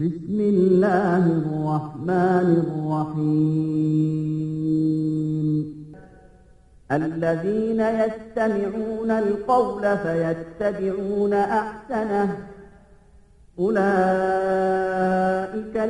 [0.00, 2.48] بسم الله الرحمن
[4.86, 5.94] الرحيم
[6.92, 12.38] الذين يستمعون القول فيتبعون أحسنه
[13.58, 13.86] أولئك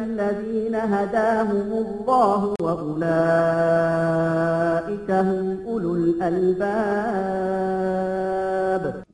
[0.01, 3.11] الذين هداهم الله وأولئك
[5.21, 6.67] هم أولو الألباب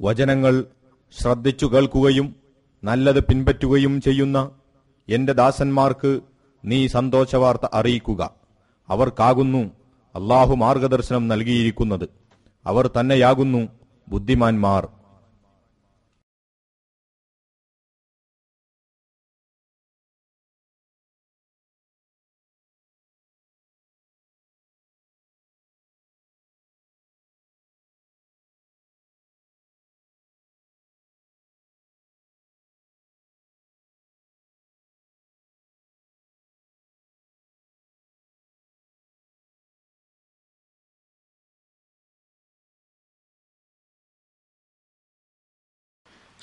[0.00, 0.64] വചനങ്ങൾ
[1.12, 2.34] ശ്രദ്ധിച്ചു കേൾക്കുകയും
[2.82, 4.50] നല്ലത് പിൻപറ്റുകയും ചെയ്യുന്ന
[5.09, 6.19] എന്റെ ദാസന്മാർക്ക്
[6.65, 8.31] നീ സന്തോഷവാർത്ത അറിയിക്കുക.
[8.89, 9.71] അവർക്കാകുന്നു
[10.15, 12.09] അള്ളാഹു മാർഗദർശനം നൽകിയിരിക്കുന്നത്.
[12.65, 13.67] അവർ തന്നെയാകുന്നു
[14.07, 14.87] ബുദ്ധിമാന്മാർ.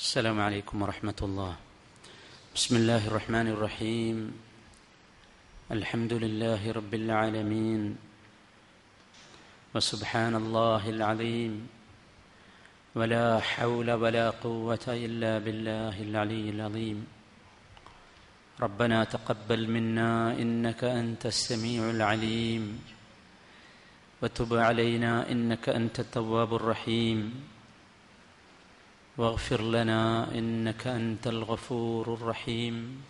[0.04, 1.56] السلام عليكم ورحمة الله.
[2.54, 4.16] بسم الله الرحمن الرحيم.
[5.72, 7.96] الحمد لله رب العالمين.
[9.74, 11.52] وسبحان الله العظيم.
[12.94, 17.06] ولا حول ولا قوة إلا بالله العلي العظيم.
[18.60, 22.64] ربنا تقبل منا إنك أنت السميع العليم.
[24.22, 27.53] وتب علينا إنك أنت التواب الرحيم.
[29.18, 33.02] واغفر لنا إنك أنت الغفور الرحيم.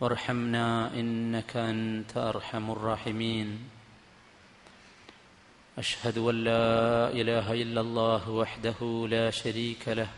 [0.00, 3.58] وارحمنا إنك أنت أرحم الراحمين.
[5.78, 10.08] أشهد أن لا إله إلا الله وحده لا شريك له.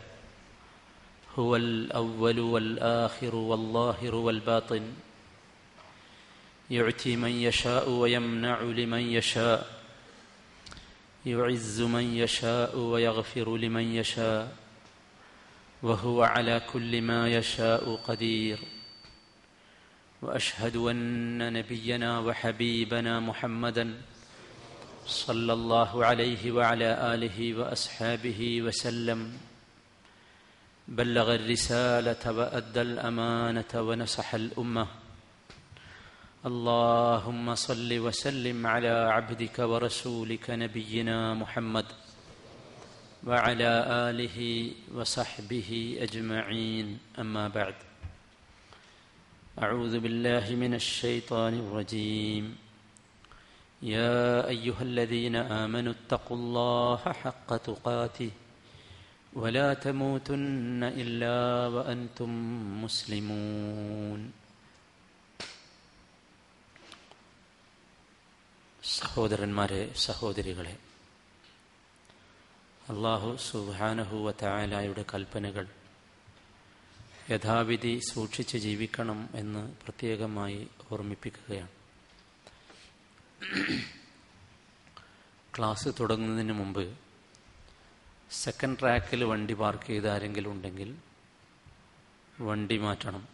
[1.39, 4.93] هو الأول والآخر والظاهر والباطن.
[6.71, 9.81] يعطي من يشاء ويمنع لمن يشاء.
[11.25, 14.60] يعز من يشاء ويغفر لمن يشاء.
[15.83, 18.59] وهو على كل ما يشاء قدير.
[20.21, 24.01] وأشهد أن نبينا وحبيبنا محمدا
[25.05, 29.37] صلى الله عليه وعلى آله وأصحابه وسلم.
[30.87, 34.87] بلغ الرسالة وأدى الأمانة ونصح الأمة.
[36.45, 41.85] اللهم صل وسلم على عبدك ورسولك نبينا محمد.
[43.26, 43.72] وعلى
[44.08, 44.36] اله
[44.94, 47.74] وصحبه اجمعين اما بعد
[49.62, 52.44] اعوذ بالله من الشيطان الرجيم
[53.82, 58.30] يا ايها الذين امنوا اتقوا الله حق تقاته
[59.32, 62.30] ولا تموتن الا وانتم
[62.84, 64.20] مسلمون
[68.84, 70.74] സഹോദരന്മാരെ സഹോദരികളെ
[72.91, 75.67] അള്ളാഹു സുബാനഹുവ തായാലായുടെ കൽപ്പനകൾ
[77.29, 81.67] യഥാവിധി സൂക്ഷിച്ച് ജീവിക്കണം എന്ന് പ്രത്യേകമായി ഓർമ്മിപ്പിക്കുകയാണ്.
[85.57, 86.97] ക്ലാസ് തുടങ്ങുന്നതിന് മുമ്പ്
[88.31, 90.97] സെക്കൻഡ് ട്രാക്കിൽ വണ്ടി പാർക്ക് ചെയ്ത ആരെങ്കിലും ഉണ്ടെങ്കിൽ
[92.41, 93.27] വണ്ടി മാറ്റണം.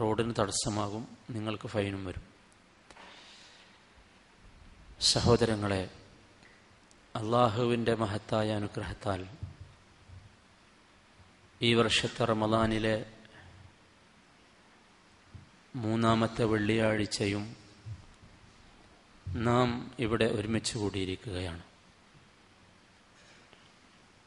[0.00, 2.22] റോഡിന് തടസ്സമാകും നിങ്ങൾക്ക് ഫൈനും വരും.
[5.00, 6.01] സഹോദരങ്ങളെ
[7.16, 9.26] അള്ളാഹുവിന്റെ മഹത്തായ അനുഗ്രഹത്താൽ
[11.62, 13.12] ഈ വർഷത്തെ റമദാനിലെ
[15.76, 17.56] മൂന്നാമത്തെ വെള്ളിയാഴ്ചയും
[19.28, 21.62] നാം ഇവിടെ ഒരുമിച്ച് കൂടിയിരിക്കുകയാണ്.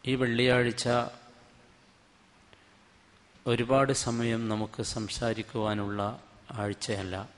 [0.06, 0.90] ഈ വെള്ളിയാഴ്ച
[3.48, 7.30] ഒരുപാട് സമയം നമുക്ക് സംസാരിക്കുവാനുള്ള ആഴ്ചയല്ല.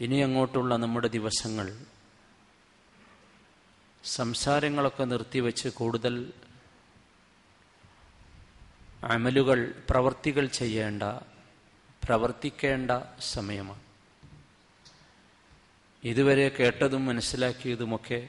[0.00, 1.91] ഇനി അങ്ങോട്ടുള്ള നമ്മുടെ ദിവസങ്ങൾ
[4.04, 6.32] സംസാരങ്ങളൊക്കെ നിർത്തിവെച്ച് കൂടുതൽ
[9.04, 11.02] അമലുകൾ പ്രവർത്തികൾ ചെയ്യേണ്ട
[12.04, 12.90] പ്രവർത്തിക്കേണ്ട
[13.20, 13.80] സമയമാണ്.
[16.04, 18.28] ഇതുവരെ കേട്ടതും മനസ്സിലാക്കിയതുമൊക്കെ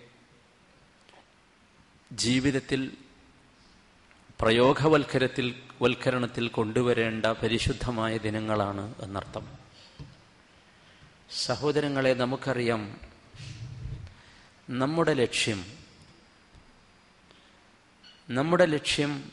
[2.11, 2.91] ജീവിതത്തിൽ
[4.41, 9.57] പ്രയോഗവൽക്കരത്തിൽ വൽക്കരണത്തിൽ കൊണ്ടുവരേണ്ട പരിശുദ്ധമായ ദിനങ്ങളാണ് എന്നർത്ഥം.
[11.31, 13.12] സഹോദരങ്ങളെ നമുക്കറിയാം
[14.69, 15.65] നമ്മുടെ ലക്ഷ്യം
[18.29, 19.31] നമ്മുടെ ലക്ഷ്യം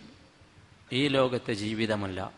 [0.93, 2.33] ഈ ലോകത്തെ ജീവിതമല്ല.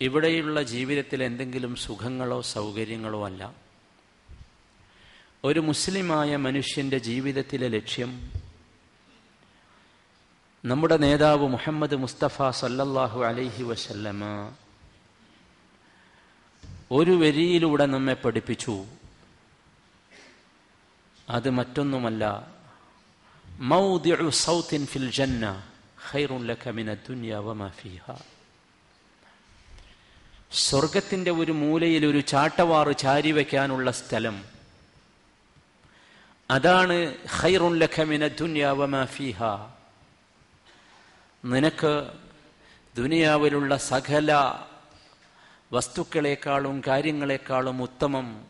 [0.00, 3.54] ഇവിടെയുള്ള ജീവിതത്തിൽ എന്തെങ്കിലും സുഖങ്ങളോ സൗകര്യങ്ങളോ അല്ല.
[5.44, 8.32] ഒരു മുസ്ലിമായ മനുഷ്യന്റെ ജീവിതത്തിലെ ലക്ഷ്യം
[10.64, 14.52] നമ്മുടെ നേതാവ് മുഹമ്മദ് മുസ്തഫ സല്ലല്ലാഹു അലൈഹി വസല്ലമ
[16.90, 18.84] ഒരു വരിയിലൂടെ നമ്മെ പഠിപ്പിച്ചു.
[21.28, 22.52] അത് മറ്റൊന്നുമല്ല.
[23.58, 24.30] മൗദിഉ
[24.86, 25.64] ഫിൽ ജന്ന
[26.12, 26.94] ഖൈറുൻ ലക മിന
[27.38, 27.68] വമാ
[31.30, 34.44] ഒരു മൂലയിൽ ഒരു ചാട്ടവാറ് ചാരി വയ്ക്കാനുള്ള സ്ഥലം.
[36.50, 38.26] അതാണ് ഖൈറുൻ ലക മിന
[38.70, 39.72] വമാ ഫീഹാ.
[41.44, 42.10] നിനക്ക്
[42.96, 44.58] ദുനിയാവിലുള്ള സകല
[45.72, 48.46] വസ്തുക്കളെക്കാളും കാര്യങ്ങളെക്കാളും ഉത്തമം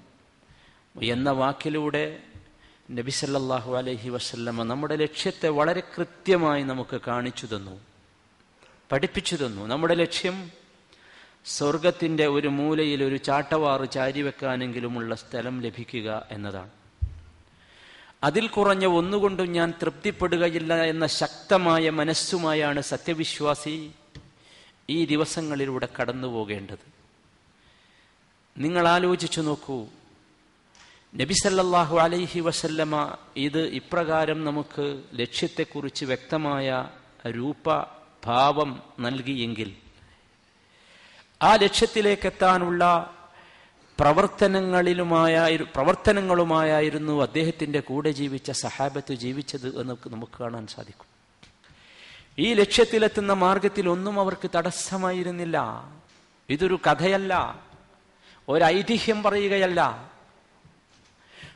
[1.03, 2.23] എന്ന വാക്കിലൂടെ
[2.89, 3.13] നബി
[3.77, 7.81] അലഹി വസ്ല്ലമ്മ വസല്ലമ നമ്മുടെ ലക്ഷ്യത്തെ വളരെ കൃത്യമായി നമുക്ക് കാണിച്ചു തന്നു
[8.93, 9.63] പഠിപ്പിച്ചു തന്നു.
[9.67, 10.51] നമ്മുടെ ലക്ഷ്യം
[11.45, 16.71] സ്വർഗത്തിന്റെ ഒരു മൂലയിൽ ഒരു ചാട്ടവാറ് ചാരിവെക്കാനെങ്കിലുമുള്ള സ്ഥലം ലഭിക്കുക എന്നതാണ്.
[18.25, 23.91] അതിൽ കുറഞ്ഞ ഒന്നുകൊണ്ടും ഞാൻ തൃപ്തിപ്പെടുകയില്ല എന്ന ശക്തമായ മനസ്സുമായാണ് സത്യവിശ്വാസി
[24.91, 26.87] ഈ ദിവസങ്ങളിലൂടെ കടന്നു പോകേണ്ടത്
[28.57, 29.79] നിങ്ങൾ ആലോചിച്ചു നോക്കൂ
[31.17, 36.89] നബിസല്ലാഹു അലൈഹി വസല്ലമ ഇത് ഇപ്രകാരം നമുക്ക് ലക്ഷ്യത്തെക്കുറിച്ച് വ്യക്തമായ
[37.27, 37.83] രൂപ
[38.27, 39.77] ഭാവം നൽകിയെങ്കിൽ
[41.43, 43.11] ആ ലക്ഷ്യത്തിലേക്കെത്താനുള്ള
[44.01, 51.07] പ്രവർത്തനങ്ങളിലുമായ പ്രവർത്തനങ്ങളുമായായിരുന്നു അദ്ദേഹത്തിന്റെ കൂടെ ജീവിച്ച സഹാബത്ത് ജീവിച്ചത് എന്ന് നമുക്ക് കാണാൻ സാധിക്കും.
[52.39, 55.89] ഈ ലക്ഷ്യത്തിലെത്തുന്ന മാർഗത്തിൽ ഒന്നും അവർക്ക് തടസ്സമായിരുന്നില്ല.
[56.51, 57.63] ഇതൊരു കഥയല്ല.
[58.49, 60.11] ഒരു ഐതിഹ്യം പറയുകയല്ല.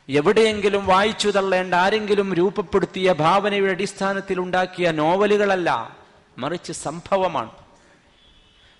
[0.09, 5.97] എവിടെയെങ്കിലും വായിച്ചു തള്ളേണ്ട ആരെങ്കിലും രൂപപ്പെടുത്തിയ ഭാവനയുടെ അടിസ്ഥാനത്തിൽ ഉണ്ടാക്കിയ നോവലുകളല്ല
[6.37, 7.51] മറിച്ച് സംഭവമാണ്.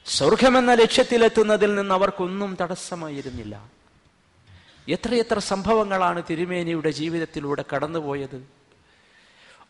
[0.05, 3.69] സ്വർഗമെന്ന ലക്ഷ്യത്തിലെത്തുന്നതിൽ നിന്ന് അവർക്കൊന്നും തടസ്സമായിരുന്നില്ല.
[4.89, 8.47] എത്രയെത്ര സംഭവങ്ങളാണ് തിരുമേനിയുടെ ജീവിതത്തിലൂടെ കടന്നുപോയത്.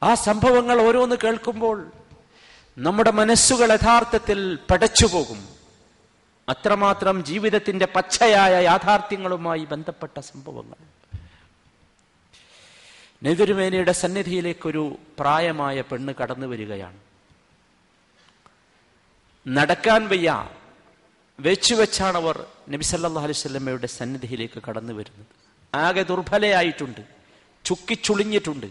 [0.04, 1.88] ആ സംഭവങ്ങൾ ഓരോന്ന് കേൾക്കുമ്പോൾ
[2.78, 5.48] നമ്മുടെ മനസ്സുകൾ യഥാർത്ഥത്തിൽ പടച്ചുപോകും.
[6.50, 10.99] അത്രമാത്രം ജീവിതത്തിന്റെ പച്ചയായ യാഥാർത്ഥ്യങ്ങളുമായി ബന്ധപ്പെട്ട സംഭവങ്ങൾ.
[13.24, 16.98] നെതിരുമേനയുടെ സന്നിധിയിലേക്കൊരു പ്രായമായ പെണ്ണ് കടന്നു വരികയാണ്.
[19.48, 20.50] നടക്കാൻ വയ്യ
[21.40, 25.26] വെച്ചു വെച്ചാണ് അവർ നബിസല്ലാ അലൈവല്ലമ്മയുടെ സന്നിധിയിലേക്ക് കടന്നു വരുന്നത്.
[25.76, 27.02] ആകെ ദുർബലയായിട്ടുണ്ട്
[27.66, 28.68] ചുക്കിച്ചുളിഞ്ഞിട്ടുണ്ട്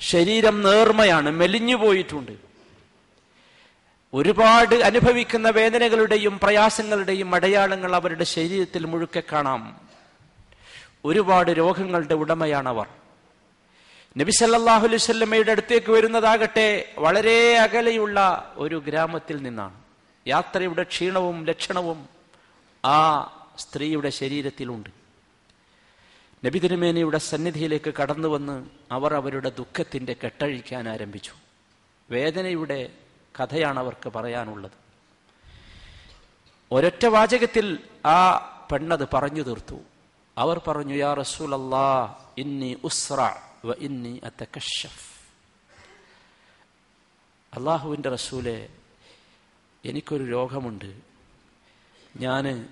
[0.00, 2.32] ശരീരം നേർമയാണ് മെലിഞ്ഞു പോയിട്ടുണ്ട്.
[4.14, 9.80] ഒരുപാട് അനുഭവിക്കുന്ന വേദനകളുടെയും പ്രയാസങ്ങളുടെയും അടയാളങ്ങൾ അവരുടെ ശരീരത്തിൽ മുഴുക്കെ കാണാം.
[11.04, 12.88] ഒരുപാട് രോഗങ്ങളുടെ ഉടമയാണവർ.
[14.16, 19.74] നബി സല്ലാഹു അലൈവല്ലമ്മയുടെ അടുത്തേക്ക് വരുന്നതാകട്ടെ വളരെ അകലെയുള്ള ഒരു ഗ്രാമത്തിൽ നിന്നാണ്.
[20.26, 22.08] യാത്രയുടെ ക്ഷീണവും ലക്ഷണവും
[22.84, 23.22] ആ
[23.58, 24.90] സ്ത്രീയുടെ ശരീരത്തിലുണ്ട്.
[26.46, 31.32] നബി തിരുമേനിയുടെ സന്നിധിയിലേക്ക് കടന്നു വന്ന് അവർ അവരുടെ ദുഃഖത്തിന്റെ കെട്ടഴിക്കാൻ ആരംഭിച്ചു.
[32.10, 32.90] വേദനയുടെ
[33.40, 34.70] കഥയാണ് അവർക്ക് പറയാനുള്ളത്.
[36.72, 38.36] ഒരൊറ്റ വാചകത്തിൽ ആ
[38.72, 39.78] പെണ്ണത് പറഞ്ഞു തീർത്തു.
[40.38, 44.20] അവർ പറഞ്ഞു യാ റസൂൽ അല്ലാ ഇന്നി ഉസ്ര വ ഇന്നി
[47.56, 48.68] അള്ളാഹുവിന്റെ റസൂലെ
[49.84, 51.00] എനിക്കൊരു രോഗമുണ്ട്.
[52.16, 52.68] ഞാൻ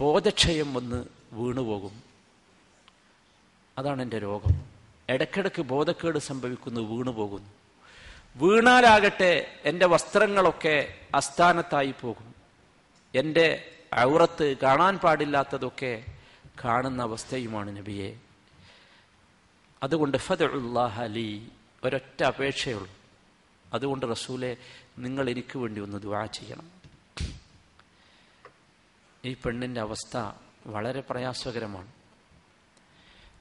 [0.00, 2.02] ബോധക്ഷയം വന്ന് വീണുപോകും.
[3.78, 4.64] അതാണ് എന്റെ രോഗം.
[5.08, 7.50] ഇടയ്ക്കിടയ്ക്ക് ബോധക്കേട് സംഭവിക്കുന്നു വീണുപോകുന്നു.
[8.36, 12.34] വീണാലാകട്ടെ എന്റെ വസ്ത്രങ്ങളൊക്കെ അസ്ഥാനത്തായി പോകും.
[13.14, 16.04] എന്റെ ഔറത്ത് കാണാൻ പാടില്ലാത്തതൊക്കെ
[16.64, 18.16] കാണുന്ന അവസ്ഥയുമാണ് നബിയെ.
[19.82, 21.50] അതുകൊണ്ട് ഫതഉല്ലാഹലി
[21.84, 22.90] ഒരൊറ്റ അപേക്ഷയുള്ളൂ.
[23.72, 24.56] അതുകൊണ്ട് റസൂലെ
[24.98, 26.70] നിങ്ങൾ എനിക്ക് വേണ്ടി ഒന്ന് ദുവാ ചെയ്യണം.
[29.24, 30.32] ഈ പെണ്ണിന്റെ അവസ്ഥ
[30.66, 31.92] വളരെ പ്രയാസകരമാണ്.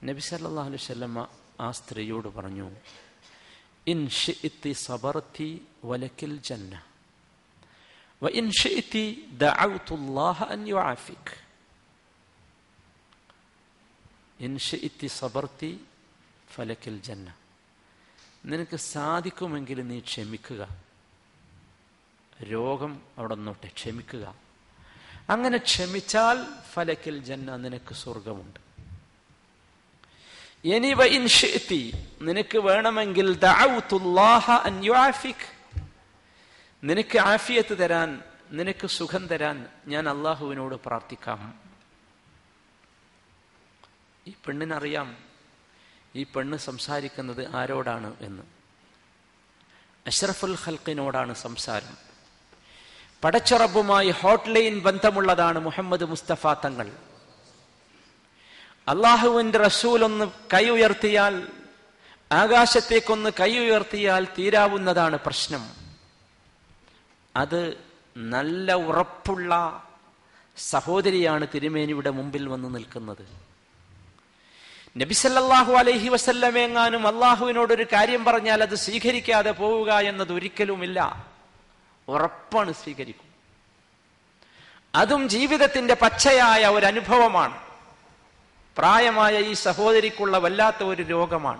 [0.04, 1.24] നബി സല്ലാ അലൈഹി
[1.60, 2.75] ആ സ്ത്രീയോട് പറഞ്ഞു
[3.88, 6.84] ഇൻ ഷിഇത്തി വലക്കിൽ ജന്ന
[8.24, 9.28] വ ഇൻ ഷിഇത്തി
[10.50, 10.68] അൻ
[14.40, 15.08] ഇൻ ഷിഇത്തി
[16.53, 17.33] ഫലക്കിൽ ജന്ന
[18.45, 20.67] നിനക്ക് സാധിക്കുമെങ്കിൽ നീ ക്ഷമിക്കുക.
[22.43, 24.36] രോഗം അവിടെ നോട്ടെ ക്ഷമിക്കുക.
[25.29, 28.60] അങ്ങനെ ക്ഷമിച്ചാൽ ഫലക്കിൽ ജന്ന നിനക്ക് സ്വർഗമുണ്ട്.
[30.67, 33.39] എനിവ ഇൻഷെത്തി നിനക്ക് വേണമെങ്കിൽ
[36.83, 41.60] നിനക്ക് ആഫിയത്ത് തരാൻ നിനക്ക് സുഖം തരാൻ ഞാൻ അള്ളാഹുവിനോട് പ്രാർത്ഥിക്കാം.
[44.27, 45.33] ഈ പെണ്ണിനറിയാം
[46.15, 48.43] ഈ പെണ്ണ് സംസാരിക്കുന്നത് ആരോടാണ് എന്ന്.
[50.08, 51.98] അഷ്റഫുൽ ഖൽക്കിനോടാണ് സംസാരം.
[53.24, 56.91] പടച്ചുറബുമായി ഹോട്ട്ലൈൻ ബന്ധമുള്ളതാണ് മുഹമ്മദ് മുസ്തഫ തങ്ങൾ.
[58.88, 61.48] അള്ളാഹുവിന്റെ റസൂൽ ഒന്ന് കൈ ഉയർത്തിയാൽ
[62.32, 65.70] ആകാശത്തേക്കൊന്ന് കൈ ഉയർത്തിയാൽ തീരാവുന്നതാണ് പ്രശ്നം.
[67.36, 67.77] അത്
[68.17, 69.84] നല്ല ഉറപ്പുള്ള
[70.58, 73.42] സഹോദരിയാണ് തിരുമേനിയുടെ മുമ്പിൽ വന്ന് നിൽക്കുന്നത്.
[74.97, 81.27] നബിസല്ലാഹു അലൈഹി വസല്ലമേങ്ങാനും അള്ളാഹുവിനോട് ഒരു കാര്യം പറഞ്ഞാൽ അത് സ്വീകരിക്കാതെ പോവുക എന്നത് ഒരിക്കലുമില്ല
[82.07, 83.29] ഉറപ്പാണ് സ്വീകരിക്കും.
[84.95, 87.57] അതും ജീവിതത്തിന്റെ പച്ചയായ ഒരു അനുഭവമാണ്
[88.77, 91.59] പ്രായമായ ഈ സഹോദരിക്കുള്ള വല്ലാത്ത ഒരു രോഗമാണ്.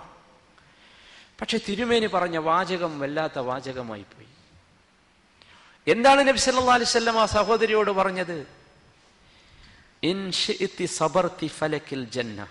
[1.40, 4.28] പക്ഷെ തിരുമേനി പറഞ്ഞ വാചകം വല്ലാത്ത വാചകമായി പോയി.
[5.92, 8.46] എന്താണ് നബി സല്ലല്ലാഹു അലൈഹി വസല്ലം ആ സഹോദരിയോട് പറഞ്ഞത്?
[10.02, 10.30] ഇൻ
[11.48, 12.46] ഫലക്കിൽ ജന്ന.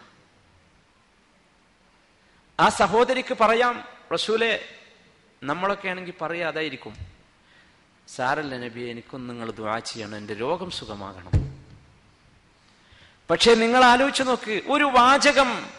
[2.59, 4.65] ആ സഹോദരിക്ക് പറയാം റസൂലെ
[5.43, 6.95] നമ്മളൊക്കെ ആണെങ്കിൽ പറയാ അതായിരിക്കും.
[8.07, 10.17] സാരല്ല നബി എനിക്കൊന്ന് നിങ്ങൾ ദ്വാ ചെയ്യണം.
[10.17, 11.31] എന്റെ രോഗം സുഖമാകണം.
[13.29, 15.69] പക്ഷെ നിങ്ങൾ ആലോചിച്ചു നോക്ക് ഒരു വാചകം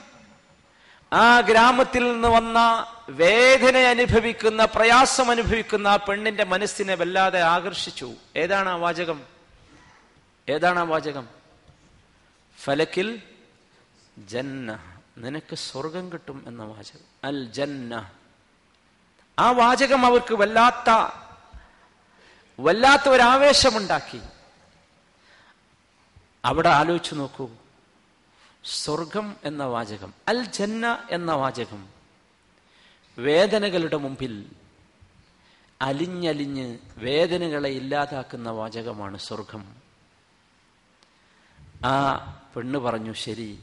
[1.12, 8.12] ആ ഗ്രാമത്തിൽ നിന്ന് വന്ന വേദന അനുഭവിക്കുന്ന പ്രയാസം അനുഭവിക്കുന്ന ആ പെണ്ണിന്റെ മനസ്സിനെ വല്ലാതെ ആകർഷിച്ചു.
[8.36, 9.24] ഏതാണ് ആ വാചകം?
[10.48, 11.28] ഏതാണ് ആ വാചകം?
[12.64, 13.22] ഫലക്കിൽ
[14.18, 17.00] ജന്ന നിനക്ക് സ്വർഗം കിട്ടും എന്ന വാചകം.
[17.24, 18.10] അൽ ജന്ന
[19.38, 20.90] ആ വാചകം അവർക്ക് വല്ലാത്ത
[22.60, 24.20] വല്ലാത്ത ഒരു ആവേശമുണ്ടാക്കി.
[26.44, 27.50] അവിടെ ആലോചിച്ചു നോക്കൂ.
[28.64, 31.88] സ്വർഗം എന്ന വാചകം അൽ ജന്ന എന്ന വാചകം
[33.18, 34.50] വേദനകളുടെ മുമ്പിൽ
[35.82, 39.74] അലിഞ്ഞലിഞ്ഞ് വേദനകളെ ഇല്ലാതാക്കുന്ന വാചകമാണ് സ്വർഗം.
[41.84, 42.14] ആ
[42.56, 43.58] പെണ്ണ് പറഞ്ഞു ശരി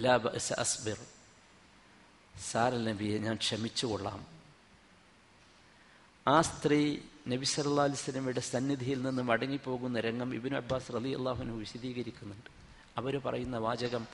[0.00, 0.20] ലാ
[0.58, 0.98] അസ്ബിർ.
[2.50, 4.26] സാരൽ നബിയെ ഞാൻ ക്ഷമിച്ചുകൊള്ളാം
[6.28, 7.88] ആ സ്ത്രീ നബി സല്ലാ
[8.38, 12.50] സന്നിധിയിൽ നിന്ന് മടങ്ങിപ്പോകുന്ന രംഗം ഇബിൻ അബ്ബാസ് റലി അള്ളാഹുനു വിശദീകരിക്കുന്നുണ്ട്.
[12.96, 14.06] അവർ പറയുന്ന വാചകം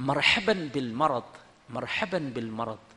[0.00, 2.92] മർഹബൻ ബിൽ മറത്ത് മർഹബൻ ബിൽ മറത്ത്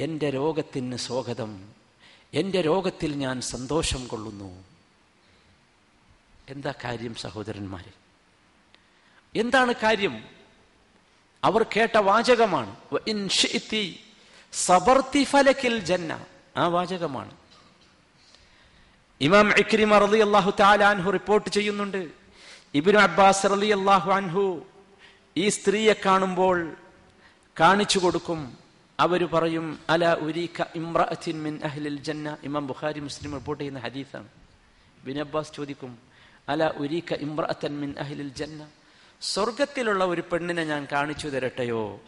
[0.00, 1.72] എന്റെ രോഗത്തിന് സ്വാഗതം
[2.34, 4.64] എന്റെ രോഗത്തിൽ ഞാൻ സന്തോഷം കൊള്ളുന്നു.
[6.48, 7.92] എന്താ കാര്യം സഹോദരന്മാരെ?
[9.40, 10.37] എന്താണ് കാര്യം?
[11.44, 12.76] അവർ കേട്ട വാചകമാണ്.
[15.24, 16.26] ഫലക്കിൽ ജന്ന.
[16.56, 17.30] ആ വാചകമാണ്.
[19.20, 22.10] ഇമാം ഇക്രിമ റലി അള്ളാഹു താലാൻഹു റിപ്പോർട്ട് ചെയ്യുന്നുണ്ട്.
[22.74, 24.66] ഇബിനു അബ്ബാസ് റലി അള്ളാഹു അൻഹു
[25.36, 26.76] ഈ സ്ത്രീയെ കാണുമ്പോൾ
[27.60, 28.58] കാണിച്ചു കൊടുക്കും.
[29.00, 32.36] അവർ പറയും അല ഉരീഖ ഇമ്രഅത്തിൻ മിൻ അഹ്ലിൽ ജന്ന.
[32.42, 34.28] ഇമാം ബുഖാരി മുസ്ലിം റിപ്പോർട്ട് ചെയ്യുന്ന ഹദീസാണ്.
[35.04, 35.98] ഇബിൻ അബ്ബാസ് ചോദിക്കും
[36.48, 38.66] അല ഉരീഖ ഇമ്രഅത്തൻ മിൻ അഹ്ലിൽ ജന്ന?
[39.20, 42.00] സ്വർഗത്തിലുള്ള ഒരു പെണ്ണിനെ ഞാൻ കാണിച്ചു തരട്ടെയോ?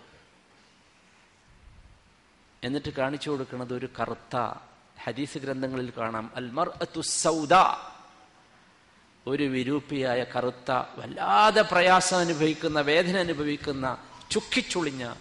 [2.65, 4.55] എന്നിട്ട് കാണിച്ചു കൊടുക്കുന്നത് ഒരു കറുത്ത
[5.03, 6.33] ഹദീസ് ഗ്രന്ഥങ്ങളിൽ കാണാം.
[6.37, 7.55] അൽമർ സൗദ.
[9.27, 13.99] ഒരു വിരൂപിയായ കറുത്ത വല്ലാതെ പ്രയാസം അനുഭവിക്കുന്ന വേദന അനുഭവിക്കുന്ന
[14.31, 15.15] ചുക്കിച്ചുളിഞ്ഞ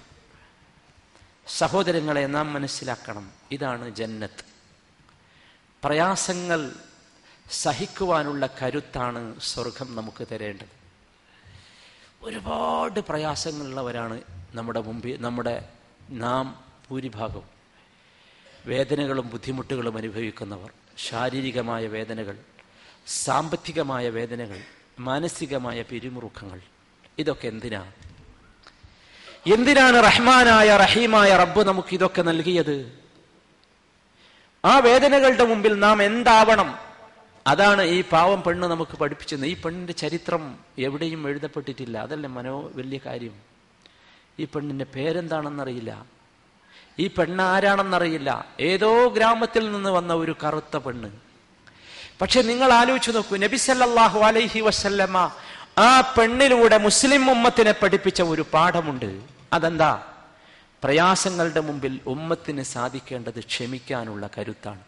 [1.47, 3.31] സഹോദരങ്ങളെ നാം മനസ്സിലാക്കണം.
[3.51, 4.45] ഇതാണ് ജന്നത്ത്.
[5.83, 6.73] പ്രയാസങ്ങൾ
[7.51, 10.78] സഹിക്കുവാനുള്ള കരുത്താണ് സ്വർഗം നമുക്ക് തരേണ്ടത്.
[12.21, 14.17] ഒരുപാട് പ്രയാസങ്ങളുള്ളവരാണ്
[14.57, 15.55] നമ്മുടെ മുമ്പിൽ നമ്മുടെ
[16.23, 16.45] നാം
[16.89, 17.47] ഭൂരിഭാഗവും.
[18.67, 20.69] വേദനകളും ബുദ്ധിമുട്ടുകളും അനുഭവിക്കുന്നവർ
[21.07, 22.35] ശാരീരികമായ വേദനകൾ
[23.25, 24.59] സാമ്പത്തികമായ വേദനകൾ
[24.99, 26.59] മാനസികമായ പിരിമുറുക്കങ്ങൾ
[27.21, 27.93] ഇതൊക്കെ എന്തിനാണ്
[29.55, 32.77] എന്തിനാണ് റഹ്മാനായ റഹീമായ റബ്ബ് നമുക്ക് ഇതൊക്കെ നൽകിയത്?
[34.63, 36.69] ആ വേദനകളുടെ മുമ്പിൽ നാം എന്താവണം?
[37.49, 39.45] അതാണ് ഈ പാവം പെണ്ണ് നമുക്ക് പഠിപ്പിച്ചത്.
[39.45, 41.97] ഈ പെണ്ണിന്റെ ചരിത്രം എവിടെയും എഴുതപ്പെട്ടിട്ടില്ല.
[41.97, 43.33] അതല്ലേ മനോ വലിയ കാര്യം.
[44.39, 46.05] ഈ പെണ്ണിന്റെ പേരെന്താണെന്നറിയില്ല.
[46.99, 51.11] ഈ പെണ്ണ് ആരാണെന്നറിയില്ല ഏതോ ഗ്രാമത്തിൽ നിന്ന് വന്ന ഒരു കറുത്ത പെണ്ണ്.
[52.21, 53.37] പക്ഷെ നിങ്ങൾ ആലോചിച്ചു നോക്കൂ.
[53.37, 55.31] നബിസല്ലാഹു അലൈഹി വസല്ലമ
[55.77, 59.21] ആ പെണ്ണിലൂടെ മുസ്ലിം ഉമ്മത്തിനെ പഠിപ്പിച്ച ഒരു പാഠമുണ്ട്.
[59.53, 60.03] അതെന്താ?
[60.83, 64.79] പ്രയാസങ്ങളുടെ മുമ്പിൽ ഉമ്മത്തിന് സാധിക്കേണ്ടത് ക്ഷമിക്കാനുള്ള കരുത്താണ്.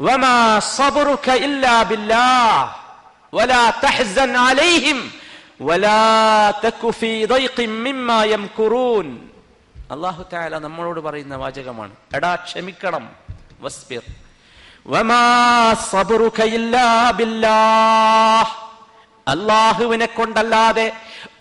[0.00, 2.28] വസ്ബിർ വമാ إلا ഇല്ലാ
[3.36, 5.12] ولا വലാ തഹ്സൻ അലൈഹിം
[5.60, 6.50] വലാ
[6.90, 9.18] في ضيق مما മിമ്മാ
[9.90, 11.92] അള്ളാഹു തആല നമ്മളോട് പറയുന്ന വാചകമാണ്.
[12.14, 13.10] എടാ ക്ഷമിക്കണം.
[13.60, 14.02] വസ്ബിർ.
[19.28, 20.92] അള്ളാഹുവിനെ കൊണ്ടല്ലാതെ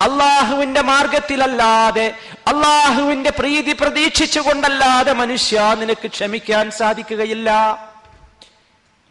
[0.01, 2.15] അള്ളാഹുവിന്റെ മാർഗത്തിലല്ലാതെ
[2.47, 7.86] അള്ളാഹുവിന്റെ പ്രീതി പ്രതീക്ഷിച്ചുകൊണ്ടല്ലാതെ മനുഷ്യ നിനക്ക് ക്ഷമിക്കാൻ സാധിക്കുകയില്ല.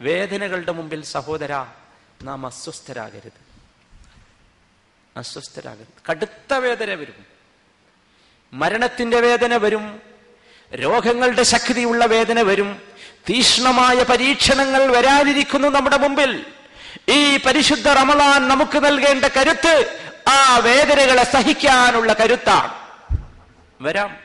[0.01, 1.65] വേദനകളുടെ മുമ്പിൽ സഹോദര
[2.23, 3.47] നാം അസ്വസ്ഥരാകരുത്.
[5.17, 6.11] അസ്വസ്ഥരാകരുത്.
[6.11, 7.25] കടുത്ത വേദന വരും.
[8.53, 10.01] മരണത്തിന്റെ വേദന വരും.
[10.75, 12.81] രോഗങ്ങളുടെ ശക്തിയുള്ള വേദന വരും.
[13.29, 16.45] തീഷ്ണമായ പരീക്ഷണങ്ങൾ വരാതിരിക്കുന്നു നമ്മുടെ മുമ്പിൽ.
[17.09, 22.73] ഈ പരിശുദ്ധ റമളാൻ നമുക്ക് നൽകേണ്ട കരുത്ത് ആ വേദനകളെ സഹിക്കാനുള്ള കരുത്താണ്.
[23.81, 24.17] വരാം.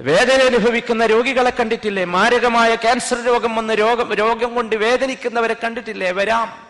[0.00, 2.04] വേദന അനുഭവിക്കുന്ന രോഗികളെ കണ്ടിട്ടില്ലേ?
[2.04, 6.10] മാരകമായ ക്യാൻസർ രോഗം വന്ന് രോഗം രോഗം കൊണ്ട് വേദനിക്കുന്നവരെ കണ്ടിട്ടില്ലേ?
[6.10, 6.66] വരാം.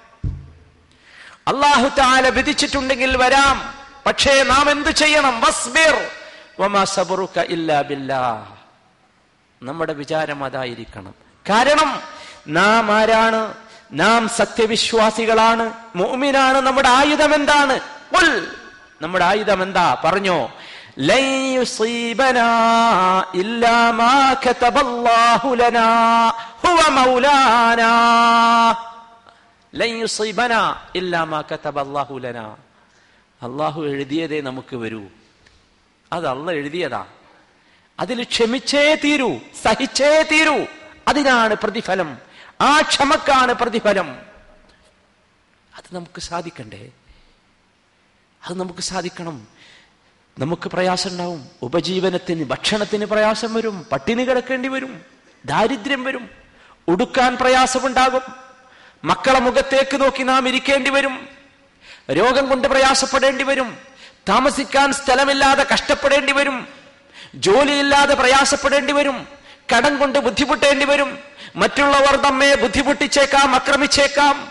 [1.49, 3.75] അള്ളാഹു താല വിധിച്ചിട്ടുണ്ടെങ്കിൽ വരാം.
[4.07, 5.41] പക്ഷേ നാം എന്ത് ചെയ്യണം?
[5.41, 6.11] വസ്ബിർ.
[9.63, 11.15] നമ്മുടെ വിചാരം അതായിരിക്കണം.
[11.51, 12.01] കാരണം
[12.49, 13.55] നാം ആരാണ്?
[13.93, 15.73] നാം സത്യവിശ്വാസികളാണ്.
[15.97, 17.81] മോമിനാണ് നമ്മുടെ ആയുധം എന്താണ്?
[19.03, 20.03] നമ്മുടെ ആയുധം എന്താ?
[20.05, 20.53] പറഞ്ഞോ.
[33.43, 35.03] അള്ളാഹു എഴുതിയതേ നമുക്ക് വരൂ.
[36.13, 37.07] അത് അള്ള എഴുതിയതാ.
[38.01, 40.65] അതിൽ ക്ഷമിച്ചേ തീരൂ സഹിച്ചേ തീരൂ.
[41.09, 42.19] അതിനാണ് പ്രതിഫലം.
[42.61, 44.11] ആ ക്ഷമക്കാണ് പ്രതിഫലം.
[45.75, 46.91] അത് നമുക്ക് സാധിക്കണ്ടേ?
[48.47, 49.61] അത് നമുക്ക് സാധിക്കണം.
[50.39, 53.87] നമുക്ക് പ്രയാസം ഉണ്ടാവും ഉപജീവനത്തിന് ഭക്ഷണത്തിന് പ്രയാസം വരും.
[53.93, 55.01] പട്ടിണി കിടക്കേണ്ടി വരും.
[55.45, 56.31] ദാരിദ്ര്യം വരും.
[56.89, 58.21] ഉടുക്കാൻ പ്രയാസമുണ്ടാകും.
[59.05, 61.29] മക്കളെ മുഖത്തേക്ക് നോക്കി നാം ഇരിക്കേണ്ടി വരും.
[62.11, 63.79] രോഗം കൊണ്ട് പ്രയാസപ്പെടേണ്ടി വരും.
[64.29, 66.69] താമസിക്കാൻ സ്ഥലമില്ലാതെ കഷ്ടപ്പെടേണ്ടി വരും.
[67.35, 69.27] ജോലിയില്ലാതെ പ്രയാസപ്പെടേണ്ടി വരും.
[69.77, 71.19] കടം കൊണ്ട് ബുദ്ധിമുട്ടേണ്ടി വരും.
[71.57, 74.49] മറ്റുള്ളവർ നമ്മെ ബുദ്ധിമുട്ടിച്ചേക്കാം അക്രമിച്ചേക്കാം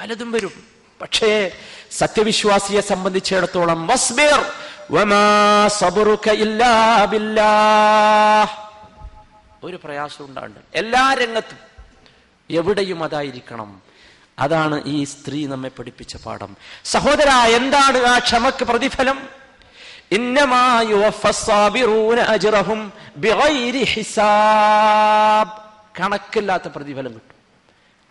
[0.00, 0.52] പലതും വരും.
[1.00, 1.50] പക്ഷേ
[1.90, 4.52] സത്യവിശ്വാസിയെ സംബന്ധിച്ചിടത്തോളം വസ്ബിർ
[9.62, 11.58] ഒരു പ്രയാസം ഉണ്ടാണ്ട് എല്ലാ രംഗത്തും
[12.50, 13.82] എവിടെയും അതായിരിക്കണം.
[14.38, 16.56] അതാണ് ഈ സ്ത്രീ നമ്മെ പഠിപ്പിച്ച പാഠം.
[16.84, 19.18] സഹോദര എന്താണ് ആ ക്ഷമക്ക് പ്രതിഫലം?
[26.00, 27.36] കണക്കില്ലാത്ത പ്രതിഫലം കിട്ടും.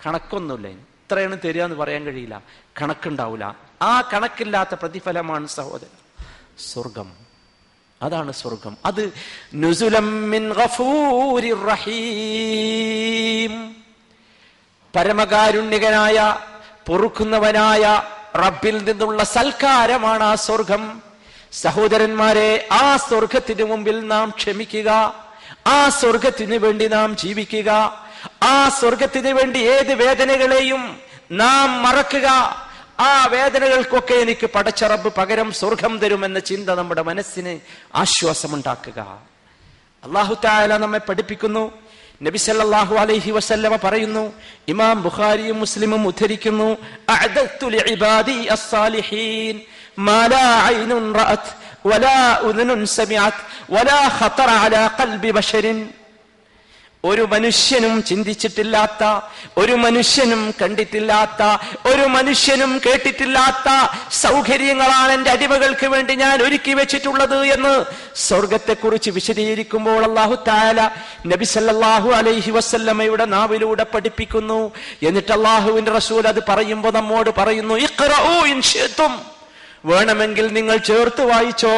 [0.05, 0.67] കണക്കൊന്നുമില്ല.
[0.67, 2.41] ഇത്രയാണ് തരിക എന്ന് പറയാൻ കഴിയില്ല.
[2.81, 6.06] കണക്കുണ്ടാവില്ല ആ കണക്കില്ലാത്ത പ്രതിഫലമാണ് സഹോദരൻ.
[6.59, 7.11] സ്വർഗം.
[8.01, 8.77] അതാണ് സ്വർഗം.
[8.85, 9.13] അത്
[14.95, 16.38] പരമകാരുണ്യകനായ
[16.88, 18.01] പൊറുക്കുന്നവനായ
[18.36, 21.01] റബ്ബിൽ നിന്നുള്ള സൽക്കാരമാണ് ആ സ്വർഗം.
[21.51, 25.13] സഹോദരന്മാരെ ആ സ്വർഗത്തിന് മുമ്പിൽ നാം ക്ഷമിക്കുക.
[25.67, 28.05] ആ സ്വർഗത്തിന് വേണ്ടി നാം ജീവിക്കുക.
[28.43, 30.99] ആ സ്വർഗത്തിന് വേണ്ടി ഏത് വേദനകളെയും
[31.32, 32.27] നാം മറക്കുക.
[32.97, 37.53] ആ വേദനകൾക്കൊക്കെ എനിക്ക് പടച്ചറബ് പകരം സ്വർഗം തരുമെന്ന ചിന്ത നമ്മുടെ മനസ്സിന്
[37.95, 38.99] ആശ്വാസമുണ്ടാക്കുക.
[40.03, 41.63] അള്ളാഹു താല നമ്മെ പഠിപ്പിക്കുന്നു.
[42.25, 44.23] നബി സല്ലല്ലാഹു അലൈഹി വസല്ലമ പറയുന്നു
[44.73, 46.69] ഇമാം ബുഖാരിയും മുസ്ലിമും ഉദ്ധരിക്കുന്നു
[47.15, 49.55] അഅദത്തു ലിഇബാദി അസ്സാലിഹീൻ
[50.07, 51.51] മാ ലാ ഐനുൻ റഅത്
[51.89, 52.17] വലാ
[53.75, 54.49] വലാ ഖതറ
[54.97, 55.31] ഖൽബി
[57.03, 59.03] ഒരു മനുഷ്യനും ചിന്തിച്ചിട്ടില്ലാത്ത
[59.57, 61.41] ഒരു മനുഷ്യനും കണ്ടിട്ടില്ലാത്ത
[61.91, 63.67] ഒരു മനുഷ്യനും കേട്ടിട്ടില്ലാത്ത
[64.21, 67.73] സൗകര്യങ്ങളാണ് എന്റെ അടിമകൾക്ക് വേണ്ടി ഞാൻ ഒരുക്കി വെച്ചിട്ടുള്ളത് എന്ന്
[68.27, 70.79] സ്വർഗത്തെക്കുറിച്ച് വിശദീകരിക്കുമ്പോൾ അള്ളാഹു താല
[71.27, 74.60] നബി സല്ലല്ലാഹു അലൈഹി വസല്ലമയുടെ നാവിലൂടെ പഠിപ്പിക്കുന്നു
[75.03, 77.75] എന്നിട്ട് അള്ളാഹുവിന്റെ റസൂൽ അത് പറയുമ്പോൾ നമ്മോട് പറയുന്നു.
[79.83, 81.73] വേണമെങ്കിൽ നിങ്ങൾ ചേർത്ത് വായിച്ചോ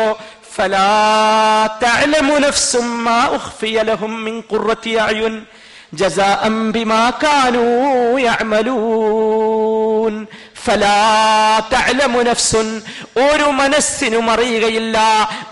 [13.18, 14.98] ഒരു മനസ്സിനും അറിയുകയില്ല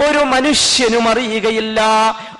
[0.10, 1.82] ഒരു മനുഷ്യനും അറിയുകയില്ല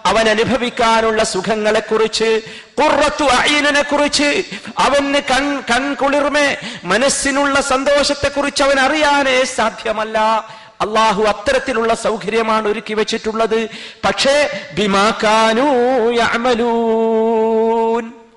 [0.06, 2.42] അവൻ അനുഭവിക്കാനുള്ള സുഖങ്ങളെ കുറിച്ച്
[2.80, 4.44] കുറത്തു അയ്യനെ കുറിച്ച്
[4.78, 10.18] അവന് കൺ കൺകുളിർമേ മനസ്സിനുള്ള സന്തോഷത്തെ കുറിച്ച് അവൻ അറിയാനേ സാധ്യമല്ല.
[10.82, 13.70] അള്ളാഹു അത്തരത്തിലുള്ള സൗകര്യമാണ് ഒരുക്കി വെച്ചിട്ടുള്ളത്.
[14.06, 14.50] പക്ഷേ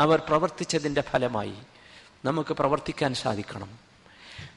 [0.01, 1.53] അവർ പ്രവർത്തിച്ചതിന്റെ ഫലമായി
[2.25, 3.91] നമുക്ക് പ്രവർത്തിക്കാൻ സാധിക്കണം.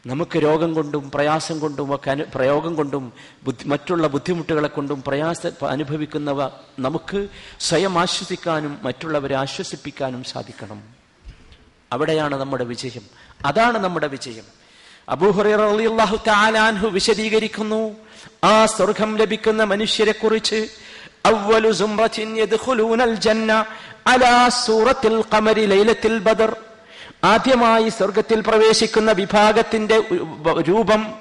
[0.06, 6.48] നമുക്ക് രോഗം കൊണ്ടും പ്രയാസം കൊണ്ടും ഒക്കെ അനു പ്രയോഗം കൊണ്ടും ബുദ്ധി മറ്റുള്ള ബുദ്ധിമുട്ടുകളെ കൊണ്ടും പ്രയാസ അനുഭവിക്കുന്നവ
[6.80, 7.28] നമുക്ക്
[7.60, 10.84] സ്വയം ആശ്വസിക്കാനും മറ്റുള്ളവരെ ആശ്വസിപ്പിക്കാനും സാധിക്കണം.
[11.92, 13.02] അവിടെയാണ് നമ്മുടെ വിജയം.
[13.46, 14.63] അതാണ് നമ്മുടെ വിജയം.
[16.28, 17.96] താലാൻഹു വിശദീകരിക്കുന്നു
[18.44, 20.70] ആ സ്വർഗം ലഭിക്കുന്ന മനുഷ്യരെ കുറിച്ച്
[27.24, 29.98] ആദ്യമായി സ്വർഗത്തിൽ പ്രവേശിക്കുന്ന വിഭാഗത്തിന്റെ
[30.62, 31.14] രൂപം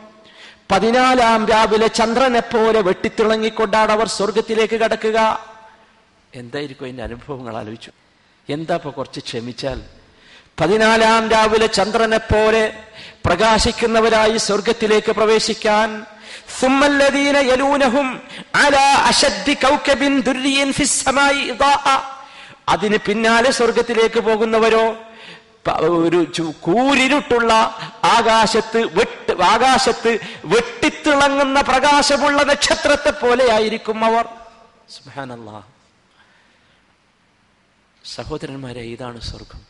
[0.71, 5.49] പതിനാലാം രാവിലെ ചന്ദ്രനെ പോലെ വെട്ടിത്തിളങ്ങിക്കൊണ്ടാണ് അവർ സ്വർഗത്തിലേക്ക് കടക്കുക.
[6.35, 7.57] എന്തായിരിക്കും അതിന്റെ അനുഭവങ്ങൾ?
[7.57, 7.91] ആലോചിച്ചു.
[8.49, 9.83] എന്താ ഇപ്പൊ കുറച്ച് ക്ഷമിച്ചാൽ
[10.61, 12.85] പതിനാലാം രാവിലെ ചന്ദ്രനെ പോലെ
[13.25, 16.07] പ്രകാശിക്കുന്നവരായി സ്വർഗത്തിലേക്ക് പ്രവേശിക്കാൻ.
[22.69, 24.85] അതിന് പിന്നാലെ സ്വർഗത്തിലേക്ക് പോകുന്നവരോ
[26.07, 27.53] ഒരു കൂരിരുട്ടുള്ള
[28.05, 34.25] ആകാശത്ത് വെട്ട് ആകാശത്ത് വെട്ടിത്തിളങ്ങുന്ന പ്രകാശമുള്ള നക്ഷത്രത്തെ പോലെയായിരിക്കും അവർ.
[38.15, 39.61] സഹോദരന്മാരെ ഇതാണ് സ്വർഗം.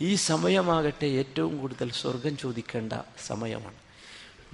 [0.00, 2.92] ഈ സമയമാകട്ടെ ഏറ്റവും കൂടുതൽ സ്വർഗം ചോദിക്കേണ്ട
[3.26, 3.74] സമയമാണ്.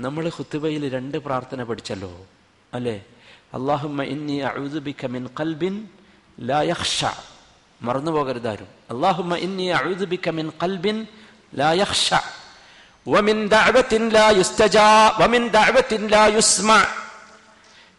[0.00, 2.26] നമ്മൾ ഹുത്തുബയിൽ രണ്ട് പ്രാർത്ഥന പഠിച്ചല്ലോ
[2.74, 3.05] അല്ലേ?
[3.55, 4.40] അള്ളാഹുമ്മ ഇന്നി
[5.07, 5.29] മിൻ
[7.83, 9.62] മറന്നു പോകരുതാരും അള്ളാഹുമ്മ ഇന്നി
[10.31, 10.50] മിൻ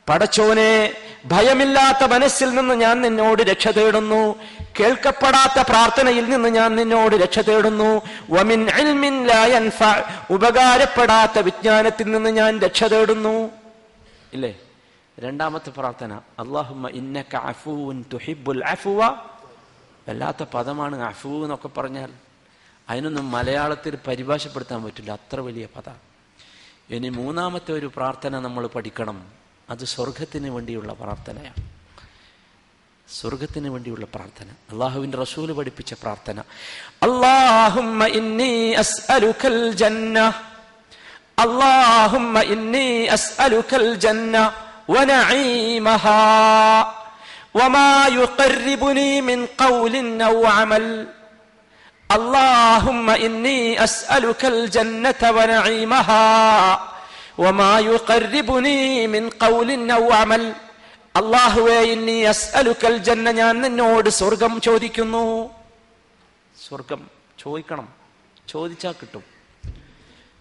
[0.09, 0.93] പടച്ചോനെ
[1.25, 4.35] ഭയമില്ലാത്ത മനസ്സിൽ നിന്ന് ഞാൻ നിന്നോട് രക്ഷ തേടുന്നു.
[4.79, 8.01] കേൾക്കപ്പെടാത്ത പ്രാർത്ഥനയിൽ നിന്ന് ഞാൻ നിന്നോട് രക്ഷ തേടുന്നു.
[8.29, 8.69] വമിൻ
[10.29, 13.49] ഉപകാരപ്പെടാത്ത വിജ്ഞാനത്തിൽ നിന്ന് ഞാൻ രക്ഷ തേടുന്നു.
[14.33, 14.59] ഇല്ലേ?
[15.19, 16.19] രണ്ടാമത്തെ പ്രാർത്ഥന.
[18.63, 19.07] അഫുവ.
[20.09, 22.09] വല്ലാത്ത പദമാണ് അഫു എന്നൊക്കെ പറഞ്ഞാൽ.
[22.89, 25.11] അതിനൊന്നും മലയാളത്തിൽ പരിഭാഷപ്പെടുത്താൻ പറ്റില്ല.
[25.11, 25.93] അത്ര വലിയ പദം.
[26.89, 29.40] ഇനി മൂന്നാമത്തെ ഒരു പ്രാർത്ഥന നമ്മൾ പഠിക്കണം.
[29.71, 31.69] അത് സ്വർഗത്തിന് വേണ്ടിയുള്ള പ്രാർത്ഥനയാണ്.
[33.19, 34.45] സ്വർഗത്തിന് വേണ്ടിയുള്ള പ്രാർത്ഥന.
[34.45, 36.39] അള്ളാഹുവിന്റെ റസൂൽ പഠിപ്പിച്ച പ്രാർത്ഥന.
[37.03, 40.19] അള്ളാഹുമ്മ ഇന്നി അസ്അലുക്കൽ ജന്ന.
[41.39, 44.53] അള്ളാഹുമ്മ ഇന്നി അസ്അലുക്കൽ ജന്ന.
[44.89, 46.15] വനഈമഹാ.
[47.55, 48.07] വമാ
[49.19, 50.17] മിൻ ഖൗലിൻ
[53.13, 54.65] ഇന്നി അസ്അലുക്കൽ
[55.25, 56.17] വനഈമഹാ.
[61.15, 65.49] അള്ളാഹുവേ ഇന്നി അസ്അലുക്കൽ ജന്ന ഞാൻ നിന്നോട് സ്വർഗം ചോദിക്കുന്നു.
[66.67, 67.93] സ്വർഗം ചോദിക്കണം.
[68.49, 69.23] ചോദിച്ചാൽ കിട്ടും.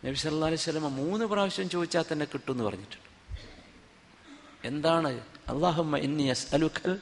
[0.05, 3.09] നബി സല്ലല്ലാഹു അലൈഹി വസല്ലം മൂന്ന് പ്രാവശ്യം ചോദിച്ചാൽ തന്നെ കിട്ടും എന്ന് പറഞ്ഞിട്ടുണ്ട്.
[4.65, 5.21] എന്താണ്?
[5.49, 6.99] അല്ലാഹുമ്മ ഇന്നി അസ്അലുക്കൽ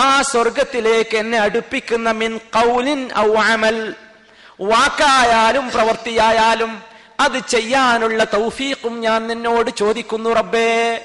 [0.00, 3.94] ആ സ്വർഗത്തിലേക്ക് എന്നെ അടുപ്പിക്കുന്ന മിൻ ഖൗലിൻ ഔ അമൽ.
[4.60, 6.82] വാക്കായാലും പ്രവൃത്തിയായാലും
[7.20, 11.04] അത് ചെയ്യാനുള്ള തൗഫീഖും ഞാൻ നിന്നോട് ചോദിക്കുന്നു റബ്ബേ.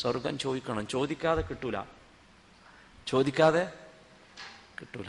[0.00, 0.88] സ്വർഗം ചോദിക്കണം.
[0.88, 1.82] ചോദിക്കാതെ കിട്ടൂല.
[3.06, 3.72] ചോദിക്കാതെ
[4.80, 5.06] കിട്ടൂല.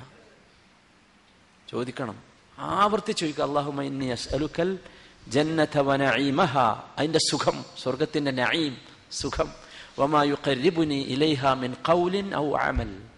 [1.69, 2.17] ചോദിക്കണം.
[2.59, 3.43] ആവർത്തി ചോദിക്കുക.
[3.43, 4.79] അള്ളാഹുമ ഇന്നി അസ്അലുക്കൽ
[5.27, 6.57] ജന്നത വനഈമഹ
[6.97, 8.77] അതിന്റെ സുഖം സ്വർഗത്തിന്റെ നഈം
[9.11, 9.51] സുഖം.
[9.99, 13.12] വമാ യുഖർരിബുനി ഇലൈഹ മിൻ ഖൗലിൻ ഔ അമൽ.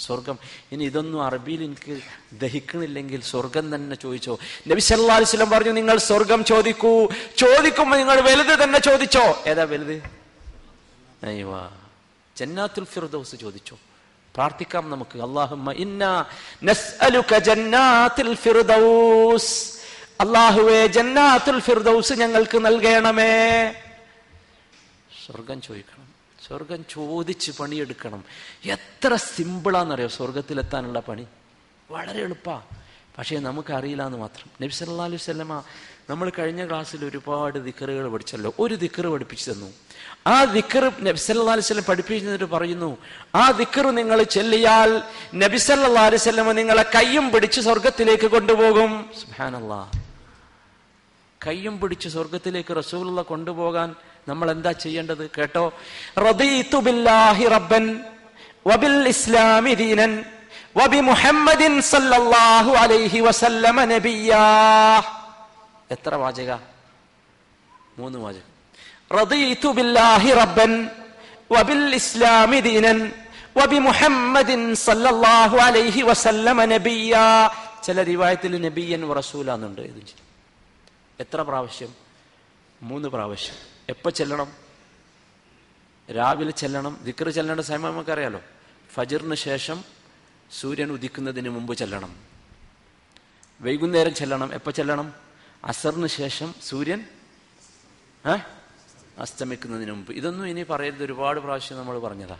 [0.00, 0.38] സ്വർഗം.
[0.72, 2.00] ഇനി ഇതൊന്നും അറബിയിൽ എനിക്ക്
[2.32, 4.38] ദഹിക്കണില്ലെങ്കിൽ സ്വർഗം തന്നെ ചോദിച്ചോ?
[4.68, 7.08] നബി സല്ലല്ലാഹു അലൈഹി വസല്ലം പറഞ്ഞു നിങ്ങൾ സ്വർഗം ചോദിക്കൂ.
[7.36, 9.44] ചോദിക്കുമ്പോൾ നിങ്ങൾ വലുത് തന്നെ ചോദിച്ചോ?
[9.46, 10.02] ഏതാ വലുത്?
[11.24, 11.70] അയ്യവാ
[12.36, 13.78] ജന്നാത്തുൽ ഫിർദൗസ് ചോദിച്ചോ?
[14.34, 15.18] പ്രാർത്ഥിക്കാം നമുക്ക്.
[21.60, 23.74] ഫിർദൗസ് ഞങ്ങൾക്ക് നൽകണമേ.
[25.26, 26.09] സ്വർഗം ചോദിക്കണം.
[26.50, 28.24] സ്വർഗം ചോദിച്ച് പണിയെടുക്കണം.
[28.64, 31.26] എത്ര സിമ്പിളാണെന്നറിയോ സ്വർഗത്തിലെത്താനുള്ള പണി?
[31.90, 32.62] വളരെ എളുപ്പാ.
[33.18, 34.50] പക്ഷേ നമുക്കറിയില്ല എന്ന് മാത്രം.
[34.62, 35.62] നബി സല്ലാ അലൈഹി വസല്ലമ
[36.10, 38.54] നമ്മൾ കഴിഞ്ഞ ക്ലാസ്സിൽ ഒരുപാട് ദിക്കറുകൾ പഠിച്ചല്ലോ.
[38.58, 39.66] ഒരു ദിക്കറ് പഠിപ്പിച്ചു തന്നു.
[40.26, 40.44] ആ
[41.16, 42.96] സല്ലല്ലാഹു അലൈഹി വസല്ലം പഠിപ്പിച്ചിട്ട് പറയുന്നു
[43.34, 45.02] ആ ദിക്കറ് നിങ്ങൾ ചെല്ലിയാൽ
[46.02, 49.10] അലൈഹി വസല്ലമ നിങ്ങളെ കയ്യും പിടിച്ച് സ്വർഗത്തിലേക്ക് കൊണ്ടുപോകും.
[49.20, 50.02] സുബ്ഹാനല്ലാഹ്.
[51.46, 53.94] കയ്യും പിടിച്ച് സ്വർഗത്തിലേക്ക് റസൂലുള്ള കൊണ്ടുപോകാൻ
[54.28, 55.72] നമ്മൾ എന്താ ചെയ്യേണ്ടത് കേട്ടോ?
[56.80, 58.04] ബില്ലാഹി റബ്ബൻ
[58.66, 60.24] വബിൽ ഇസ്ലാമി ദീനൻ
[60.76, 64.44] വബി മുഹമ്മദിൻ സല്ലല്ലാഹു അലൈഹി വസല്ലമ നബിയാ.
[65.90, 66.50] എത്ര വാചക?
[67.98, 68.48] മൂന്ന് വാചകം.
[69.20, 70.90] റദീതു ബില്ലാഹി റബ്ബൻ
[71.52, 73.12] വബിൽ ഇസ്ലാമി ദീനൻ
[73.56, 77.50] വബി മുഹമ്മദിൻ സല്ലല്ലാഹു അലൈഹി വസല്ലമ നബിയാ.
[77.84, 80.02] ചില റിവായത്തിൽ നബിയൻ റസൂലാന്നുണ്ട് ഇത്
[81.20, 81.94] എത്ര പ്രാവശ്യം?
[82.82, 83.69] മൂന്ന് പ്രാവശ്യം.
[83.92, 84.50] എപ്പോ ചെല്ലണം?
[86.16, 86.94] രാവിലെ ചെല്ലണം.
[87.04, 88.40] ദിക്കർ ചെല്ലേണ്ട സമയം നമുക്കറിയാലോ.
[88.92, 89.84] ഫജറിന് ശേഷം
[90.52, 92.12] സൂര്യൻ ഉദിക്കുന്നതിന് മുമ്പ് ചെല്ലണം.
[93.60, 94.54] വൈകുന്നേരം ചെല്ലണം.
[94.54, 95.14] എപ്പോൾ ചെല്ലണം?
[95.64, 97.00] അസറിന് ശേഷം സൂര്യൻ
[99.18, 100.12] അസ്തമിക്കുന്നതിന് മുമ്പ്.
[100.12, 101.04] ഇതൊന്നും ഇനി പറയരുത്.
[101.04, 102.38] ഒരുപാട് പ്രാവശ്യം നമ്മൾ പറഞ്ഞതാ.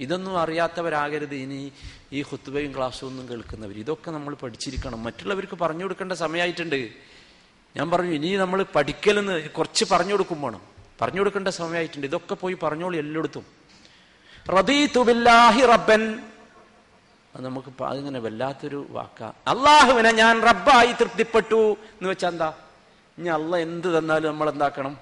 [0.00, 1.34] ഇതൊന്നും അറിയാത്തവരാകരുത്.
[1.34, 1.72] ഇനി
[2.12, 5.02] ഈ ഹുത്തുബയും ക്ലാസ്സും ഒന്നും കേൾക്കുന്നവർ ഇതൊക്കെ നമ്മൾ പഠിച്ചിരിക്കണം.
[5.02, 6.80] മറ്റുള്ളവർക്ക് പറഞ്ഞു കൊടുക്കേണ്ട സമയമായിട്ടുണ്ട്
[7.76, 10.40] ഞാൻ പറഞ്ഞു ഇനി നമ്മൾ പഠിക്കലെന്ന് കുറച്ച് പറഞ്ഞു കൊടുക്കും
[11.02, 12.06] പറഞ്ഞു കൊടുക്കേണ്ട സമയമായിട്ടുണ്ട്.
[12.06, 13.46] ഇതൊക്കെ പോയി പറഞ്ഞോളൂ എല്ലായിടത്തും.
[14.48, 16.22] റദീതു ബില്ലാഹി റബ്ബൻ.
[17.36, 19.22] നമുക്ക് അതിങ്ങനെ വല്ലാത്തൊരു വാക്ക.
[19.22, 21.70] അള്ളാഹുവിനെ ഞാൻ റബ്ബായി തൃപ്തിപ്പെട്ടു.
[21.72, 22.52] എന്ന് വെച്ചാൽ എന്താ?
[23.18, 24.98] ഇനി അള്ള എന്ത് തന്നാലും നമ്മൾ എന്താക്കണം?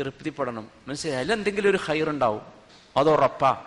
[0.00, 0.68] തൃപ്തിപ്പെടണം.
[0.88, 1.18] മനസ്സിലായി?
[1.18, 2.42] അതിലെന്തെങ്കിലും ഒരു ഹൈർ ഉണ്ടാവും.
[2.96, 3.62] അതോ റപ്പാ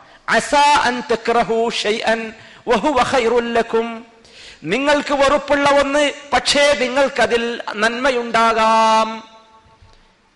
[4.63, 9.30] നിങ്ങൾക്ക് വെറുപ്പുള്ള ഒന്ന് പക്ഷേ നിങ്ങൾക്കതിൽ നന്മയുണ്ടാകാം.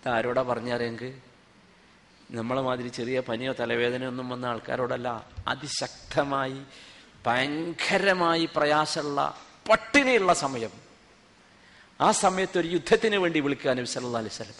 [0.07, 1.13] ആരോടാ പറഞ്ഞറിയെങ്കിൽ
[2.31, 6.61] നമ്മളെ മാതിരി ചെറിയ പനിയോ തലവേദനയോ ഒന്നും വന്ന ആൾക്കാരോടല്ല അതിശക്തമായി
[7.25, 10.69] ഭയങ്കരമായി പ്രയാസമുള്ള പട്ടിണിയുള്ള സമയം.
[12.01, 14.53] ആ സമയത്ത് ഒരു യുദ്ധത്തിന് വേണ്ടി വിളിക്കുക നബി സല്ലാ അലൈഹി സ്വലം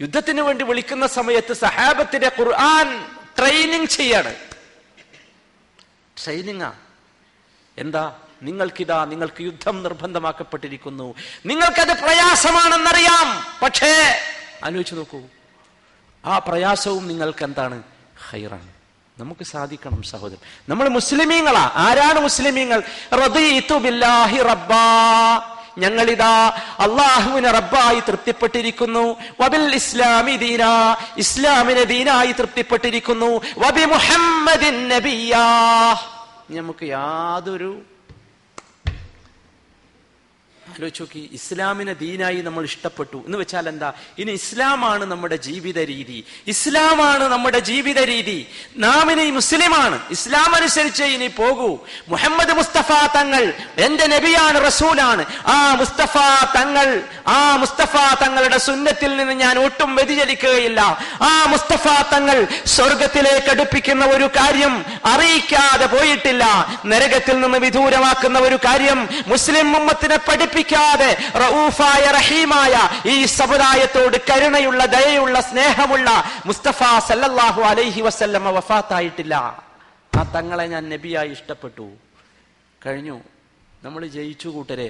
[0.00, 4.34] യുദ്ധത്തിന് വേണ്ടി വിളിക്കുന്ന സമയത്ത് സഹാബത്തിന്റെ ഖുർആൻ ട്രെയിനിങ് ചെയ്യാണ്.
[6.24, 6.72] ട്രെയിനിങ്ങാ
[7.78, 8.20] എന്താ?
[8.42, 11.14] നിങ്ങൾക്കിതാ നിങ്ങൾക്ക് യുദ്ധം നിർബന്ധമാക്കപ്പെട്ടിരിക്കുന്നു.
[11.46, 13.58] നിങ്ങൾക്കത് പ്രയാസമാണെന്നറിയാം.
[13.62, 14.20] പക്ഷേ
[14.64, 15.20] ആലോചിച്ച് നോക്കൂ.
[16.26, 17.82] ആ പ്രയാസവും നിങ്ങൾക്ക് എന്താണ്
[18.30, 18.68] ഹൈറാണ്
[19.18, 20.38] നമുക്ക് സാധിക്കണം സഹോദരൻ.
[20.68, 21.70] നമ്മൾ മുസ്ലിമീങ്ങളാ.
[21.74, 22.82] ആരാണ് മുസ്ലിമീങ്ങൾ?
[25.78, 29.16] ഞങ്ങളിതാ അള്ളാഹുവിനെ റബ്ബായി തൃപ്തിപ്പെട്ടിരിക്കുന്നു.
[29.40, 30.62] വബിൽ ഇസ്ലാമി ദീന.
[31.16, 33.40] ഇസ്ലാമിനെ ദീനായി തൃപ്തിപ്പെട്ടിരിക്കുന്നു.
[33.58, 35.92] വബി മുഹമ്മദിൻ നബിയാ
[36.50, 37.82] നമുക്ക് യാതൊരു
[40.78, 41.30] ആലോചിച്ച് നോക്കി.
[41.32, 43.22] ഇസ്ലാമിനെ ദീനായി നമ്മൾ ഇഷ്ടപ്പെട്ടു.
[43.26, 43.92] എന്ന് വെച്ചാൽ എന്താ?
[44.18, 46.24] ഇനി ഇസ്ലാമാണ് നമ്മുടെ ജീവിത രീതി.
[46.46, 48.46] ഇസ്ലാമാണ് നമ്മുടെ ജീവിത രീതി.
[48.76, 50.00] നാം ഇനി മുസ്ലിമാണ്.
[50.10, 51.78] ഇസ്ലാം അനുസരിച്ച് ഇനി പോകൂ.
[52.08, 55.26] മുഹമ്മദ് മുസ്തഫ തങ്ങൾ എന്റെ നബിയാണ് റസൂലാണ്.
[55.46, 56.16] ആ മുസ്തഫ
[56.56, 60.80] തങ്ങൾ ആ മുസ്തഫ തങ്ങളുടെ സുന്നത്തിൽ നിന്ന് ഞാൻ ഒട്ടും വ്യതിചലിക്കുകയില്ല.
[61.22, 66.44] ആ മുസ്തഫ തങ്ങൾ സ്വർഗത്തിലേക്ക് അടുപ്പിക്കുന്ന ഒരു കാര്യം അറിയിക്കാതെ പോയിട്ടില്ല.
[66.86, 70.16] നരകത്തിൽ നിന്ന് വിദൂരമാക്കുന്ന ഒരു കാര്യം മുസ്ലിം ഉമ്മത്തിനെ
[70.68, 72.74] പഠിപ്പിക്കാതെ റഊഫായ റഹീമായ
[73.06, 76.08] ഈ സമുദായത്തോട് കരുണയുള്ള ദയയുള്ള സ്നേഹമുള്ള
[76.46, 79.34] മുസ്തഫ സല്ലല്ലാഹു അലൈഹി വസല്ലമ വഫാത്തായിട്ടില്ല.
[80.12, 81.86] ആ തങ്ങളെ ഞാൻ നബിയായി ഇഷ്ടപ്പെട്ടു.
[82.86, 83.16] കഴിഞ്ഞു.
[83.84, 84.88] നമ്മൾ ജയിച്ചു കൂട്ടരെ.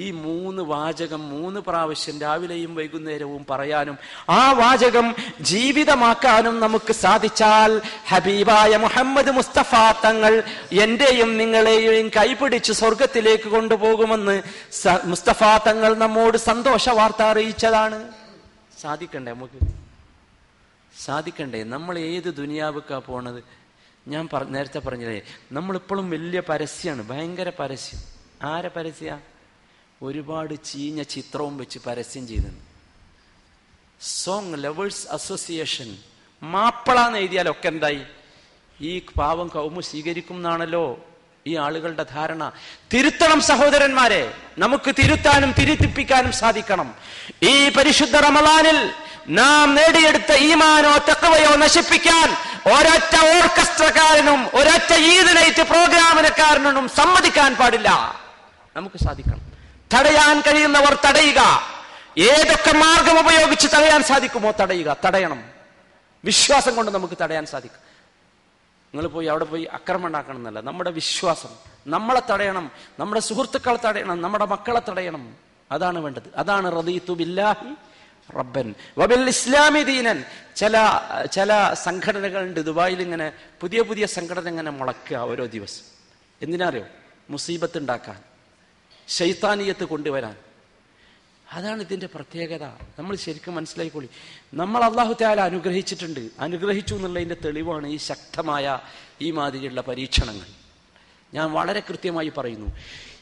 [0.00, 3.98] ഈ മൂന്ന് വാചകം മൂന്ന് പ്രാവശ്യം രാവിലെയും വൈകുന്നേരവും പറയാനും
[4.30, 14.42] ആ വാചകം ജീവിതമാക്കാനും നമുക്ക് സാധിച്ചാൽ ഹബീബായ മുഹമ്മദ് മുസ്തഫ തങ്ങൾ എന്റെയും നിങ്ങളെയും കൈപിടിച്ച് സ്വർഗത്തിലേക്ക് കൊണ്ടുപോകുമെന്ന്
[15.04, 17.98] മുസ്തഫ തങ്ങൾ നമ്മോട് സന്തോഷ വാർത്ത അറിയിച്ചതാണ്.
[18.80, 19.60] സാധിക്കണ്ടേ നമുക്ക്?
[21.04, 21.62] സാധിക്കണ്ടേ?
[21.64, 23.40] നമ്മൾ ഏത് ദുനിയാവുക്കാ പോണത്?
[24.08, 28.00] ഞാൻ നേരത്തെ പറഞ്ഞതേ നമ്മളിപ്പോഴും വലിയ പരസ്യമാണ് ഭയങ്കര പരസ്യം.
[28.48, 29.18] ആരെ പരസ്യ?
[30.02, 32.60] ഒരുപാട് ചീഞ്ഞ ചിത്രവും വെച്ച് പരസ്യം ചെയ്തിരുന്നു.
[34.00, 35.98] സോങ് ലവേഴ്സ് അസോസിയേഷൻ
[36.42, 38.02] മാപ്പിള എന്ന് എഴുതിയാലൊക്കെ എന്തായി?
[38.80, 41.04] ഈ പാവം കൗമു സ്വീകരിക്കും എന്നാണല്ലോ
[41.46, 42.52] ഈ ആളുകളുടെ ധാരണ.
[42.94, 46.94] തിരുത്തണം സഹോദരന്മാരെ നമുക്ക് തിരുത്താനും തിരുത്തിപ്പിക്കാനും സാധിക്കണം.
[47.42, 48.90] ഈ പരിശുദ്ധ റമലാനിൽ
[49.28, 52.28] നാം നേടിയെടുത്ത ഈമാനോ തെക്കവയോ നശിപ്പിക്കാൻ
[52.72, 58.20] ഒരൊറ്റ ഓർക്കസ്ട്രക്കാരനും ഒരൊറ്റ ഈദ് നൈറ്റ് പ്രോഗ്രാമിനക്കാരനും സമ്മതിക്കാൻ പാടില്ല.
[58.76, 59.45] നമുക്ക് സാധിക്കണം.
[59.94, 61.60] തടയാൻ കഴിയുന്നവർ തടയുക.
[62.18, 64.96] ഏതൊക്കെ മാർഗം ഉപയോഗിച്ച് തടയാൻ സാധിക്കുമോ തടയുക.
[65.04, 65.44] തടയണം.
[66.24, 67.86] വിശ്വാസം കൊണ്ട് നമുക്ക് തടയാൻ സാധിക്കും.
[68.94, 71.48] നിങ്ങൾ പോയി അവിടെ പോയി അക്രമം ഉണ്ടാക്കണം എന്നല്ല നമ്മുടെ വിശ്വാസം.
[71.86, 72.70] നമ്മളെ തടയണം.
[72.98, 74.22] നമ്മുടെ സുഹൃത്തുക്കളെ തടയണം.
[74.22, 75.36] നമ്മുടെ മക്കളെ തടയണം.
[75.72, 76.32] അതാണ് വേണ്ടത്.
[76.36, 77.74] അതാണ് റദീതു ബില്ലാഹി
[78.38, 78.74] റബ്ബൻ.
[78.98, 80.24] വബിൽ ഇസ്ലാമി ദീനൻ.
[80.56, 80.78] ചില
[81.32, 85.82] ചില സംഘടനകളുണ്ട് ദുബായിൽ ഇങ്ങനെ പുതിയ പുതിയ സംഘടന ഇങ്ങനെ മുളക്കുക ഓരോ ദിവസം.
[86.42, 86.84] എന്തിനാറിയോ
[87.30, 88.35] മുസീബത്ത് ഉണ്ടാക്കാൻ.
[89.08, 90.36] ശൈത്താനീയത്ത് കൊണ്ടുവരാൻ.
[91.52, 92.64] അതാണ് ഇതിന്റെ പ്രത്യേകത.
[92.98, 94.08] നമ്മൾ ശരിക്കും മനസ്സിലാക്കിക്കൊള്ളി
[94.54, 96.30] നമ്മൾ അള്ളാഹു താല അനുഗ്രഹിച്ചിട്ടുണ്ട്.
[96.40, 98.78] അനുഗ്രഹിച്ചു എന്നുള്ളതിന്റെ തെളിവാണ് ഈ ശക്തമായ
[99.20, 100.46] ഈ മാതിരിയുള്ള പരീക്ഷണങ്ങൾ.
[101.34, 102.66] ഞാൻ വളരെ കൃത്യമായി പറയുന്നു.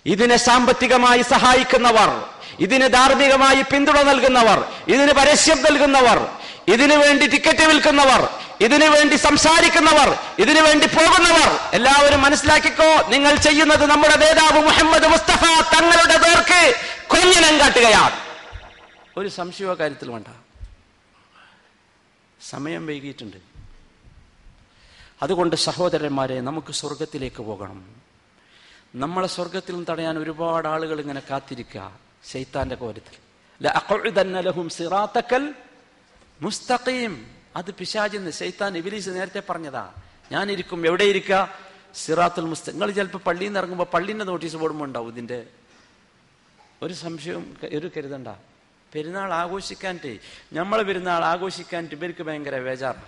[0.07, 2.29] ഇതിനെ സാമ്പത്തികമായി സഹായിക്കുന്നവർ
[2.61, 6.29] ഇതിന് ധാർമ്മികമായി പിന്തുണ നൽകുന്നവർ ഇതിന് പരസ്യം നൽകുന്നവർ
[6.69, 8.29] ഇതിനു വേണ്ടി ടിക്കറ്റ് വിൽക്കുന്നവർ
[8.61, 15.43] ഇതിനു വേണ്ടി സംസാരിക്കുന്നവർ ഇതിനു വേണ്ടി പോകുന്നവർ എല്ലാവരും മനസ്സിലാക്കിക്കോ നിങ്ങൾ ചെയ്യുന്നത് നമ്മുടെ നേതാവ് മുഹമ്മദ് മുസ്തഫ
[15.75, 16.75] തങ്ങളുടെ പേർക്ക്
[17.07, 18.17] കൊഞ്ഞനം കാട്ടുകയാണ്.
[19.19, 20.27] ഒരു സംശയ കാര്യത്തിൽ വേണ്ട.
[22.51, 23.37] സമയം വൈകിയിട്ടുണ്ട്.
[25.23, 28.04] അതുകൊണ്ട് സഹോദരന്മാരെ നമുക്ക് സ്വർഗത്തിലേക്ക് പോകണം.
[28.95, 31.99] നമ്മളെ സ്വർഗത്തിൽ നിന്ന് തടയാൻ ഒരുപാട് ആളുകൾ ഇങ്ങനെ കാത്തിരിക്കുക
[32.31, 33.17] ശൈത്താന്റെ കോരത്തിൽ.
[36.43, 37.27] മുസ്തഖീം.
[37.57, 39.93] അത് പിശാചിന്ന് ശൈത്താൻ ഇബിലീസ് നേരത്തെ പറഞ്ഞതാ.
[40.33, 41.53] ഞാനിരിക്കും എവിടെ ഇരിക്കുക?
[41.95, 45.47] സിറാത്തുൽ മുസ്ത നിങ്ങൾ ചിലപ്പോൾ പള്ളിയിൽ നിന്ന് ഇറങ്ങുമ്പോൾ പള്ളിന്റെ നോട്ടീസ് ബോർഡുമ്പോൾ ഉണ്ടാവും ഇതിന്റെ.
[46.83, 48.29] ഒരു സംശയവും ഒരു കരുതണ്ട.
[48.95, 50.19] പെരുന്നാൾ ആഘോഷിക്കാൻട്ടേ
[50.53, 53.05] നമ്മളെ പെരുന്നാൾ ആഘോഷിക്കാൻട്ട് ഇവർക്ക് ഭയങ്കര വേജാറാണ്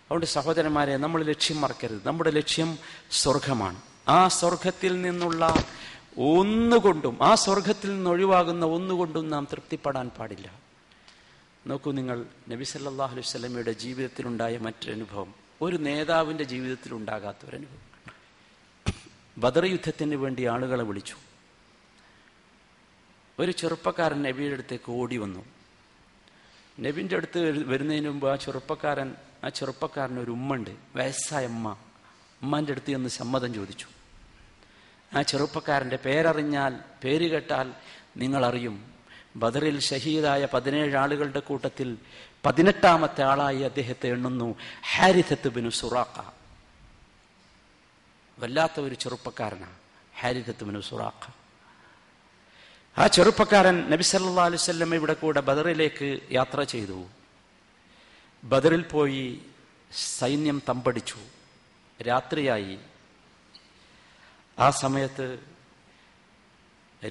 [0.00, 2.00] അതുകൊണ്ട് സഹോദരന്മാരെ നമ്മൾ ലക്ഷ്യം മറക്കരുത്.
[2.04, 2.78] നമ്മുടെ ലക്ഷ്യം
[3.10, 5.54] സ്വർഗമാണ് ആ സ്വർഗത്തിൽ നിന്നുള്ള
[6.18, 10.46] ഒന്നുകൊണ്ടും ആ സ്വർഗത്തിൽ നിന്ന് ഒഴിവാകുന്ന ഒന്നുകൊണ്ടും നാം തൃപ്തിപ്പെടാൻ പാടില്ല.
[11.66, 15.34] നോക്കൂ നിങ്ങൾ നബി സല്ലല്ലാഹു അലൈഹി വസല്ലമയുടെ ജീവിതത്തിലുണ്ടായ മറ്റൊരനുഭവം.
[15.62, 17.90] ഒരു നേതാവിന്റെ ജീവിതത്തിൽ ഉണ്ടാകാത്ത ഒരു അനുഭവം
[19.38, 21.14] ബദർ യുദ്ധത്തിന് വേണ്ടി ആളുകളെ വിളിച്ചു.
[23.38, 25.44] ഒരു ചെറുപ്പക്കാരൻ നബിയുടെ അടുത്തേക്ക് ഓടി വന്നു.
[26.80, 31.76] നബിന്റെ അടുത്ത് വരുന്നതിന് മുമ്പ് ആ ചെറുപ്പക്കാരൻ ആ ചെറുപ്പക്കാരൻ ഒരു ഉമ്മ ഉണ്ട് വയസ്സായ അമ്മ
[32.42, 33.86] ഉമ്മാന്റെ അടുത്ത് ചെന്ന് സമ്മതം ചോദിച്ചു.
[35.14, 37.72] ആ ചെറുപ്പക്കാരന്റെ പേരറിഞ്ഞാൽ പേര് കേട്ടാൽ
[38.16, 38.90] നിങ്ങളറിയും.
[39.36, 41.98] ബദറിൽ ഷഹീദായ പതിനേഴ് ആളുകളുടെ കൂട്ടത്തിൽ
[42.44, 44.54] പതിനെട്ടാമത്തെ ആളായി അദ്ദേഹത്തെ എണ്ണുന്നു
[44.96, 46.24] ഹാരിഥത്ത് ബിനു സുറാഖ.
[48.38, 49.76] വല്ലാത്ത ഒരു ചെറുപ്പക്കാരനാണ്
[50.20, 51.32] ഹാരിഥത്ത് ബിനു സുറാഖ.
[52.98, 57.06] ആ ചെറുപ്പക്കാരൻ നബി സല്ലാ അലുസല്ലം ഇവിടെ കൂടെ ബദറിലേക്ക് യാത്ര ചെയ്തു.
[58.44, 59.40] ബദറിൽ പോയി
[60.18, 61.16] സൈന്യം തമ്പടിച്ചു.
[62.02, 62.78] രാത്രിയായി
[64.60, 65.38] ആ സമയത്ത്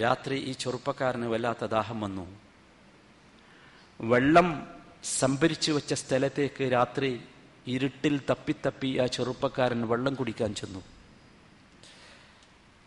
[0.01, 2.39] രാത്രി ഈ ചെറുപ്പക്കാരന് വല്ലാത്ത ദാഹം വന്നു.
[4.01, 4.67] വെള്ളം
[5.03, 7.21] സംഭരിച്ചു വെച്ച സ്ഥലത്തേക്ക് രാത്രി
[7.67, 10.83] ഇരുട്ടിൽ തപ്പിത്തപ്പി ആ ചെറുപ്പക്കാരൻ വെള്ളം കുടിക്കാൻ ചെന്നു.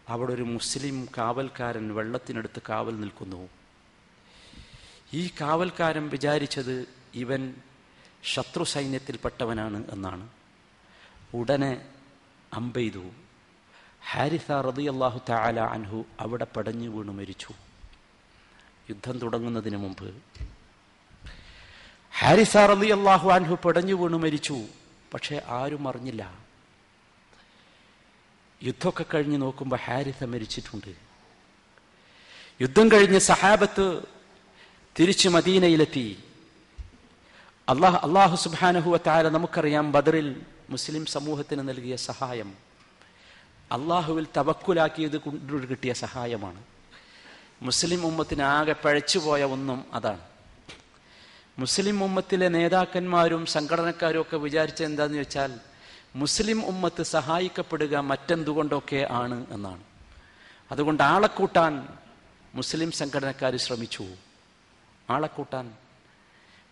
[0.09, 3.49] അവിടെ ഒരു മുസ്ലിം കാവൽക്കാരൻ വെള്ളത്തിനടുത്ത് കാവൽ നിൽക്കുന്നു.
[5.13, 7.55] ഈ കാവൽക്കാരൻ വിചാരിച്ചത് ഇവൻ
[8.23, 10.29] ശത്രു സൈന്യത്തിൽപ്പെട്ടവനാണ് എന്നാണ്.
[11.35, 11.89] ഉടനെ
[12.55, 13.22] അമ്പെയ്തു.
[14.11, 17.53] ഹാരിസ റതിയല്ലാഹു താല അൻഹു അവിടെ പടഞ്ഞു വീണു മരിച്ചു.
[18.91, 20.15] യുദ്ധം തുടങ്ങുന്നതിന് മുമ്പ്
[22.19, 24.65] ഹാരിസ റതിയല്ലാഹു അൻഹു പടഞ്ഞു വീണു മരിച്ചു.
[25.15, 26.23] പക്ഷെ ആരും അറിഞ്ഞില്ല.
[28.63, 30.93] യുദ്ധമൊക്കെ കഴിഞ്ഞ് നോക്കുമ്പോൾ ഹാരിസ മരിച്ചിട്ടുണ്ട്.
[32.61, 34.03] യുദ്ധം കഴിഞ്ഞ് സഹാബത്ത്
[34.99, 36.25] തിരിച്ച് മദീനയിലെത്തി.
[37.69, 42.72] അള്ളാഹ് അള്ളാഹു സുബാനഹുവ താര നമുക്കറിയാം ബദറിൽ മുസ്ലിം സമൂഹത്തിന് നൽകിയ സഹായം.
[43.73, 46.65] അള്ളാഹുവിൽ തവക്കുലാക്കിയത് കൊണ്ട് കിട്ടിയ സഹായമാണ്.
[47.63, 50.21] മുസ്ലിം ഉമ്മത്തിനാകെ പഴച്ചുപോയ ഒന്നും അതാണ്.
[51.59, 55.51] മുസ്ലിം ഉമ്മത്തിലെ നേതാക്കന്മാരും സംഘടനക്കാരും ഒക്കെ വിചാരിച്ചത് എന്താന്ന് വെച്ചാൽ
[56.17, 59.83] മുസ്ലിം ഉമ്മത്ത് സഹായിക്കപ്പെടുക മറ്റെന്തുകൊണ്ടൊക്കെ ആണ് എന്നാണ്.
[60.73, 61.89] അതുകൊണ്ട് ആളെ കൂട്ടാൻ
[62.55, 64.07] മുസ്ലിം സംഘടനക്കാർ ശ്രമിച്ചു.
[65.11, 65.67] ആളെ കൂട്ടാൻ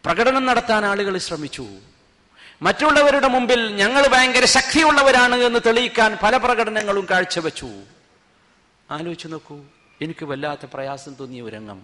[0.04, 1.66] പ്രകടനം നടത്താൻ ആളുകൾ ശ്രമിച്ചു.
[2.60, 7.68] മറ്റുള്ളവരുടെ മുമ്പിൽ ഞങ്ങൾ ഭയങ്കര ശക്തിയുള്ളവരാണ് എന്ന് തെളിയിക്കാൻ പല പ്രകടനങ്ങളും കാഴ്ചവെച്ചു.
[8.90, 9.56] ആലോചിച്ചു നോക്കൂ
[10.02, 11.80] എനിക്ക് വല്ലാത്ത പ്രയാസം തോന്നിയ ഒരു രംഗം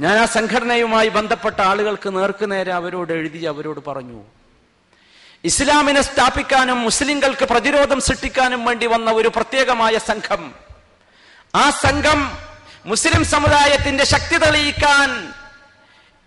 [0.00, 4.20] ഞാൻ ആ സംഘടനയുമായി ബന്ധപ്പെട്ട ആളുകൾക്ക് നേർക്കുനേരെ അവരോട് എഴുതി അവരോട് പറഞ്ഞു
[5.44, 10.54] ഇസ്ലാമിനെ സ്ഥാപിക്കാനും മുസ്ലിങ്ങൾക്ക് പ്രതിരോധം സൃഷ്ടിക്കാനും വേണ്ടി വന്ന ഒരു പ്രത്യേകമായ സംഘം.
[11.54, 12.20] ആ സംഘം
[12.86, 15.08] മുസ്ലിം സമുദായത്തിന്റെ ശക്തി തെളിയിക്കാൻ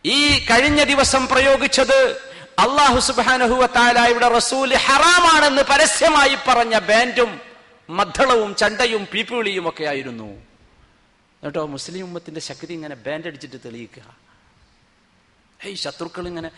[0.05, 1.99] ഈ കഴിഞ്ഞ ദിവസം പ്രയോഗിച്ചത്
[2.63, 7.41] അള്ളാഹു സുബാനഹുവ താലായുടെ റസൂൽ ഹറാമാണെന്ന് പരസ്യമായി പറഞ്ഞ ബാൻഡും
[7.89, 10.29] മദ്ദളവും ചണ്ടയും പീപ്പിളിയും ഒക്കെ ആയിരുന്നു.
[11.43, 14.17] എന്നിട്ടോ മുസ്ലിം ഉമ്മത്തിന്റെ ശക്തി ഇങ്ങനെ ബാൻഡ് അടിച്ചിട്ട് തെളിയിക്കുക.
[15.65, 16.49] ഏയ് ശത്രുക്കൾ ഇങ്ങനെ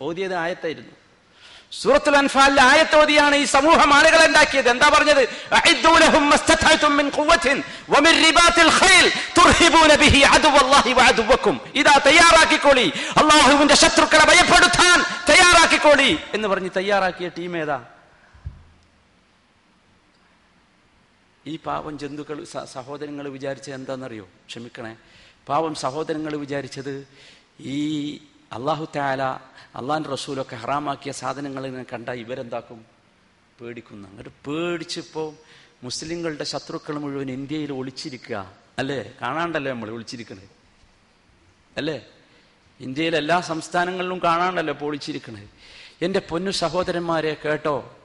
[0.00, 0.92] ഓതിയത് ആയത്തായിരുന്നു.
[1.80, 5.22] സൂറത്തുൽ അൻഫാലിലെ ആയത്തോതിയാണ് ഈ സമൂഹം ആളുകളെ ഉണ്ടാക്കിയത് എന്താ പറഞ്ഞത്?
[11.74, 12.92] ഇതാ തയ്യാറാക്കിക്കോളി.
[13.16, 17.84] അള്ളാഹുവിന്റെ ശത്രുക്കളെ ഭയപ്പെടുത്താൻ തയ്യാറാക്കിക്കോളി എന്ന് പറഞ്ഞ് തയ്യാറാക്കിയ ടീം ഏതാ?
[21.46, 24.96] ഈ പാവം ജന്തുക്കൾ സഹോദരങ്ങൾ വിചാരിച്ചത് എന്താണെന്നറിയോ ക്ഷമിക്കണേ.
[25.48, 27.08] പാവം സഹോദരങ്ങൾ വിചാരിച്ചത്
[27.60, 27.78] ഈ
[28.52, 29.22] അള്ളാഹു താല
[29.76, 32.86] അള്ളാൻ റസൂലൊക്കെ ഹറാമാക്കിയ സാധനങ്ങൾ ഇങ്ങനെ കണ്ട ഇവരെന്താക്കും?
[33.60, 34.08] പേടിക്കുന്നു.
[34.08, 35.34] അങ്ങോട്ട് പേടിച്ചിപ്പോൾ
[35.82, 38.52] മുസ്ലിങ്ങളുടെ ശത്രുക്കൾ മുഴുവൻ ഇന്ത്യയിൽ ഒളിച്ചിരിക്കുക.
[38.78, 39.12] അല്ലേ?
[39.22, 40.48] കാണാണ്ടല്ലേ നമ്മൾ ഒളിച്ചിരിക്കണേ?
[41.76, 42.06] അല്ലേ?
[42.80, 45.48] ഇന്ത്യയിലെ എല്ലാ സംസ്ഥാനങ്ങളിലും കാണാണ്ടല്ലോ ഇപ്പോൾ ഒളിച്ചിരിക്കണേ?
[46.02, 47.96] എന്റെ പൊന്നു സഹോദരന്മാരെ കേട്ടോ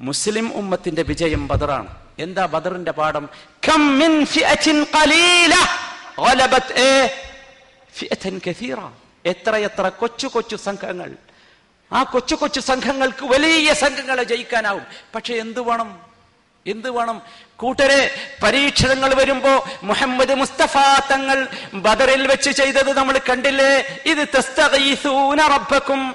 [0.00, 1.96] മുസ്ലിം ഉമ്മത്തിന്റെ വിജയം ബദറാണ്.
[2.18, 3.28] എന്താ ബദറിന്റെ പാഠം?
[4.96, 5.54] ഖലീല
[6.18, 7.10] ഗലബത്
[8.48, 9.01] കസീറ.
[9.26, 11.10] എത്രയെത്ര കൊച്ചു കൊച്ചു സംഘങ്ങൾ.
[11.92, 14.86] ആ കൊച്ചു കൊച്ചു സംഘങ്ങൾക്ക് വലിയ സംഘങ്ങളെ ജയിക്കാനാവും.
[15.14, 16.00] പക്ഷെ എന്തു വേണം?
[16.66, 17.22] എന്ത് വേണം?
[17.56, 20.76] കൂട്ടരെ പരീക്ഷണങ്ങൾ വരുമ്പോ മുഹമ്മദ് മുസ്തഫ
[21.10, 24.00] തങ്ങൾ ബദറിൽ വെച്ച് ചെയ്തത് നമ്മൾ കണ്ടില്ലേ?
[24.06, 24.28] ഇത്
[25.46, 26.14] റബ്ബക്കും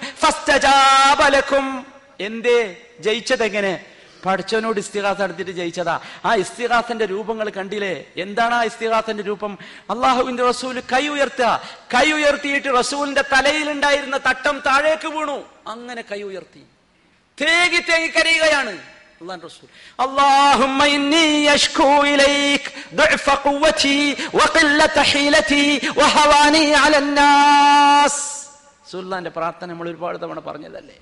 [2.19, 2.77] എന്തേ?
[2.99, 3.96] ജയിച്ചതെങ്ങനെ?
[4.24, 5.94] പഠിച്ചവനോട് ഇസ്തിഹാസ നടത്തിയിട്ട് ജയിച്ചതാ
[6.28, 7.94] ആ ഇസ്തിഹാസന്റെ രൂപങ്ങൾ കണ്ടില്ലേ
[8.24, 9.52] എന്താണ് ആ ഇസ്തിഹാസന്റെ രൂപം
[9.94, 11.48] അള്ളാഹുവിന്റെ റസൂൽ കൈ ഉയർത്തുക
[11.94, 15.38] കൈ ഉയർത്തിയിട്ട് റസൂലിന്റെ തലയിലുണ്ടായിരുന്ന തട്ടം താഴേക്ക് വീണു
[15.74, 16.62] അങ്ങനെ കൈ ഉയർത്തി
[17.38, 18.74] തേങ്ങി തേങ്ങി കരയുകയാണ്
[19.20, 24.00] അള്ളാൻ റസൂൽ اللهم إني أشكو إليك ضعف قوتي
[24.32, 25.66] وقلة حيلتي
[25.98, 28.14] وهواني على الناس
[28.92, 30.96] സുല്ലാന്റെ പ്രാർത്ഥന നമ്മൾ ഒരുപാട് തവണ പറഞ്ഞതല്ലേ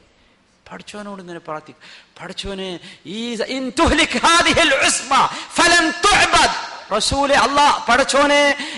[0.72, 1.82] പഠിച്ചവനോട് ഇങ്ങനെ പ്രാർത്ഥിക്കും.
[2.22, 3.36] പഠിച്ചവന് ഈ
[6.96, 7.86] റസൂലെ അല്ലാ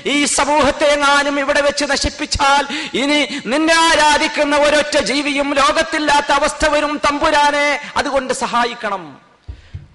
[0.05, 2.63] ഈ സമൂഹത്തെ എങ്ങാനും ഇവിടെ വെച്ച് നശിപ്പിച്ചാൽ
[2.97, 9.21] ഇനി നിന്നെ ആരാധിക്കുന്ന ഒരൊറ്റ ജീവിയും ലോകത്തില്ലാത്ത അവസ്ഥ വരും തമ്പുരാനെ അതുകൊണ്ട് സഹായിക്കണം.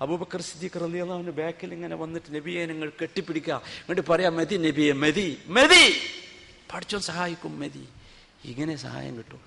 [0.00, 3.54] അബൂബക്കർ സിദ്ദീഖ് റളിയല്ലാഹുവിന്റെ ബാക്കിൽ ഇങ്ങനെ വന്നിട്ട് നബിയെ നിങ്ങൾ കെട്ടിപ്പിടിക്കുക.
[3.54, 6.00] എന്നിട്ട് പറയാ മതി നബിയെ മതി മതി.
[6.74, 7.88] പഠിച്ചോൻ സഹായിക്കും മതി.
[8.44, 9.40] ഇങ്ങനെ സഹായം കിട്ടും.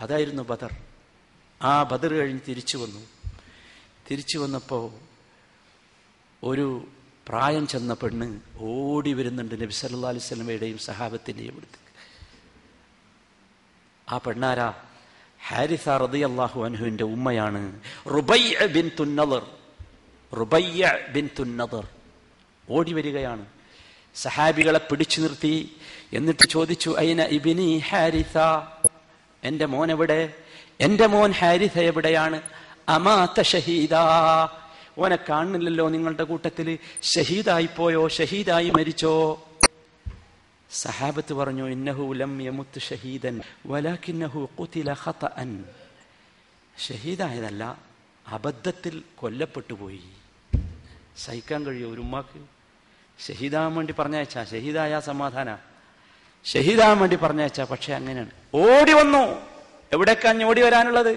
[0.00, 0.70] അതായിരുന്നു ബദർ.
[1.62, 3.00] ആ ബദർ കഴിഞ്ഞ് തിരിച്ചു വന്നു.
[4.10, 4.92] തിരിച്ചു വന്നപ്പോൾ
[6.42, 6.88] ഒരു
[7.28, 11.84] പ്രായം ചെന്ന പെണ്ണ് ഓടി വരുന്നുണ്ട് നബി സല്ലാ അലൈഹി സ്വലമയുടെയും സഹാബത്തിന്റെയും അടുത്ത്.
[14.08, 14.74] ആ പെണ്ണാരാ?
[15.48, 17.80] ഹാരിസ റദി അള്ളാഹു അനുഹുവിന്റെ ഉമ്മയാണ്
[18.66, 18.90] ബിൻ
[21.12, 21.30] ബിൻ
[22.70, 23.46] ഓടി വരികയാണ്.
[24.14, 25.76] സഹാബികളെ പിടിച്ചു നിർത്തി.
[26.12, 28.38] എന്നിട്ട് ചോദിച്ചു അയിന ഇബിനി ഹാരിസ?
[29.42, 30.32] എന്റെ മോനെവിടെ?
[30.80, 32.42] എന്റെ മോൻ ഹാരിഥ എവിടെയാണ്?
[32.88, 33.90] അമാത്ത ഷഹീദ.
[34.98, 39.44] ഓനെ കാണുന്നില്ലല്ലോ നിങ്ങളുടെ കൂട്ടത്തിൽ ഷഹീദായി പോയോ ഷഹീദായി മരിച്ചോ?
[40.70, 43.42] സഹാബത്ത് പറഞ്ഞു ഇന്നഹു ലം യമുത്ത് ഷഹീദൻ
[46.88, 47.78] ഷഹീദായതല്ല
[48.28, 50.00] അബദ്ധത്തിൽ കൊല്ലപ്പെട്ടു പോയി.
[51.18, 52.40] സഹിക്കാൻ കഴിയോ ഒരു ഉമ്മാക്ക്?
[53.28, 55.58] ഷഹീദാൻ വേണ്ടി പറഞ്ഞയച്ചാ ഷഹീദായ സമാധാന.
[56.44, 58.30] ഷഹീദാൻ വേണ്ടി പറഞ്ഞയച്ചാ പക്ഷെ അങ്ങനെയാണ്.
[58.54, 59.53] ഓടി വന്നു.
[59.92, 61.10] എവിടേക്കാണ് ഓടി വരാനുള്ളത്?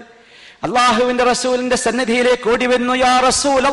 [0.62, 3.66] അള്ളാഹുവിന്റെ റസൂലിന്റെ സന്നിധിയിലേക്ക് ഓടി വരുന്നു യാ റസൂൽ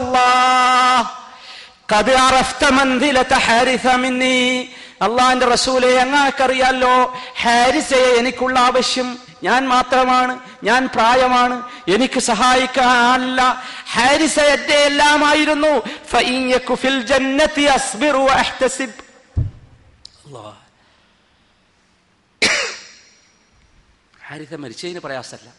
[5.02, 9.20] അള്ളാഹിന്റെ റസൂലെ അങ്ങാക്കറിയാലോ ഹാരിസയെ എനിക്കുള്ള ആവശ്യം.
[9.44, 13.64] ഞാൻ മാത്രമാണ് ഞാൻ പ്രായമാണ് എനിക്ക് സഹായിക്കാനല്ല.
[13.92, 15.84] ഹാരിസ എന്റെ എല്ലാമായിരുന്നു.
[24.28, 25.54] ഹാരിസ മരിച്ചതിന് പ്രയാസമല്ല.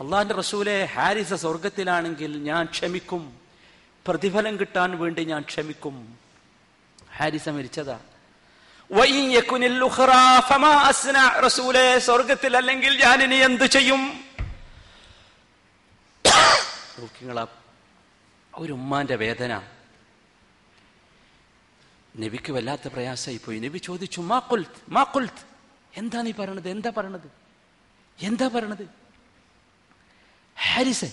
[0.00, 3.40] അള്ളാഹിന്റെ റസൂലെ ഹാരിസ സ്വർഗത്തിലാണെങ്കിൽ ഞാൻ ക്ഷമിക്കും.
[4.06, 6.18] പ്രതിഫലം കിട്ടാൻ വേണ്ടി ഞാൻ ക്ഷമിക്കും.
[7.16, 8.00] ഹാരിസ മരിച്ചതാ.
[11.44, 14.24] റസൂലേ സ്വർഗത്തിൽ അല്ലെങ്കിൽ ഞാൻ ഇനി എന്ത് ചെയ്യും?
[16.98, 17.46] നോക്കിങ്ങളാ
[18.58, 19.60] ഒരു ഉമ്മാന്റെ വേദന.
[22.20, 25.42] നബിക്ക് വല്ലാത്ത പ്രയാസമായി പോയി നബി ചോദിച്ചു മാ കൊൽത്ത് മാ കൊൽത്ത്
[25.96, 26.68] എന്താ നീ പറയണത്?
[26.68, 27.28] എന്താ പറയണത്?
[28.18, 28.86] എന്താ പറയണത്?
[30.58, 31.12] ഹാരിസൻ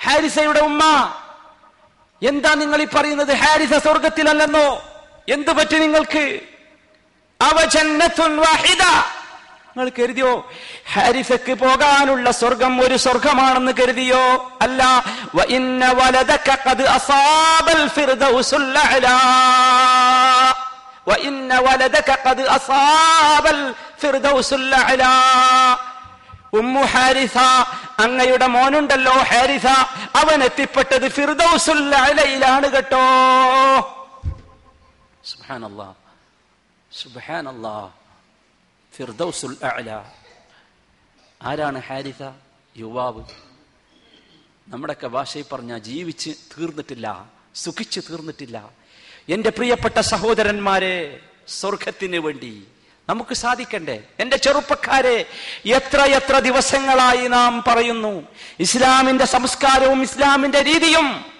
[0.00, 0.82] ഹാരിസയുടെ ഉമ്മ.
[2.22, 3.32] എന്താ നിങ്ങൾ ഈ പറയുന്നത്?
[3.34, 4.66] ഹാരിസ സ്വർഗത്തിലല്ലെന്നോ
[5.28, 6.24] എന്തു പറ്റി നിങ്ങൾക്ക്
[7.40, 8.82] അവജന്നത്തുൻ വാഹിദ.
[9.76, 10.50] നിങ്ങൾ കരുതിയോ?
[10.92, 14.52] ഹാരിസക്ക് പോകാനുള്ള സ്വർഗം ഒരു സ്വർഗമാണെന്ന് കരുതിയോ?
[14.62, 14.82] അല്ല.
[26.52, 27.38] ഉമ്മു ഹാരിസ
[27.98, 29.66] അങ്ങയുടെ മോനുണ്ടല്ലോ ഹാരിസ.
[30.16, 33.00] അവൻ എത്തിപ്പെട്ടത് ഫിർദൌസുല്ലയിലാണ് കേട്ടോ.
[35.24, 35.92] സുബാനല്ലാ
[37.02, 37.88] സുബ്ഹാനല്ലാ.
[38.96, 39.90] ഫിർദൗസുൽ അഅല
[41.42, 42.22] ആരാണ് ഹാരിസ?
[42.76, 43.22] യുവാവ്.
[44.68, 48.70] നമ്മുടെയൊക്കെ ഭാഷയിൽ പറഞ്ഞ ജീവിച്ച് തീർന്നിട്ടില്ല സുഖിച്ച് തീർന്നിട്ടില്ല.
[49.28, 52.66] എന്റെ പ്രിയപ്പെട്ട സഹോദരന്മാരെ സ്വർഗത്തിന് വേണ്ടി
[53.08, 54.02] നമുക്ക് സാധിക്കണ്ടേ?
[54.20, 55.26] എന്റെ ചെറുപ്പക്കാരെ
[55.66, 58.14] എത്ര എത്ര ദിവസങ്ങളായി നാം പറയുന്നു
[58.60, 61.35] ഇസ്ലാമിന്റെ സംസ്കാരവും ഇസ്ലാമിന്റെ രീതിയും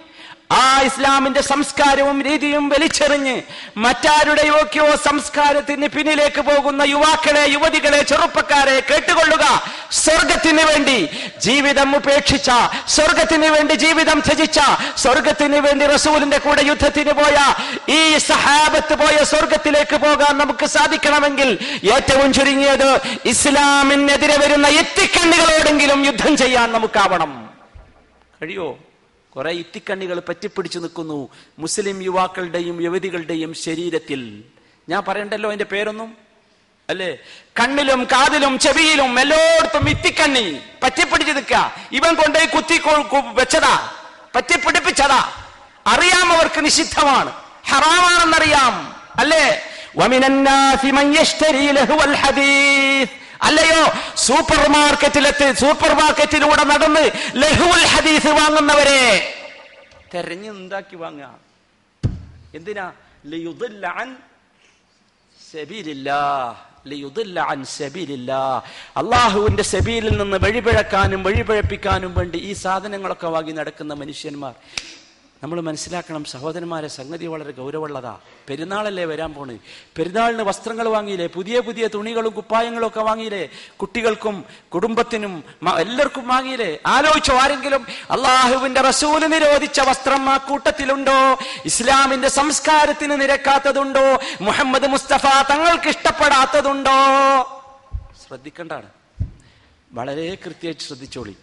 [0.50, 3.42] ആ ഇസ്ലാമിന്റെ സംസ്കാരവും രീതിയും വലിച്ചെറിഞ്ഞ്
[3.76, 9.64] മറ്റാരുടെയൊക്കെയോ സംസ്കാരത്തിന് പിന്നിലേക്ക് പോകുന്ന യുവാക്കളെ യുവതികളെ ചെറുപ്പക്കാരെ കേട്ടുകൊള്ളുക.
[9.92, 12.50] സ്വർഗത്തിന് വേണ്ടി ജീവിതം ഉപേക്ഷിച്ച
[12.88, 14.60] സ്വർഗത്തിന് വേണ്ടി ജീവിതം ത്യജിച്ച
[14.96, 17.54] സ്വർഗത്തിന് വേണ്ടി റസൂലിന്റെ കൂടെ യുദ്ധത്തിന് പോയ
[17.88, 21.58] ഈ സഹാബത്ത് പോയ സ്വർഗത്തിലേക്ക് പോകാൻ നമുക്ക് സാധിക്കണമെങ്കിൽ
[21.92, 27.50] ഏറ്റവും ചുരുങ്ങിയത് ഇസ്ലാമിനെതിരെ വരുന്ന എത്തിക്കണ്ണികളോടെങ്കിലും യുദ്ധം ചെയ്യാൻ നമുക്കാവണം.
[28.42, 28.78] കഴിയോ?
[29.36, 31.28] കുറെ ഇത്തിക്കണ്ണികൾ പറ്റിപ്പിടിച്ചു നിൽക്കുന്നു.
[31.58, 34.44] മുസ്ലിം യുവാക്കളുടെയും യുവതികളുടെയും ശരീരത്തിൽ.
[34.88, 36.16] ഞാൻ പറയണ്ടല്ലോ അതിന്റെ പേരൊന്നും?
[36.88, 37.18] അല്ലേ?
[37.60, 41.54] കണ്ണിലും കാതിലും ചെവിയിലും എല്ലായിടത്തും ഇത്തിക്കണ്ണി പറ്റിപ്പിടിച്ച് നിൽക്ക
[41.92, 42.80] ഇവൻ കൊണ്ടുപോയി കുത്തി
[43.34, 43.92] വെച്ചതാ.
[44.34, 45.32] പറ്റിപ്പിടിപ്പിച്ചതാ.
[45.86, 47.32] അറിയാം അവർക്ക് നിഷിദ്ധമാണ്.
[47.66, 49.02] ഹറാമാണെന്നറിയാം.
[49.16, 49.60] അല്ലേ?
[49.96, 51.14] വമിനന്നാസി മൻ
[53.42, 53.84] അല്ലയോ?
[54.16, 59.32] സൂപ്പർ മാർക്കറ്റിലെത്തി സൂപ്പർ മാർക്കറ്റിലൂടെ നടന്ന് ലഹുൽ ഹദീസ് വാങ്ങുന്നവരെ.
[60.14, 61.38] തെരഞ്ഞു ഉണ്ടാക്കി വാങ്ങുക.
[62.54, 62.92] എന്തിനാ?
[68.96, 74.54] അള്ളാഹുവിന്റെ സെബീലിൽ നിന്ന് വഴിപിഴക്കാനും വഴിപിഴപ്പിക്കാനും വേണ്ടി ഈ സാധനങ്ങളൊക്കെ വാങ്ങി നടക്കുന്ന മനുഷ്യന്മാർ.
[75.42, 78.18] നമ്മൾ മനസ്സിലാക്കണം സഹോദരന്മാരെ സംഗതി വളരെ ഗൗരവമുള്ളതാ.
[78.48, 79.58] പെരുന്നാളല്ലേ വരാൻ പോണേ.
[79.98, 81.26] പെരുന്നാളിന് വസ്ത്രങ്ങൾ വാങ്ങിയില്ലേ?
[81.26, 83.48] പുതിയ പുതിയ തുണികളും കുപ്പായങ്ങളും ഒക്കെ വാങ്ങിയില്ലേ?
[83.76, 85.44] കുട്ടികൾക്കും കുടുംബത്തിനും
[85.78, 86.78] എല്ലാവർക്കും വാങ്ങിയില്ലേ?
[86.86, 87.86] ആലോചിച്ചോ ആരെങ്കിലും?
[88.10, 91.38] അള്ളാഹുവിന്റെ റസൂൽ നിരോധിച്ച വസ്ത്രം ആ കൂട്ടത്തിലുണ്ടോ?
[91.64, 94.20] ഇസ്ലാമിന്റെ സംസ്കാരത്തിന് നിരക്കാത്തതുണ്ടോ?
[94.40, 96.98] മുഹമ്മദ് മുസ്തഫ തങ്ങൾക്ക് ഇഷ്ടപ്പെടാത്തതുണ്ടോ?
[98.28, 98.88] ശ്രദ്ധിക്കണ്ടാണ്.
[99.92, 101.36] വളരെ കൃത്യമായിട്ട് ശ്രദ്ധിച്ചോളി.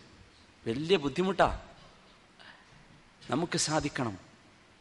[0.67, 1.59] വലിയ ബുദ്ധിമുട്ടാ.
[3.30, 4.17] നമുക്ക് സാധിക്കണം.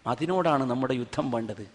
[0.07, 1.71] അതിനോടാണ് നമ്മുടെ യുദ്ധം വേണ്ടത്.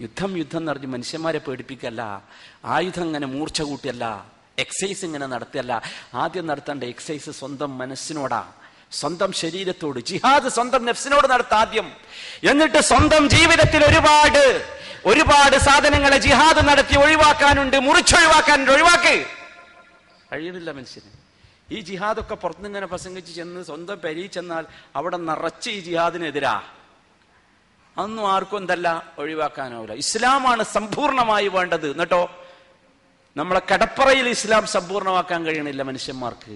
[0.00, 2.22] യുദ്ധം യുദ്ധം എന്ന് പറഞ്ഞ് മനുഷ്യന്മാരെ പേടിപ്പിക്കല്ല.
[2.64, 4.26] ആയുധം ഇങ്ങനെ മൂർച്ച കൂട്ടിയല്ല.
[4.58, 5.82] എക്സസൈസ് ഇങ്ങനെ നടത്തിയല്ല.
[6.14, 8.52] ആദ്യം നടത്തേണ്ട എക്സസൈസ് സ്വന്തം മനസ്സിനോടാ.
[8.92, 10.00] സ്വന്തം ശരീരത്തോട്.
[10.00, 11.92] ജിഹാദ് സ്വന്തം നെഫ്സിനോട് നടത്ത ആദ്യം.
[12.50, 17.78] എന്നിട്ട് സ്വന്തം ജീവിതത്തിൽ ഒരുപാട് ഒരുപാട് സാധനങ്ങളെ ജിഹാദ് നടത്തി ഒഴിവാക്കാനുണ്ട്.
[17.78, 18.70] മുറിച്ചൊഴിവാക്കാനുണ്ട്.
[18.70, 19.26] ഒഴിവാക്ക്.
[20.32, 21.25] കഴിയുന്നില്ല മനുഷ്യന്.
[21.70, 24.64] ഈ ജിഹാദൊക്കെ പുറത്തുനിങ്ങനെ പ്രസംഗിച്ച് ചെന്ന് സ്വന്തം പെരി ചെന്നാൽ
[24.96, 26.62] അവിടെ നിറച്ച് ഈ ജിഹാദിനെതിരാ.
[27.98, 31.90] അതൊന്നും ആർക്കും എന്തല്ല ഒഴിവാക്കാനാവില്ല ഇസ്ലാമാണ് സമ്പൂർണമായി വേണ്ടത്.
[31.90, 32.30] എന്നിട്ടോ
[33.36, 36.54] നമ്മളെ കടപ്പറയിൽ ഇസ്ലാം സമ്പൂർണമാക്കാൻ കഴിയണില്ല മനുഷ്യന്മാർക്ക്.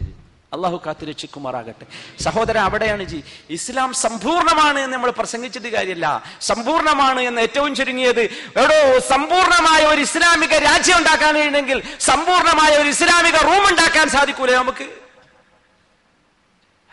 [0.52, 1.86] അള്ളാഹു കാത്തിരക്ഷിക്കുമാറാകട്ടെ
[2.20, 3.24] സഹോദരൻ അവിടെയാണ് ജി.
[3.50, 8.22] ഇസ്ലാം സമ്പൂർണമാണ് എന്ന് നമ്മൾ പ്രസംഗിച്ചിട്ട് കാര്യമില്ല സമ്പൂർണമാണ് എന്ന് ഏറ്റവും ചുരുങ്ങിയത്.
[8.62, 14.99] എടോ സമ്പൂർണമായ ഒരു ഇസ്ലാമിക രാജ്യം ഉണ്ടാക്കാൻ കഴിയണമെങ്കിൽ സമ്പൂർണമായ ഒരു ഇസ്ലാമിക റൂം ഉണ്ടാക്കാൻ സാധിക്കൂലേ നമുക്ക്?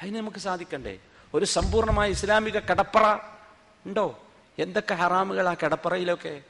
[0.01, 0.97] അതിന് നമുക്ക് സാധിക്കണ്ടേ?
[1.33, 3.17] ഒരു സമ്പൂർണമായ ഇസ്ലാമിക കടപ്പറ
[3.85, 4.19] ഉണ്ടോ?
[4.59, 6.41] എന്തൊക്കെ ഹറാമുകൾ ആ കിടപ്പറയിലൊക്കെ?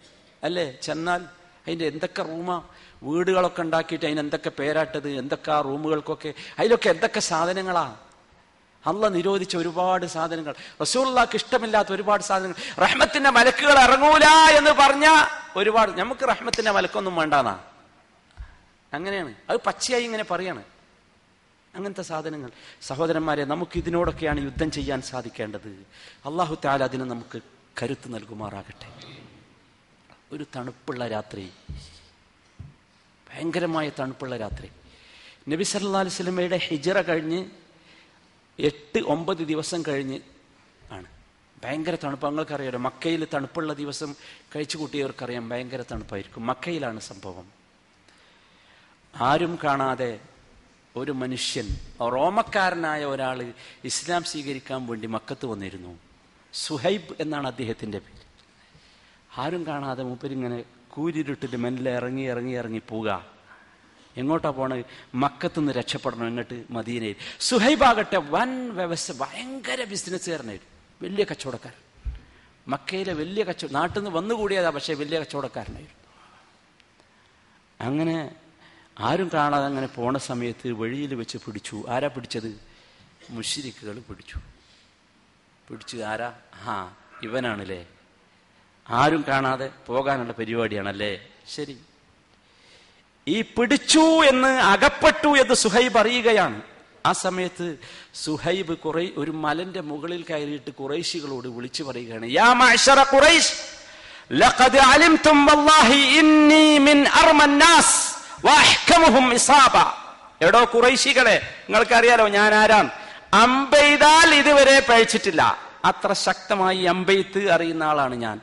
[0.44, 0.72] അല്ലേ?
[0.82, 1.26] ചെന്നാൽ
[1.68, 2.64] അതിന്റെ എന്തൊക്കെ റൂമാ?
[3.04, 5.10] വീടുകളൊക്കെ ഉണ്ടാക്കിയിട്ട് അതിന് എന്തൊക്കെ പേരാട്ടത്?
[5.10, 6.34] എന്തൊക്കെ ആ റൂമുകൾക്കൊക്കെ?
[6.60, 7.96] അതിലൊക്കെ എന്തൊക്കെ സാധനങ്ങളാ?
[8.88, 10.56] അല്ല നിരോധിച്ച ഒരുപാട് സാധനങ്ങൾ.
[10.82, 12.56] റസൂള്ളാക്ക് ഇഷ്ടമില്ലാത്ത ഒരുപാട് സാധനങ്ങൾ.
[12.80, 14.26] റഹ്മത്തിന്റെ മലക്കുകൾ ഇറങ്ങൂല
[14.58, 15.06] എന്ന് പറഞ്ഞ
[15.56, 15.92] ഒരുപാട്.
[15.92, 17.60] നമുക്ക് റഹ്മത്തിന്റെ മലക്കൊന്നും വേണ്ടാന്നാ?
[18.94, 19.34] അങ്ങനെയാണ്.
[19.50, 20.64] അത് പച്ചയായി ഇങ്ങനെ പറയാണ്.
[21.78, 22.52] അങ്ങനത്തെ സാധനങ്ങൾ.
[22.82, 25.86] സഹോദരന്മാരെ നമുക്ക് ഇതിനോടൊക്കെയാണ് യുദ്ധം ചെയ്യാൻ സാധിക്കേണ്ടത്.
[26.26, 27.42] അള്ളാഹു താല അതിന് നമുക്ക്
[27.84, 28.94] കരുത്ത് നൽകുമാറാകട്ടെ.
[30.32, 31.50] ഒരു തണുപ്പുള്ള രാത്രി.
[33.30, 34.70] ഭയങ്കരമായ തണുപ്പുള്ള രാത്രി.
[35.50, 37.46] നബി സല്ലാ അലൈഹി സ്വലമയുടെ ഹിജറ കഴിഞ്ഞ്
[38.60, 40.20] എട്ട് ഒമ്പത് ദിവസം കഴിഞ്ഞ്
[40.92, 41.06] ആണ്.
[41.64, 42.28] ഭയങ്കര തണുപ്പ്.
[42.28, 44.16] നിങ്ങൾക്കറിയാലോ മക്കയിൽ തണുപ്പുള്ള ദിവസം
[44.56, 46.46] കഴിച്ചു കൂട്ടിയവർക്കറിയാം ഭയങ്കര തണുപ്പായിരിക്കും.
[46.46, 47.48] മക്കയിലാണ് സംഭവം.
[49.22, 50.20] ആരും കാണാതെ
[50.98, 51.68] ഒരു മനുഷ്യൻ
[52.02, 56.00] റോമക്കാരനായ ഒരാൾ ഇസ്ലാം സ്വീകരിക്കാൻ വേണ്ടി മക്കത്ത് വന്നിരുന്നു.
[56.54, 58.28] സുഹൈബ് എന്നാണ് അദ്ദേഹത്തിന്റെ പേര്.
[59.40, 63.26] ആരും കാണാതെ മൂപ്പരിങ്ങനെ കൂരിരുട്ടിൽ മെല്ലെ ഇറങ്ങി ഇറങ്ങി ഇറങ്ങി പോവുക.
[64.18, 64.86] എങ്ങോട്ടാ പോണത്?
[65.16, 67.16] മക്കത്തുനിന്ന് രക്ഷപ്പെടണം എന്നിട്ട് മദീനയിൽ.
[67.40, 72.14] സുഹൈബാകട്ടെ വൻ വ്യവസ്ഥ ഭയങ്കര ബിസിനസ്സുകാരനായിരുന്നു വലിയ കച്ചവടക്കാരൻ.
[72.68, 75.98] മക്കയിലെ വലിയ കച്ചവടം നാട്ടിൽ നിന്ന് വന്നുകൂടിയതാ പക്ഷേ വലിയ കച്ചവടക്കാരനായിരുന്നു.
[77.82, 78.36] അങ്ങനെ
[79.00, 81.84] ആരും കാണാതെ അങ്ങനെ പോണ സമയത്ത് വഴിയിൽ വെച്ച് പിടിച്ചു.
[81.90, 82.60] ആരാ പിടിച്ചത്?
[83.30, 84.40] മുഷിരിക്കുകൾ പിടിച്ചു.
[85.70, 86.34] പിടിച്ചു ആരാ?
[86.54, 87.88] ആ ഇവനാണല്ലേ.
[88.90, 91.28] ആരും കാണാതെ പോകാനുള്ള പരിപാടിയാണല്ലേ.
[91.56, 91.78] ശരി.
[93.28, 96.62] ഈ പിടിച്ചു എന്ന് അകപ്പെട്ടു എന്ന് സുഹൈബ് അറിയുകയാണ്.
[97.06, 97.78] ആ സമയത്ത്
[98.16, 102.26] സുഹൈബ് കുറെ ഒരു മലന്റെ മുകളിൽ കയറിയിട്ട് കുറേശികളോട് വിളിച്ചു പറയുകയാണ്.
[102.26, 103.04] യാ ഇസാബ
[110.42, 112.92] എടോ കുറൈശികളെ നിങ്ങൾക്കറിയാലോ ഞാൻ ആരാം
[113.34, 115.58] അമ്പെയ്താൽ ഇതുവരെ പഴിച്ചിട്ടില്ല.
[115.86, 118.40] അത്ര ശക്തമായി അമ്പെയ്ത്ത് അറിയുന്ന ആളാണ് ഞാൻ.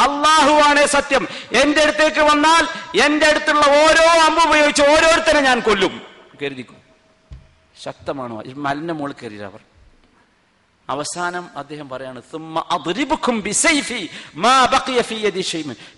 [0.00, 1.28] അള്ളാഹുവാണ് സത്യം.
[1.52, 2.68] എന്റെ അടുത്തേക്ക് വന്നാൽ
[3.00, 6.02] എന്റെ അടുത്തുള്ള ഓരോ അമ്പ് ഉപയോഗിച്ച് ഓരോരുത്തരെ ഞാൻ കൊല്ലും.
[6.42, 6.76] കരുതിക്കും?
[7.84, 8.54] ശക്തമാണ്?
[8.54, 9.71] മലിന്റെ മോൾ കരുതി അവർ.
[10.92, 14.00] അവസാനം അദ്ദേഹം പറയാണ് "സുമ്മ അദ്രിബുക്കും ബിസൈഫി
[14.34, 15.44] മാ ബഖിയ ഫീ യദി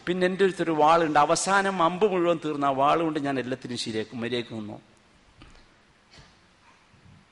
[0.07, 4.77] പിന്നെ എന്റെ അടുത്തൊരു വാളുണ്ട് അവസാനം അമ്പ് മുഴുവൻ തീർന്ന ആ വാളുകൊണ്ട് ഞാൻ എല്ലാത്തിനും ശരിയാക്കും മര്യാദയ്ക്ക് നിന്നു.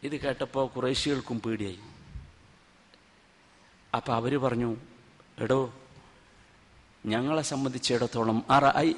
[0.03, 1.81] ഇത് കേട്ടപ്പോൾ കുറേശികൾക്കും പേടിയായി.
[3.93, 4.71] അപ്പൊ അവർ പറഞ്ഞു
[5.39, 5.61] എടോ
[7.07, 8.39] ഞങ്ങളെ സംബന്ധിച്ചിടത്തോളം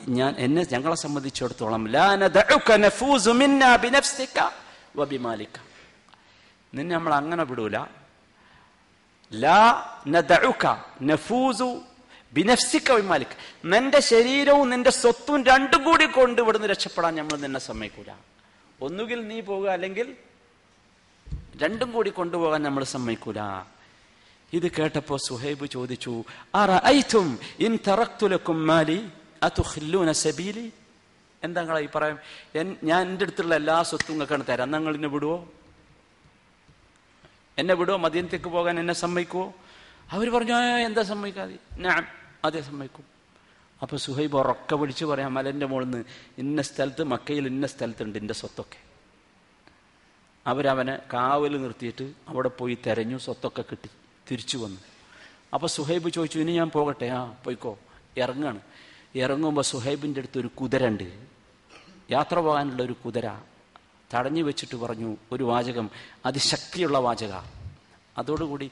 [0.08, 1.82] ഞാൻ എന്നെ ഞങ്ങളെ സംബന്ധിച്ചിടത്തോളം
[6.72, 7.76] നിന്നെ നമ്മൾ അങ്ങനെ വിടൂല.
[9.32, 10.64] ലാ നദഉക
[11.02, 11.82] നഫൂസു
[12.32, 13.26] ബിനഫ്സിക വബിമാലിക
[13.64, 18.10] നിന്റെ ശരീരവും നിന്റെ സ്വത്തും രണ്ടും കൂടി കൊണ്ട് ഇവിടുന്ന് രക്ഷപ്പെടാൻ നമ്മൾ നിന്നെ സമ്മതിക്കൂല.
[18.80, 20.16] ഒന്നുകിൽ നീ പോകുക അല്ലെങ്കിൽ
[21.62, 23.64] രണ്ടും കൂടി കൊണ്ടുപോകാൻ നമ്മൾ സമ്മതിക്കൂല.
[24.52, 26.24] ഇത് കേട്ടപ്പോ സുഹൈബ് ചോദിച്ചു
[31.42, 32.18] എന്താ ഈ പറയാം
[32.82, 34.70] ഞാൻ എന്റെ അടുത്തുള്ള എല്ലാ സ്വത്തും നിങ്ങൾക്കാണ് തരാം.
[34.70, 35.53] നിങ്ങൾ വിടുവോ?
[37.58, 37.98] എന്നെ വിടുവോ?
[37.98, 39.54] മദീനത്തേക്ക് പോകാൻ എന്നെ സമ്മതിക്കുവോ?
[40.10, 41.58] അവർ പറഞ്ഞു എന്താ സമ്മതിക്കാതെ?
[41.78, 42.06] ഞാൻ
[42.44, 43.04] അതെ സമ്മതിക്കും.
[43.82, 46.04] അപ്പൊ സുഹൈബ് ഉറക്കെ പിടിച്ച് പറയാം മലന്റെ മുകളിൽ നിന്ന്
[46.38, 48.78] ഇന്ന സ്ഥലത്ത് മക്കയിൽ ഇന്ന സ്ഥലത്തുണ്ട് എന്റെ സ്വത്തൊക്കെ.
[50.46, 53.90] അവരവനെ കാവൽ നിർത്തിയിട്ട് അവിടെ പോയി തെരഞ്ഞു സ്വത്തൊക്കെ കിട്ടി
[54.30, 54.80] തിരിച്ചു വന്നു.
[55.54, 57.06] അപ്പൊ സുഹൈബ് ചോദിച്ചു ഇനി ഞാൻ പോകട്ടെ?
[57.06, 57.78] ആ പോയിക്കോ.
[58.16, 58.60] ഇറങ്ങാണ്.
[59.14, 61.08] ഇറങ്ങുമ്പോൾ സുഹൈബിന്റെ അടുത്ത് ഒരു കുതിര ഉണ്ട്
[62.10, 63.26] യാത്ര പോകാനുള്ള ഒരു കുതിര.
[64.14, 65.90] തടഞ്ഞു വെച്ചിട്ട് പറഞ്ഞു ഒരു വാചകം.
[66.26, 67.32] അതിശക്തിയുള്ള വാചക.
[68.18, 68.70] അതോടുകൂടി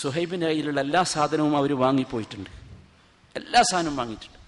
[0.00, 2.50] സുഹൈബിന്റെ കയ്യിലുള്ള എല്ലാ സാധനവും അവർ വാങ്ങിപ്പോയിട്ടുണ്ട്.
[3.36, 4.44] എല്ലാ സാധനവും വാങ്ങിയിട്ടുണ്ട്.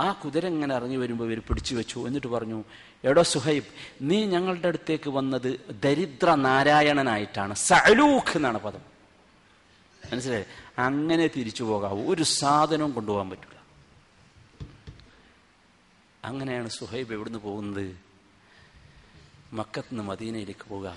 [0.00, 2.06] ആ കുതിര ഇങ്ങനെ ഇറങ്ങി വരുമ്പോൾ ഇവർ പിടിച്ചു വെച്ചു.
[2.06, 2.64] എന്നിട്ട് പറഞ്ഞു
[3.04, 3.64] എടോ സുഹൈബ്
[4.02, 7.54] നീ ഞങ്ങളുടെ അടുത്തേക്ക് വന്നത് ദരിദ്ര നാരായണനായിട്ടാണ്.
[7.54, 8.80] സലൂഖ് എന്നാണ് പദം.
[10.12, 10.44] മനസ്സിലായി?
[10.78, 12.14] അങ്ങനെ തിരിച്ചു പോകാവൂ.
[12.14, 13.55] ഒരു സാധനവും കൊണ്ടുപോകാൻ പറ്റില്ല
[16.26, 17.96] അങ്ങനെയാണ് സുഹൈബ് എവിടുന്ന് പോകുന്നത്?
[19.52, 20.88] മക്കത്ത് നിന്ന് മദീനയിലേക്ക് പോവുക.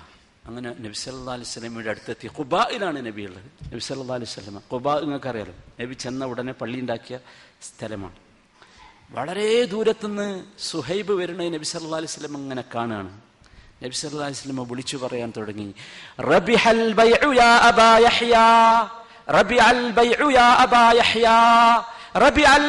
[0.46, 2.26] അങ്ങനെ നബി സല്ലാ അലൈഹി സ്വലമയുടെ അടുത്തെത്തി.
[2.38, 3.44] ഖുബായിലാണ് നബി ഉള്ളത്.
[3.72, 7.18] നബി സല്ലാ അലൈഹി സ്വലമ ഖുബാ നിങ്ങൾക്ക് അറിയാലോ നബി ചെന്ന ഉടനെ പള്ളി ഉണ്ടാക്കിയ
[7.62, 8.16] സ്ഥലമാണ്.
[9.10, 13.12] വളരെ ദൂരത്തുനിന്ന് സുഹൈബ് വരുന്ന നബി സല്ലാ അലൈഹി സ്വലം അങ്ങനെ കാണുകയാണ്.
[13.82, 15.74] നബി സല്ലാ അലൈഹി സ്വലമ വിളിച്ചു പറയാൻ തുടങ്ങി.
[16.18, 16.82] റബിഹൽ
[19.36, 19.80] റബിഅൽ
[22.22, 22.66] റബിഅൽ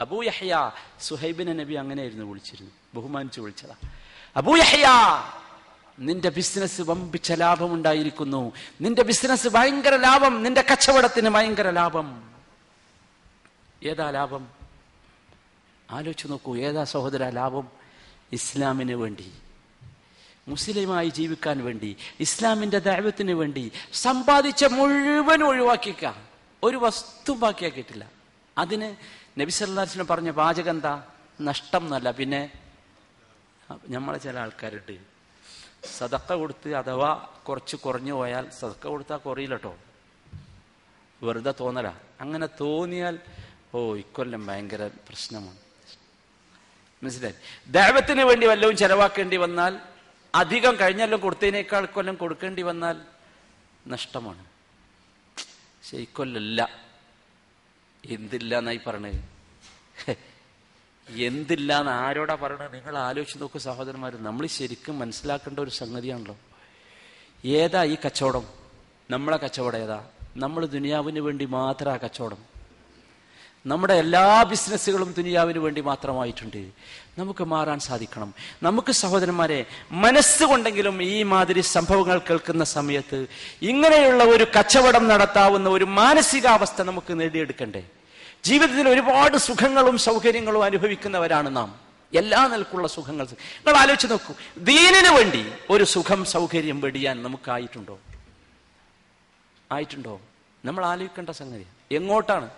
[0.00, 3.74] അബാ യഹ്യാ സുഹൈബിനെ നബി അങ്ങനെയായിരുന്നു വിളിച്ചിരുന്നു ബഹുമാനിച്ചു വിളിച്ചതാ.
[4.36, 4.86] അബൂ യഹ്യ
[5.98, 8.52] നിന്റെ ബിസിനസ് വമ്പിച്ച ലാഭം ഉണ്ടായിരിക്കുന്നു.
[8.80, 12.30] നിന്റെ ബിസിനസ് ഭയങ്കര ലാഭം നിന്റെ കച്ചവടത്തിന് ഭയങ്കര ലാഭം.
[13.82, 14.48] ഏതാ ലാഭം?
[15.90, 17.68] ആലോചിച്ച് നോക്കൂ ഏതാ സഹോദര ലാഭം?
[18.32, 19.32] ഇസ്ലാമിന് വേണ്ടി
[20.48, 26.12] മുസ്ലിമായി ജീവിക്കാൻ വേണ്ടി ഇസ്ലാമിന്റെ ദൈവത്തിന് വേണ്ടി സമ്പാദിച്ച മുഴുവൻ ഒഴിവാക്കിക്ക.
[26.62, 28.10] ഒരു വസ്തു ബാക്കിയാക്കിയിട്ടില്ല.
[28.58, 30.92] അതിന് നബി സല്ലാസിന് പറഞ്ഞ പാചകം എന്താ
[31.48, 32.08] നഷ്ടം എന്നല്ല.
[32.20, 32.40] പിന്നെ
[33.94, 34.96] നമ്മളെ ചില ആൾക്കാരുണ്ട്.
[35.96, 37.10] സതക്ക കൊടുത്ത് അഥവാ
[37.48, 39.72] കുറച്ച് കുറഞ്ഞു പോയാൽ സതക്ക കൊടുത്താൽ കുറയില്ല കേട്ടോ
[41.26, 41.88] വെറുതെ തോന്നല.
[42.22, 43.16] അങ്ങനെ തോന്നിയാൽ
[43.74, 45.60] ഓ ഇക്കൊല്ലം ഭയങ്കര പ്രശ്നമാണ്.
[47.02, 47.36] മനസ്സിലായി?
[47.78, 49.72] ദൈവത്തിന് വേണ്ടി വല്ലതും ചെലവാക്കേണ്ടി വന്നാൽ
[50.34, 52.96] അധികം കഴിഞ്ഞല്ലോ കൊടുത്തതിനേക്കാൾ കൊല്ലം കൊടുക്കേണ്ടി വന്നാൽ
[53.94, 54.42] നഷ്ടമാണ്.
[55.76, 56.60] പക്ഷെ ഇക്കൊല്ലല്ല
[58.08, 59.14] എന്തില്ല എന്നായി പറഞ്ഞത്
[61.08, 66.36] എന്തില്ല എന്ന് ആരോടാ പറയണത് നിങ്ങൾ ആലോചിച്ച് നോക്കൂ സഹോദരന്മാർ നമ്മൾ ശരിക്കും മനസ്സിലാക്കേണ്ട ഒരു സംഗതിയാണല്ലോ.
[67.44, 68.46] ഏതാ ഈ കച്ചവടം?
[69.10, 70.04] നമ്മളെ കച്ചവടം ഏതാ?
[70.36, 72.58] നമ്മൾ ദുനിയാവിന് വേണ്ടി മാത്രം ആ കച്ചവടം.
[73.66, 76.70] നമ്മുടെ എല്ലാ ബിസിനസ്സുകളും ദുനിയാവിന് വേണ്ടി മാത്രമായിട്ടുണ്ട്.
[77.18, 78.34] നമുക്ക് മാറാൻ സാധിക്കണം.
[78.62, 83.26] നമുക്ക് സഹോദരന്മാരെ മനസ്സുകൊണ്ടെങ്കിലും ഈ മാതിരി സംഭവങ്ങൾ കേൾക്കുന്ന സമയത്ത്
[83.62, 87.84] ഇങ്ങനെയുള്ള ഒരു കച്ചവടം നടത്താവുന്ന ഒരു മാനസികാവസ്ഥ നമുക്ക് നേടിയെടുക്കണ്ടേ?
[88.44, 91.80] ജീവിതത്തിൽ ഒരുപാട് സുഖങ്ങളും സൗകര്യങ്ങളും അനുഭവിക്കുന്നവരാണ് നാം.
[92.14, 94.34] എല്ലാ നിലക്കുള്ള സുഖങ്ങൾ നിങ്ങൾ ആലോചിച്ച് നോക്കൂ.
[94.58, 97.98] ദീനിന് വേണ്ടി ഒരു സുഖം സൗകര്യം വെടിയാൻ നമുക്കായിട്ടുണ്ടോ?
[99.72, 100.20] ആയിട്ടുണ്ടോ?
[100.64, 101.66] നമ്മൾ ആലോചിക്കേണ്ട സംഗതി.
[101.92, 102.50] എങ്ങോട്ടാണ്?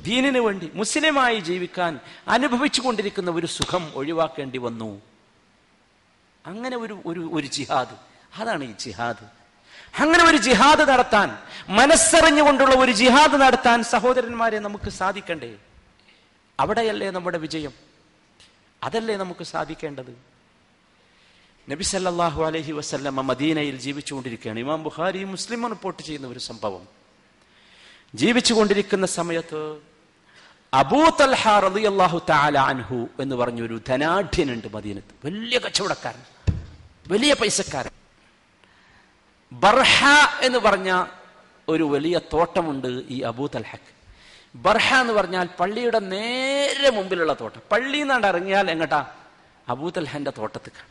[0.00, 5.02] ദീനിന് വേണ്ടി മുസ്ലിമായി ജീവിക്കാൻ അനുഭവിച്ചു കൊണ്ടിരിക്കുന്ന ഒരു സുഖം ഒഴിവാക്കേണ്ടി വന്നു.
[6.46, 7.96] അങ്ങനെ ഒരു ഒരു ഒരു ജിഹാദ്.
[8.36, 9.41] അതാണ് ഈ ജിഹാദ്.
[9.98, 11.38] അങ്ങനെ ഒരു ജിഹാദ് നടത്താൻ
[11.68, 15.54] മനസ്സറിഞ്ഞുകൊണ്ടുള്ള ഒരു ജിഹാദ് നടത്താൻ സഹോദരന്മാരെ നമുക്ക് സാധിക്കണ്ടേ?
[16.60, 17.72] അവിടെയല്ലേ നമ്മുടെ വിജയം?
[18.82, 20.32] അതല്ലേ നമുക്ക് സാധിക്കേണ്ടത്?
[21.70, 24.58] നബി സല്ലാഹു അലഹി വസ്ല്ലമ്മ മദീനയിൽ ജീവിച്ചുകൊണ്ടിരിക്കുകയാണ്.
[24.58, 26.88] ഇമാം ബുഖാരി മുസ്ലിം റിപ്പോർട്ട് ചെയ്യുന്ന ഒരു സംഭവം.
[28.14, 29.76] ജീവിച്ചുകൊണ്ടിരിക്കുന്ന സമയത്ത്
[30.74, 31.48] അബൂ തൽഹ
[32.58, 35.26] അൻഹു എന്ന് പറഞ്ഞൊരു ധനാഢ്യനുണ്ട് മദീനത്ത്.
[35.26, 36.22] വലിയ കച്ചവടക്കാരൻ.
[37.08, 38.01] വലിയ പൈസക്കാരൻ.
[39.52, 40.04] ബർഹ
[40.42, 41.06] എന്ന് പറഞ്ഞ
[41.68, 43.92] ഒരു വലിയ തോട്ടമുണ്ട് ഈ അബൂ തൽഹക്ക്
[44.54, 47.62] ബർഹ എന്ന് പറഞ്ഞാൽ പള്ളിയുടെ നേരെ മുമ്പിലുള്ള തോട്ടം.
[47.72, 49.14] പള്ളി എന്നാണ്ട് ഇറങ്ങിയാൽ എങ്ങട്ടാ?
[49.68, 50.88] അബൂ തൽഹന്റെ തോട്ടത്തേക്കാണ്.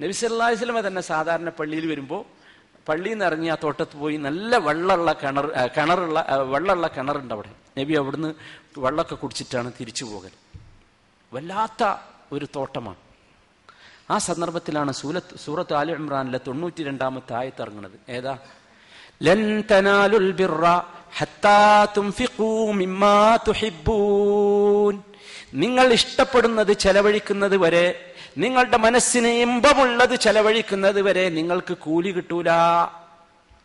[0.00, 2.24] നബി സല്ലല്ലാഹു അലൈഹി വസല്ലമ തന്നെ സാധാരണ പള്ളിയിൽ വരുമ്പോൾ
[2.88, 5.46] പള്ളിയിൽ നിന്ന് ഇറങ്ങി ആ തോട്ടത്ത് പോയി നല്ല വെള്ളമുള്ള കിണർ
[5.76, 6.18] കിണറുള്ള
[6.52, 7.50] വെള്ളമുള്ള കിണറുണ്ട് അവിടെ.
[7.78, 8.34] നബി അവിടുന്ന്
[8.78, 10.32] വെള്ളമൊക്കെ കുടിച്ചിട്ടാണ് തിരിച്ചു പോകൽ
[11.32, 11.96] വല്ലാത്ത
[12.32, 13.00] ഒരു തോട്ടമാണ്.
[14.10, 17.96] ആ സന്ദർഭത്തിലാണ് സൂലത്ത് സൂറത്ത് ആലി ഇമ്രാനിലെ തൊണ്ണൂറ്റി രണ്ടാമത്തെ ആയത്ത് ഇറങ്ങുന്നത്.
[18.08, 18.38] ഏതാ?
[19.22, 20.32] ലൻ തനാലുൽ
[22.72, 25.02] മിമ്മാ തുഹിബ്ബൂൻ.
[25.54, 32.50] നിങ്ങൾ ഇഷ്ടപ്പെടുന്നത് ചെലവഴിക്കുന്നത് വരെ നിങ്ങളുടെ മനസ്സിന് ഇമ്പമുള്ളത് ചെലവഴിക്കുന്നത് വരെ നിങ്ങൾക്ക് കൂലി കിട്ടൂല.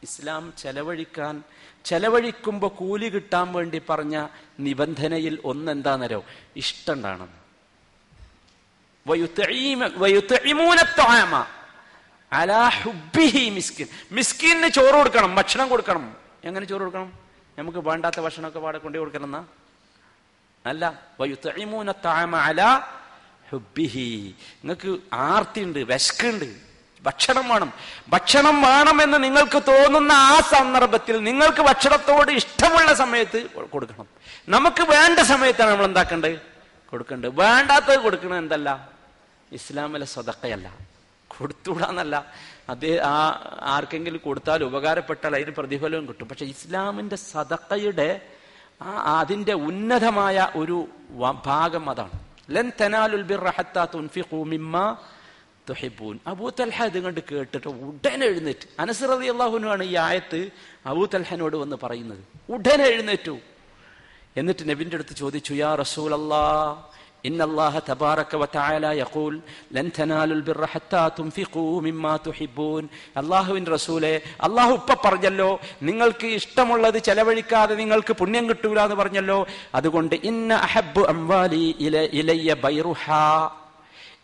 [0.03, 1.43] ഇസ്ലാം ചെലവഴിക്കാൻ
[1.85, 4.27] ചെലവഴിക്കുമ്പോൾ കൂലി കിട്ടാൻ വേണ്ടി പറഞ്ഞ
[4.59, 6.23] നിബന്ധനയിൽ ഒന്നെന്താന്നരോ
[6.55, 7.42] ഇഷ്ടം
[14.11, 16.15] മിസ്കിന് ചോറ് കൊടുക്കണം ഭക്ഷണം കൊടുക്കണം.
[16.43, 17.13] എങ്ങനെ ചോറ് കൊടുക്കണം?
[17.59, 19.47] നമുക്ക് വേണ്ടാത്ത ഭക്ഷണമൊക്കെ പാടെ കൊണ്ടു കൊടുക്കണം
[20.65, 20.99] അല്ല
[24.63, 26.55] നിങ്ങൾക്ക് ആർത്തി ഉണ്ട് വിശക്കുണ്ട്.
[27.01, 27.73] ഭക്ഷണം വേണം.
[28.09, 34.07] ഭക്ഷണം വേണമെന്ന് നിങ്ങൾക്ക് തോന്നുന്ന ആ സന്ദർഭത്തിൽ നിങ്ങൾക്ക് ഭക്ഷണത്തോട് ഇഷ്ടമുള്ള സമയത്ത് കൊടുക്കണം.
[34.49, 36.41] നമുക്ക് വേണ്ട സമയത്താണ് നമ്മൾ എന്താക്കേണ്ടത്
[36.89, 37.29] കൊടുക്കേണ്ടത്.
[37.29, 38.92] വേണ്ടാത്തത് കൊടുക്കണം എന്തല്ല?
[39.53, 40.93] ഇസ്ലാമിലെ സ്വതക്കയല്ല.
[41.27, 42.33] കൊടുത്തുകൂടാന്നല്ല.
[42.69, 43.29] അതേ ആ
[43.61, 46.27] ആർക്കെങ്കിലും കൊടുത്താൽ ഉപകാരപ്പെട്ടാൽ അതിന് പ്രതിഫലവും കിട്ടും.
[46.29, 48.21] പക്ഷെ ഇസ്ലാമിന്റെ സദക്കയുടെ
[48.81, 50.87] ആ അതിന്റെ ഉന്നതമായ ഒരു
[51.45, 52.11] ഭാഗം അതാണ്.
[52.51, 54.43] ലൻ തനാലുൽ ഹത്താ തുൻഫിഖൂ
[55.69, 56.19] തുഹിബൂൻ.
[56.27, 58.81] അബൂ തൽഹ ഇത് കണ്ട് കേട്ടിട്ട് ഉടനെ എഴുന്നേറ്റ്.
[58.81, 60.49] അനസ് അള്ളാഹുനുമാണ് ഈ ആയത്ത്
[60.85, 62.51] അബൂ തൽഹനോട് വന്ന് പറയുന്നത്.
[62.51, 63.37] ഉടനെ എഴുന്നേറ്റു.
[64.37, 66.83] എന്നിട്ട് നബിന്റെ അടുത്ത് ചോദിച്ചു യാ റസൂലല്ലാ
[67.24, 69.34] إن الله تبارك وتعالى يقول
[69.70, 72.84] لن تنالوا البر حتى تنفقوا مما تحبون
[73.20, 74.12] അള്ളാഹുവിൻ റസൂലെ
[74.46, 75.50] അള്ളാഹു ഇപ്പ പറഞ്ഞല്ലോ
[75.88, 79.38] നിങ്ങൾക്ക് ഇഷ്ടമുള്ളത് ചെലവഴിക്കാതെ നിങ്ങൾക്ക് പുണ്യം കിട്ടൂല എന്ന് പറഞ്ഞല്ലോ
[79.78, 83.04] അതുകൊണ്ട് ഇന്ന അഹബ്ബു അംവാലി ഇല ഇലയ്യ ബൈറുഹ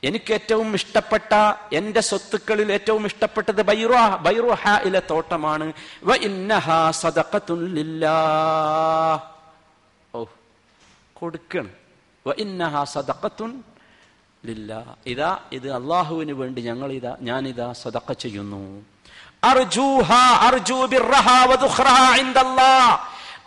[0.09, 1.31] എനിക്ക് ഏറ്റവും ഇഷ്ടപ്പെട്ട
[1.79, 5.67] എന്റെ സ്വത്തുക്കളിൽ ഏറ്റവും ഇഷ്ടപ്പെട്ടത് ബൈറുഹ ബൈറുഹ ഇലെ തോട്ടമാണ്
[6.09, 6.67] വ ഇന്നഹ
[7.03, 9.21] സദഖത്തുൻ ലില്ലാഹ്
[10.15, 10.21] ഓ
[11.17, 11.73] കൊടുക്കണം
[15.08, 18.86] ഇതാ ഇത് അള്ളാഹുവിന് വേണ്ടി ഞങ്ങൾ ഇതാ ഞാനിതാ സദക്ക ചെയ്യുന്നു.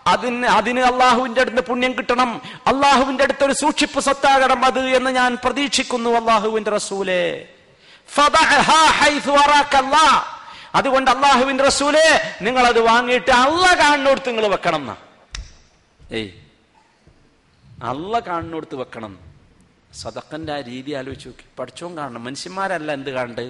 [0.07, 2.43] അതിന് അതിന് അള്ളാഹുവിന്റെ അടുത്ത് പുണ്യം കിട്ടണം.
[2.67, 7.49] അള്ളാഹുവിന്റെ അടുത്ത് ഒരു സൂക്ഷിപ്പ് സത്താകണം അത് എന്ന് ഞാൻ പ്രതീക്ഷിക്കുന്നു അള്ളാഹുവിന്റെ റസൂലെ.
[10.75, 14.97] അതുകൊണ്ട് അള്ളാഹുവിന്റെ റസൂലെ നിങ്ങൾ അത് വാങ്ങിയിട്ട് അള്ള കാണുന്നിടത്ത് നിങ്ങൾ വെക്കണം എന്നാ
[16.13, 16.42] ഏയ്
[17.90, 19.14] അള്ള കാണുന്നിടത്ത് വെക്കണം
[20.00, 23.44] സദക്കന്റെ ആ രീതി ആലോചിച്ച് നോക്കി പഠിച്ചോൻ കാണണം മനുഷ്യന്മാരല്ല എന്ത് കാണണ്ട്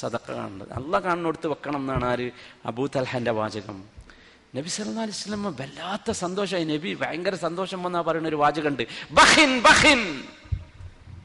[0.00, 2.26] സദക്ക കാണുന്നത് അള്ള കാണുന്നിടത്ത് വെക്കണം എന്നാണ് ആര്
[2.70, 3.78] അബൂ തൽഹന്റെ വാചകം
[4.56, 8.84] നബി സല്ലാ അലൈഹി സ്വലമ വല്ലാത്ത സന്തോഷമായി നബി ഭയങ്കര സന്തോഷം വന്നാ പറയുന്ന ഒരു വാചകമുണ്ട്
[9.18, 10.00] ബഹിൻ ബഹിൻ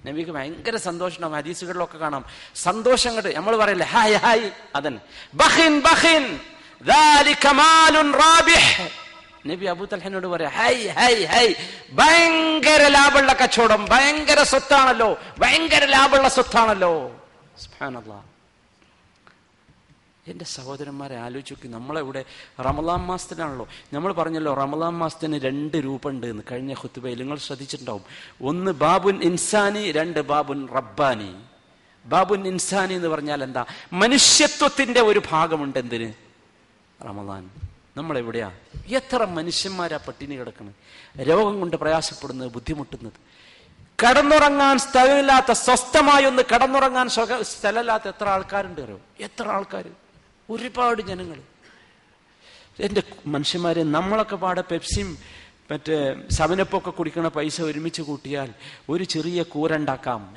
[0.08, 2.24] നബിക്ക് ഭയങ്കര സന്തോഷം ഹദീസുകളിലൊക്കെ കാണാം
[2.68, 4.48] സന്തോഷം കണ്ട് നമ്മൾ പറയില്ലേ ഹായ് ഹായ്
[4.78, 5.02] അതന്നെ
[5.42, 6.26] ബഹിൻ ബഹിൻ
[6.86, 8.64] ذلك مال رابح
[9.47, 11.47] നബി അബൂ തൽഹനോട് പറയാ ഹൈ ഹൈ ഹൈ
[11.93, 16.93] ഭയങ്കര ലാഭമുള്ള കച്ചവടം ഭയങ്കര സ്വത്താണല്ലോ ഭയങ്കര ലാഭമുള്ള സ്വത്താണല്ലോ.
[20.29, 22.25] എന്റെ സഹോദരന്മാരെ ആലോചിക്കും നമ്മളെവിടെ
[22.61, 28.05] റമലാൻ മാസത്തിനാണല്ലോ നമ്മൾ പറഞ്ഞല്ലോ റമലാൻ മാസത്തിന് രണ്ട് രൂപമുണ്ട് എന്ന് കഴിഞ്ഞ ഹുത്തുബയിൽ നിങ്ങൾ ശ്രദ്ധിച്ചിട്ടുണ്ടാവും.
[28.43, 31.31] ഒന്ന് ബാബുൻ ഇൻസാനി രണ്ട് ബാബുൻ റബ്ബാനി.
[32.05, 33.65] ബാബുൻ ഇൻസാനി എന്ന് പറഞ്ഞാൽ എന്താ?
[33.93, 36.09] മനുഷ്യത്വത്തിന്റെ ഒരു ഭാഗമുണ്ട് എന്തിന്
[37.05, 37.45] റമലാൻ
[37.97, 38.53] നമ്മളെവിടെയാ?
[38.87, 40.75] എത്ര മനുഷ്യന്മാരാ പട്ടിണി കിടക്കുന്നത്
[41.29, 43.13] രോഗം കൊണ്ട് പ്രയാസപ്പെടുന്നത് ബുദ്ധിമുട്ടുന്നത്.
[44.05, 47.09] കടന്നുറങ്ങാൻ സ്ഥലമില്ലാത്ത സ്വസ്ഥമായി ഒന്ന് കടന്നുറങ്ങാൻ
[47.43, 49.01] സ്ഥലമില്ലാത്ത എത്ര ആൾക്കാരുണ്ട് അറിയോ?
[49.21, 49.89] എത്ര ആൾക്കാർ
[50.51, 51.41] ഒരുപാട് ജനങ്ങൾ
[52.81, 55.19] എന്റെ മനുഷ്യന്മാരെ നമ്മളൊക്കെ പാടെ പെപ്സിയും
[55.71, 58.55] മറ്റേ സവനപ്പൊക്കെ കുടിക്കുന്ന പൈസ ഒരുമിച്ച് കൂട്ടിയാൽ
[58.89, 60.37] ഒരു ചെറിയ കൂരണ്ടാക്കാം.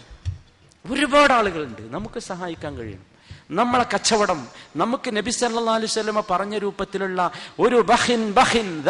[0.91, 1.93] ഒരുപാട് ആളുകളുണ്ട്.
[1.93, 3.14] നമുക്ക് സഹായിക്കാൻ കഴിയണം.
[3.51, 4.47] നമ്മളെ കച്ചവടം.
[4.75, 8.83] നമുക്ക് നബി സല്ലാ സ്വലമ പറഞ്ഞ രൂപത്തിലുള്ള ഒരു ബഹിൻ ബഹിൻ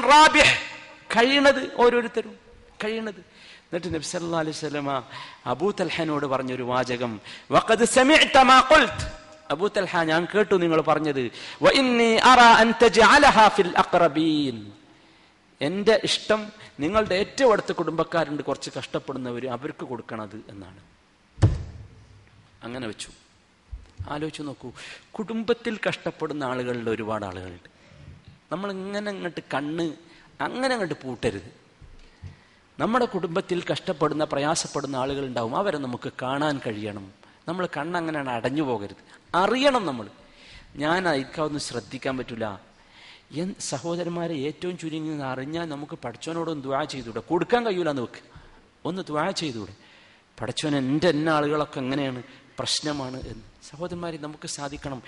[0.00, 0.56] റാബിഹ്.
[1.16, 2.36] കഴിയണത് ഓരോരുത്തരും.
[2.84, 3.14] കഴിയണത്.
[3.14, 5.02] എന്നിട്ട് നബി സല്ലാ സ്വലമ
[5.46, 7.20] അബൂ തൽഹനോട് പറഞ്ഞൊരു വാചകം.
[7.50, 7.84] വഖദ്
[9.50, 11.30] അബൂ തൽഹ ഞാൻ കേട്ടു നിങ്ങൾ പറഞ്ഞത്.
[15.60, 20.80] എന്റെ ഇഷ്ടം നിങ്ങളുടെ ഏറ്റവും അടുത്ത കുടുംബക്കാരുണ്ട് കുറച്ച് കഷ്ടപ്പെടുന്നവർ അവർക്ക് കൊടുക്കണത് എന്നാണ്.
[22.64, 23.08] അങ്ങനെ വെച്ചു.
[24.10, 24.72] ആലോചിച്ച് നോക്കൂ.
[25.12, 27.70] കുടുംബത്തിൽ കഷ്ടപ്പെടുന്ന ആളുകളിൽ ഒരുപാട് ആളുകളുണ്ട്.
[28.52, 29.92] നമ്മൾ ഇങ്ങനെ അങ്ങോട്ട് കണ്ണ്
[30.40, 31.60] അങ്ങനെ അങ്ങോട്ട് പൂട്ടരുത്.
[32.80, 35.56] നമ്മുടെ കുടുംബത്തിൽ കഷ്ടപ്പെടുന്ന പ്രയാസപ്പെടുന്ന ആളുകളുണ്ടാവും.
[35.56, 37.12] അവരെ നമുക്ക് കാണാൻ കഴിയണം.
[37.48, 38.96] നമ്മൾ കണ്ണങ്ങനെയാണ് അടഞ്ഞു പോകരുത്.
[39.34, 40.08] അറിയണം നമ്മൾ.
[40.76, 42.60] ഞാൻ അയക്കാവൊന്നും ശ്രദ്ധിക്കാൻ പറ്റില്ല
[43.32, 48.22] എൻ സഹോദരന്മാരെ ഏറ്റവും ചുരുങ്ങി അറിഞ്ഞാൽ നമുക്ക് പഠിച്ചവനോടൊന്ന് ദ്വാ ചെയ്തൂടെ കൊടുക്കാൻ കഴിയൂല എന്ന് വെക്ക്
[48.84, 49.74] ഒന്ന് ദ്വാ ചെയ്തൂടെ
[50.40, 52.22] പഠിച്ചവൻ എന്റെ എന്നെ ആളുകളൊക്കെ എങ്ങനെയാണ്?
[52.58, 53.49] പ്രശ്നമാണ് എന്ന്.
[53.70, 55.02] സഹോദരന്മാരെ നമുക്ക് സാധിക്കണം.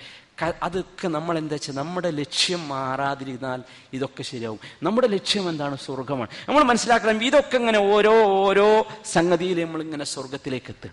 [0.63, 4.59] അതൊക്കെ നമ്മൾ എന്താ വെച്ചാൽ നമ്മുടെ ലക്ഷ്യം മാറാതിരുന്നാൽ ഇതൊക്കെ ശരിയാവും.
[4.83, 5.77] നമ്മുടെ ലക്ഷ്യം എന്താണ്?
[5.77, 10.91] സ്വർഗമാണ് നമ്മൾ മനസ്സിലാക്കണം ഇതൊക്കെ ഇങ്ങനെ ഓരോ ഓരോ സംഗതിയിൽ നമ്മൾ ഇങ്ങനെ സ്വർഗത്തിലേക്ക് എത്തുക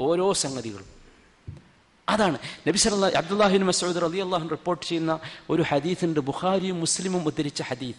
[0.00, 1.02] ഓരോ സംഗതികളും.
[2.08, 2.38] അതാണ്.
[2.68, 7.96] നബി സല്ല അബ്ദുല്ലാഹിൻ മസൂദ് അലി അള്ളാഹു റിപ്പോർട്ട് ചെയ്യുന്ന ഒരു ഹദീസ് ഉണ്ട് ബുഖാരിയും മുസ്ലിമും ഉദ്ധരിച്ച ഹദീസ്.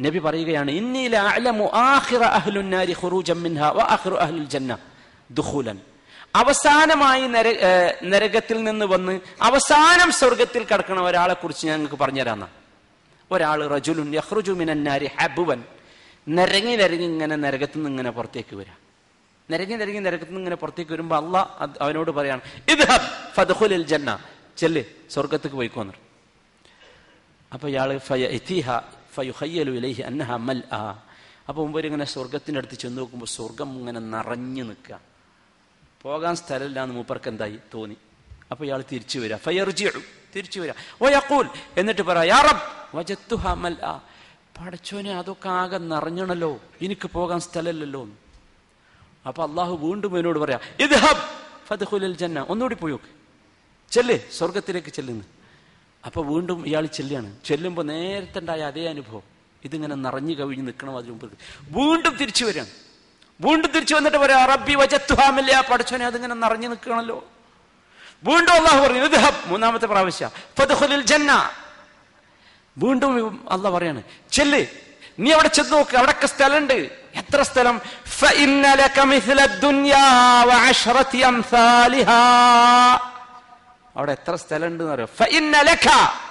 [0.00, 2.70] നബി പറയുകയാണ് ഇന്നീല അഹ്ലുൽ
[4.44, 4.78] ജന്ന
[5.30, 5.80] ദുഖൂലൻ.
[6.34, 7.46] അവസാനമായി നര
[8.04, 12.48] നരകത്തിൽ നിന്ന് വന്ന് അവസാനം സ്വർഗത്തിൽ കടക്കണ ഒരാളെ കുറിച്ച് ഞാൻ നിങ്ങൾക്ക് പറഞ്ഞുതരാന്ന.
[13.30, 15.64] ഒരാൾ റജുലുൻ യഹ്റുജുമിനാരി ഹബുവൻ.
[16.28, 18.76] നരങ്ങി നിരങ്ങി ഇങ്ങനെ നരകത്തിൽ നിന്ന് ഇങ്ങനെ പുറത്തേക്ക് വരാം.
[19.50, 22.86] നരങ്ങി നരങ്ങി നരകത്തിൽ നിന്ന് ഇങ്ങനെ പുറത്തേക്ക് വരുമ്പോൾ അല്ല അവനോട് പറയാണ് ഇത്
[23.34, 24.18] ഫദ്ഖുലിൽ ജന്ന
[24.56, 25.94] ചെല്ല് സ്വർഗത്തേക്ക് പോയിക്കോന്നു
[27.54, 28.00] അപ്പൊ ഇയാൾ
[31.48, 35.13] അപ്പൊ മുമ്പ് ഇങ്ങനെ സ്വർഗത്തിന്റെ അടുത്ത് ചെന്ന് നോക്കുമ്പോൾ സ്വർഗം ഇങ്ങനെ നിറഞ്ഞു നിൽക്കുക
[36.04, 37.58] പോകാൻ സ്ഥലമില്ല എന്ന് മൂപ്പർക്ക് എന്തായി?
[37.74, 37.96] തോന്നി.
[38.50, 40.00] അപ്പൊ ഇയാൾ തിരിച്ചു വരിക ഫയർജിഉ.
[40.36, 42.38] തിരിച്ചു വരിക ഓ യഖൂൽ എന്നിട്ട് പറയാ
[44.58, 46.60] പടച്ചോനെ അതൊക്കെ ആകെ നിറഞ്ഞണല്ലോ.
[46.82, 48.08] എനിക്ക് പോകാൻ സ്ഥലമില്ലല്ലോ.
[49.26, 51.22] അപ്പൊ അള്ളാഹു വീണ്ടും എന്നോട് പറയാ ഇദ്ഹബ്
[51.66, 52.46] ഫദ്ഖുലിൽ ജന്ന.
[52.48, 53.00] ഒന്നുകൂടി പോയോ
[53.90, 55.24] ചെല്ല് സ്വർഗത്തിലേക്ക് ചെല്ലുന്നു.
[56.06, 59.22] അപ്പൊ വീണ്ടും ഇയാൾ ചെല്ലുകയാണ് ചെല്ലുമ്പോൾ നേരത്തെ ഉണ്ടായ അതേ അനുഭവം.
[59.64, 61.26] ഇതിങ്ങനെ നിറഞ്ഞു കവിഞ്ഞ് നിൽക്കണം അതിന് മുമ്പ്
[61.78, 62.83] വീണ്ടും തിരിച്ചു വരികയാണ്
[63.40, 67.24] വീണ്ടും തിരിച്ചു വന്നിട്ട് പറയാ റബ്ബി വജത്തുഹാമില്ല പഠിച്ചോനെ അതിങ്ങനെ നിറഞ്ഞു നിൽക്കണല്ലോ
[68.24, 69.48] വീണ്ടും അള്ളാഹു പറഞ്ഞു ഇദ്ഹബ്.
[69.48, 70.30] മൂന്നാമത്തെ പ്രാവശ്യം
[72.78, 74.66] വീണ്ടും അല്ല പറയാണ് ചെല്ല്.
[75.18, 76.74] നീ അവിടെ ചെന്ന് നോക്ക് അവിടൊക്കെ സ്ഥലമുണ്ട്.
[77.14, 77.80] എത്ര സ്ഥലം?
[83.96, 84.84] അവിടെ എത്ര സ്ഥലമുണ്ട്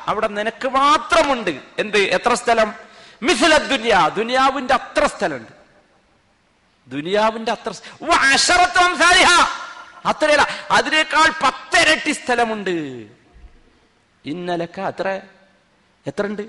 [0.08, 1.60] അവിടെ നിനക്ക് മാത്രമുണ്ട്.
[1.80, 1.98] എന്ത്?
[1.98, 2.74] എത്ര സ്ഥലം?
[3.24, 4.08] മിഥില ദുനിയാ.
[4.08, 5.63] ദുനിയാവിന്റെ അത്ര സ്ഥലമുണ്ട്.
[6.88, 7.72] ദുനിയാവിന്റെ അത്ര
[10.12, 10.46] അത്രയല്ല
[10.78, 12.76] അതിനേക്കാൾ പത്തിരട്ടി സ്ഥലമുണ്ട്.
[14.26, 15.08] ഇന്നലക്ക അത്ര
[16.06, 16.44] എത്ര ഉണ്ട്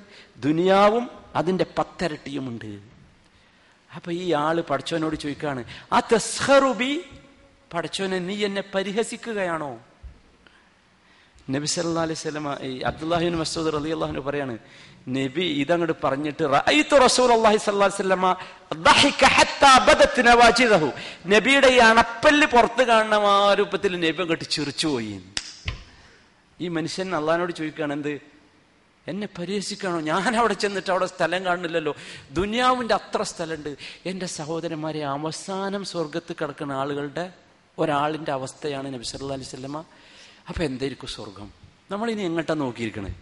[0.47, 1.05] ദുനിയാവും
[1.41, 2.73] അതിന്റെ പത്തിരട്ടിയുമുണ്ട്.
[3.91, 5.61] അപ്പൊ ഈ ആൾ പഠിച്ചവനോട് ചോദിക്കാണ്
[5.93, 6.93] ആ തെസ്ഹറുബി
[7.75, 9.73] പഠിച്ചവനെ നീ എന്നെ പരിഹസിക്കുകയാണോ?
[11.55, 14.55] നബി സല്ലാ അലൈഹി സ്വലമ ഈ അബ്ദുല്ലാഹിൻ മസൂദ് അലി അള്ളാഹിന് പറയാണ്
[15.07, 16.45] നബി ഇതങ്ങോട്ട് പറഞ്ഞിട്ട്
[21.27, 25.21] നബിയുടെ ഈ അണപ്പല്ല് പുറത്ത് കാണുന്ന ആ രൂപത്തിൽ നബി അങ്ങോട്ട് ചിരിച്ചുപോയി
[26.61, 28.21] ഈ മനുഷ്യൻ അള്ളഹാനോട് ചോദിക്കുകയാണ് എന്ത്?
[29.09, 31.97] എന്നെ പരിഹസിക്കണോ ഞാൻ അവിടെ ചെന്നിട്ട് അവിടെ സ്ഥലം കാണുന്നില്ലല്ലോ.
[32.31, 33.77] ദുനിയാവിന്റെ അത്ര സ്ഥലമുണ്ട്.
[34.07, 37.33] എന്റെ സഹോദരന്മാരെ അവസാനം സ്വർഗത്ത് കിടക്കുന്ന ആളുകളുടെ
[37.79, 39.85] ഒരാളിന്റെ അവസ്ഥയാണ് നബി സല്ലാ അലൈഹി സ്വല്ലമ്മ
[40.49, 41.53] അപ്പം എന്തായിരിക്കും സ്വർഗം
[41.91, 43.15] നമ്മളിനി എങ്ങോട്ടാണ് നോക്കിയിരിക്കണേ?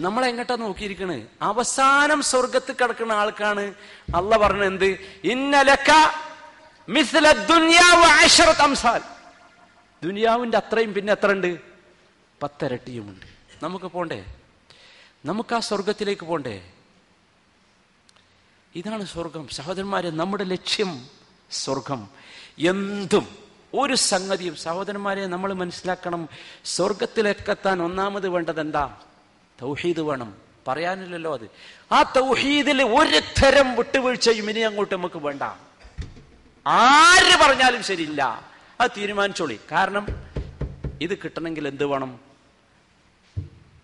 [0.00, 1.26] നമ്മൾ എങ്ങോട്ടാ നോക്കിയിരിക്കണേ?
[1.42, 3.74] അവസാനം സ്വർഗത്ത് കിടക്കുന്ന ആൾക്കാണ്
[4.14, 4.84] അല്ല പറഞ്ഞ എന്ത്?
[5.24, 5.90] ഇന്നലക്ക
[10.04, 11.58] ദുനിയാവിന്റെ അത്രയും പിന്നെ എത്ര ഉണ്ട്?
[12.42, 13.26] പത്തരട്ടിയുമുണ്ട്.
[13.62, 14.34] നമുക്ക് പോണ്ടേ?
[15.24, 16.70] നമുക്ക് ആ സ്വർഗത്തിലേക്ക് പോണ്ടേ?
[18.74, 19.48] ഇതാണ് സ്വർഗം.
[19.48, 21.06] സഹോദരന്മാരെ നമ്മുടെ ലക്ഷ്യം
[21.50, 22.08] സ്വർഗം.
[22.58, 23.28] എന്തും
[23.74, 26.28] ഒരു സംഗതിയും സഹോദരന്മാരെ നമ്മൾ മനസ്സിലാക്കണം.
[26.64, 29.00] സ്വർഗത്തിലേക്കെത്താൻ ഒന്നാമത് വേണ്ടത് എന്താ?
[29.64, 30.34] തൗഹീദ് വേണം.
[30.68, 31.50] പറയാനില്ലല്ലോ അത്.
[31.92, 35.42] ആ തൗഹീദിൽ ഒരു തരം വിട്ടുവീഴ്ചയും ഇനി അങ്ങോട്ട് നമുക്ക് വേണ്ട.
[36.66, 38.50] ആര് പറഞ്ഞാലും ശരിയില്ല.
[38.80, 39.60] അത് തീരുമാനിച്ചോളി.
[39.72, 40.06] കാരണം
[41.00, 42.20] ഇത് കിട്ടണമെങ്കിൽ എന്ത് വേണം?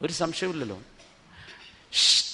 [0.03, 0.79] ഒരു സംശയമില്ലല്ലോ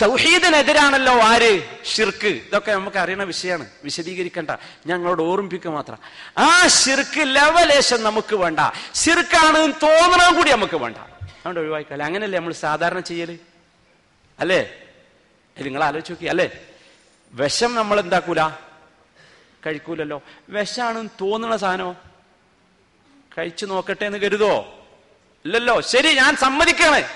[0.03, 1.85] തൗഹീദിനെതിരാണല്ലോ ആര്?
[1.85, 3.71] ഷിർക്ക് ഇതൊക്കെ നമുക്ക് അറിയണ വിഷയമാണ്.
[3.85, 4.51] വിശദീകരിക്കണ്ട.
[4.87, 5.99] ഞങ്ങളോട് ഓർമ്മിപ്പിക്കുക മാത്രം.
[6.39, 8.61] ആ ഷിർക്ക് ലവലേശം നമുക്ക് വേണ്ട.
[9.05, 11.16] ഷിർക്കാണ് തോന്നണം കൂടി നമുക്ക് വേണ്ട.
[11.47, 12.07] അതുകൊണ്ട് ഒഴിവാക്കിക്കാല്ലേ?
[12.07, 13.39] അങ്ങനെയല്ലേ നമ്മൾ സാധാരണ ചെയ്യൽ?
[14.39, 14.75] അല്ലേ?
[15.63, 16.51] നിങ്ങൾ ആലോചിച്ച് നോക്കി അല്ലേ?
[17.33, 18.49] വിഷം നമ്മൾ എന്താക്കൂല?
[19.67, 20.23] കഴിക്കൂലല്ലോ.
[20.49, 21.97] വിഷാണെന്ന് തോന്നുന്ന സാധനമോ?
[23.39, 24.85] കഴിച്ചു നോക്കട്ടെ എന്ന് കരുതോ?
[25.45, 25.81] ഇല്ലല്ലോ.
[25.81, 27.09] ശരി ഞാൻ സമ്മതിക്കണേ.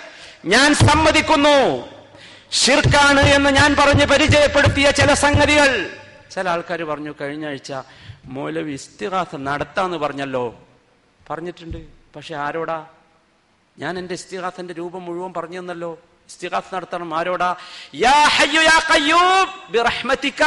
[0.45, 1.89] ഞാൻ സമ്മതിക്കുന്നു.
[2.51, 5.91] ഷിർക്കാണ് എന്ന് ഞാൻ പറഞ്ഞ് പരിചയപ്പെടുത്തിയ ചില സംഗതികൾ.
[6.31, 7.73] ചില ആൾക്കാർ പറഞ്ഞു കഴിഞ്ഞ ആഴ്ച
[8.25, 10.69] മൗലവി ഇസ്തിഹാസ നടത്താന്ന് പറഞ്ഞല്ലോ.
[11.31, 11.87] പറഞ്ഞിട്ടുണ്ട്.
[12.17, 12.87] പക്ഷെ ആരോടാ?
[13.81, 17.15] ഞാൻ എന്റെ ഇസ്തിഹാസിന്റെ രൂപം മുഴുവൻ പറഞ്ഞു തന്നല്ലോ ഇസ്തിഹാസ് നടത്തണം.
[17.15, 17.57] ആരോടാ?
[17.95, 20.43] യാ ഹയ്യു യാ ബിറഹ്മതിക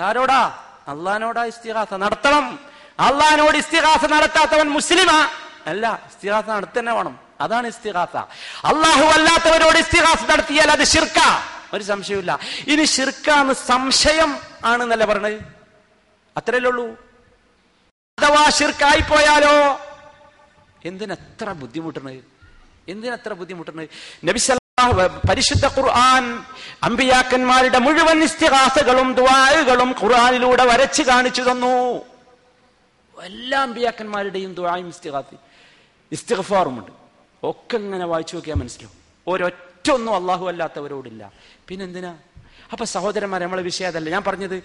[0.00, 0.64] ആരോടാ?
[0.88, 2.58] അള്ളഹാനോടാ ഇസ്തിഹാസ നടത്തണം.
[3.00, 5.28] അള്ളഹാനോട് ഇസ്തിഹാസ നടത്താത്തവൻ മുസ്ലിമാ.
[5.66, 7.18] അല്ല ഇസ്തിഹാസ നടത്തന്നെ വേണം.
[7.40, 8.16] അതാണ് ഇസ്തിഹാസ
[8.70, 11.18] അള്ളാഹു അല്ലാത്തവരോട് ഇസ്തിഹാസ നടത്തിയാൽ അത് ഷിർക്ക
[11.72, 15.40] ഒരു സംശയമില്ല ഇനി ഷിർക്കാന്ന് സംശയം ആണെന്നല്ലേ പറഞ്ഞത്?
[16.36, 16.86] അത്രയല്ലേ ഉള്ളൂ.
[18.18, 19.80] അഥവാ ഷിർക്കായി പോയാലോ
[20.84, 22.24] എന്തിനെത്ര ബുദ്ധിമുട്ടണത്
[22.88, 23.88] എന്തിനത്ര ബുദ്ധിമുട്ടണത്
[24.28, 24.94] നബി സല്ലല്ലാഹു
[25.28, 26.24] പരിശുദ്ധ ഖുർആൻ
[26.82, 32.04] അമ്പിയാക്കന്മാരുടെ മുഴുവൻ ഇസ്തിഹാസകളും ദുആകളും ഖുർആാനിലൂടെ വരച്ചു കാണിച്ചു തന്നു.
[33.16, 35.36] എല്ലാ അമ്പിയാക്കന്മാരുടെയും ദുആയും ഇസ്തിഹാസി
[37.42, 38.96] ഒക്കെ ഇങ്ങനെ വായിച്ചു നോക്കിയാൽ മനസ്സിലാവും.
[39.26, 41.32] ഒരൊറ്റ ഒന്നും അള്ളാഹു അല്ലാത്തവരോടില്ല.
[41.68, 42.12] പിന്നെന്തിനാ
[42.72, 44.10] അപ്പൊ സഹോദരന്മാർ നമ്മളെ വിഷയം അതല്ല.
[44.10, 44.62] ഞാൻ പറഞ്ഞത്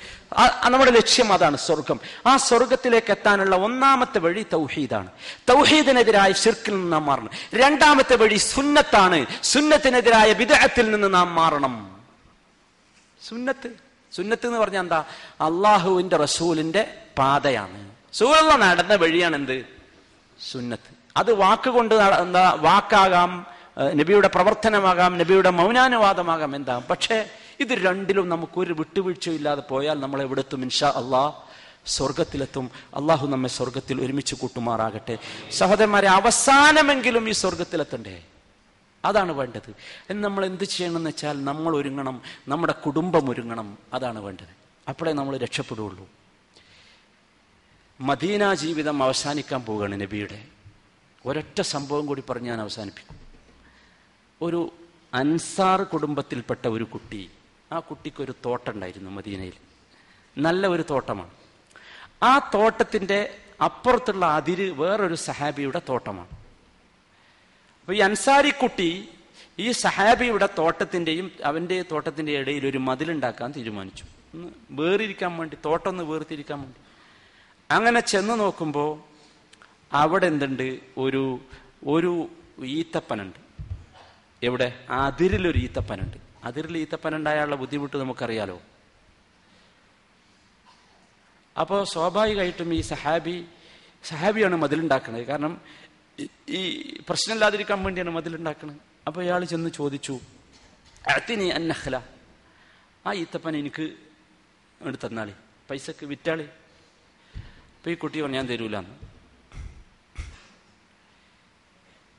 [0.68, 2.00] നമ്മുടെ ലക്ഷ്യം അതാണ് സ്വർഗം.
[2.28, 5.08] ആ സ്വർഗത്തിലേക്ക് എത്താനുള്ള ഒന്നാമത്തെ വഴി തൗഹീദാണ്.
[5.50, 7.30] തൗഹീദിനെതിരായ ഷിർക്കിൽ നിന്ന് നാം മാറണം.
[7.54, 9.26] രണ്ടാമത്തെ വഴി സുന്നത്താണ്.
[9.44, 12.02] സുന്നത്തിനെതിരായ വിദഗത്തിൽ നിന്ന് നാം മാറണം.
[13.30, 13.70] സുന്നത്ത്.
[14.16, 15.04] സുന്നത്ത് എന്ന് പറഞ്ഞാൽ എന്താ?
[15.42, 17.90] അള്ളാഹുവിന്റെ റസൂലിന്റെ പാതയാണ്.
[18.14, 19.66] സൂലുള്ള നടന്ന വഴിയാണ് എന്ത്?
[20.52, 20.92] സുന്നത്ത്.
[21.18, 23.46] അത് വാക്കുകൊണ്ട് എന്താ വാക്കാകാം
[23.80, 26.56] നബിയുടെ പ്രവർത്തനമാകാം നബിയുടെ മൗനാനുവാദമാകാം.
[26.56, 26.82] എന്താ?
[26.90, 27.30] പക്ഷേ
[27.62, 30.62] ഇത് രണ്ടിലും നമുക്കൊരു വിട്ടുവീഴ്ചയില്ലാതെ പോയാൽ നമ്മൾ എവിടെത്തും?
[30.62, 31.34] ഇൻഷാ അള്ളാ
[31.86, 35.18] സ്വർഗത്തിലെത്തും അള്ളാഹു നമ്മെ സ്വർഗത്തിൽ ഒരുമിച്ച് കൂട്ടുമാറാകട്ടെ.
[35.52, 38.24] സഹോദരന്മാരെ അവസാനമെങ്കിലും ഈ സ്വർഗത്തിലെത്തണ്ടേ
[39.06, 39.76] അതാണ് വേണ്ടത്.
[40.14, 43.78] നമ്മൾ എന്ത് ചെയ്യണമെന്ന് വെച്ചാൽ നമ്മൾ ഒരുങ്ങണം നമ്മുടെ കുടുംബം ഒരുങ്ങണം.
[43.94, 44.62] അതാണ് വേണ്ടത്.
[44.90, 46.10] അപ്പോഴേ നമ്മൾ രക്ഷപ്പെടുകയുള്ളൂ.
[48.02, 50.46] മദീന ജീവിതം അവസാനിക്കാൻ പോവുകയാണ് നബിയുടെ.
[51.26, 53.18] ഒരൊറ്റ സംഭവം കൂടി പറഞ്ഞ് ഞാൻ അവസാനിപ്പിക്കും.
[54.42, 54.74] ഒരു
[55.14, 57.30] അൻസാർ കുടുംബത്തിൽപ്പെട്ട ഒരു കുട്ടി
[57.72, 59.54] ആ കുട്ടിക്കൊരു തോട്ടമുണ്ടായിരുന്നു മദീനയിൽ.
[60.38, 61.30] നല്ല ഒരു തോട്ടമാണ്.
[62.24, 66.30] ആ തോട്ടത്തിന്റെ അപ്പുറത്തുള്ള അതിര് വേറൊരു സഹാബിയുടെ തോട്ടമാണ്.
[67.82, 69.10] അപ്പൊ ഈ അൻസാരി കുട്ടി
[69.60, 74.06] ഈ സഹാബിയുടെ തോട്ടത്തിന്റെയും അവന്റെ തോട്ടത്തിന്റെ ഇടയിൽ ഒരു മതിലുണ്ടാക്കാൻ തീരുമാനിച്ചു.
[74.34, 76.82] ഒന്ന് വേറിരിക്കാൻ വേണ്ടി തോട്ടം ഒന്ന് വേർതിരിക്കാൻ വേണ്ടി.
[77.74, 79.00] അങ്ങനെ ചെന്ന് നോക്കുമ്പോൾ
[79.94, 80.80] അവിടെ എന്തുണ്ട്?
[80.98, 81.40] ഒരു
[81.88, 82.30] ഒരു
[82.64, 83.40] ഈത്തപ്പനുണ്ട്.
[84.44, 84.86] എവിടെ?
[84.90, 86.31] അതിരിലൊരു ഈത്തപ്പനുണ്ട്.
[86.44, 88.62] അതിരിൽ ഈത്തപ്പനുണ്ടായുള്ള ബുദ്ധിമുട്ട് നമുക്കറിയാലോ?
[91.60, 93.46] അപ്പോൾ സ്വാഭാവികമായിട്ടും ഈ സഹാബി
[94.04, 95.62] സഹാബിയാണ് മതിലുണ്ടാക്കുന്നത് കാരണം
[96.50, 98.78] ഈ- പ്രശ്നമില്ലാതിരിക്കാൻ വേണ്ടിയാണ് മതിലുണ്ടാക്കുന്നത്
[99.08, 100.20] അപ്പോൾ ഇയാൾ ചെന്ന് ചോദിച്ചു
[101.16, 102.04] അത്തിനി അന്നഹ്ല
[103.08, 103.94] ആ ഈത്തപ്പൻ എനിക്ക്
[104.82, 105.34] എടുത്ത് തന്നാളി
[105.70, 106.44] പൈസക്ക് വിറ്റാളി.
[106.44, 108.90] അപ്പൊ ഈ കുട്ടി പറഞ്ഞു ഞാൻ തരൂലെന്ന്.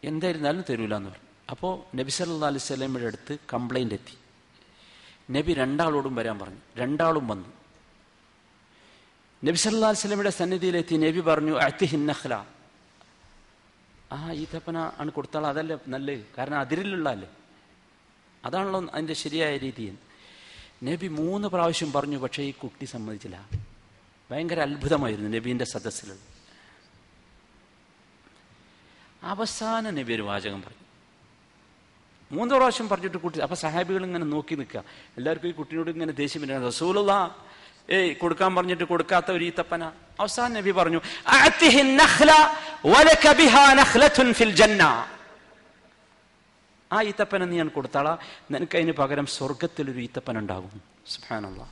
[0.05, 1.32] എന്തായിരുന്നാലും തരൂലെന്ന് പറഞ്ഞു.
[1.51, 4.19] അപ്പോൾ നബി സല്ലാ അലൈഹി സ്വലമിയുടെ അടുത്ത് കംപ്ലൈന്റ് എത്തി.
[5.33, 6.59] നബി രണ്ടാളോടും വരാൻ പറഞ്ഞു.
[6.77, 7.49] രണ്ടാളും വന്നു.
[9.45, 12.47] നബി സല്ലാ സ്വലമിയുടെ സന്നിധിയിലെത്തി നബി പറഞ്ഞു അത്തിഹിന്നഹ്ല
[14.13, 16.25] ആ ഈത്തപ്പന ആണ് കൊടുത്താൽ അതല്ലേ നല്ലത്?
[16.39, 17.29] കാരണം അതിരിലുള്ളതല്ലേ
[18.45, 19.99] അതാണല്ലോ അതിന്റെ ശരിയായ രീതി.
[20.85, 23.49] നബി മൂന്ന് പ്രാവശ്യം പറഞ്ഞു പക്ഷേ ഈ കുട്ടി സമ്മതിച്ചില്ല.
[24.31, 26.17] ഭയങ്കര അത്ഭുതമായിരുന്നു നബീന്റെ സദസ്സിൽ.
[29.23, 30.82] അവസാന നബി ഒരു വാചകം പറഞ്ഞു.
[32.37, 34.83] മൂന്നോ പ്രാവശ്യം പറഞ്ഞിട്ട് കുട്ടി അപ്പൊ സഹാബികൾ ഇങ്ങനെ നോക്കി നിൽക്കുക.
[35.19, 37.13] എല്ലാവർക്കും ഈ കുട്ടിയോട് ഇങ്ങനെ ദേഷ്യം വരികയാണ് റസൂലുള്ള
[37.97, 39.83] ഏയ് കൊടുക്കാൻ പറഞ്ഞിട്ട് കൊടുക്കാത്ത ഒരു ഈത്തപ്പന.
[40.23, 41.01] അവസാന നബി പറഞ്ഞു
[46.91, 48.15] ആ ഈത്തപ്പന നീ ഞാൻ കൊടുത്താളാ.
[48.53, 50.73] നിനക്ക് അതിന് പകരം സ്വർഗത്തിൽ ഒരു ഈത്തപ്പന ഉണ്ടാകും.
[51.15, 51.63] സുഹാനുള്ള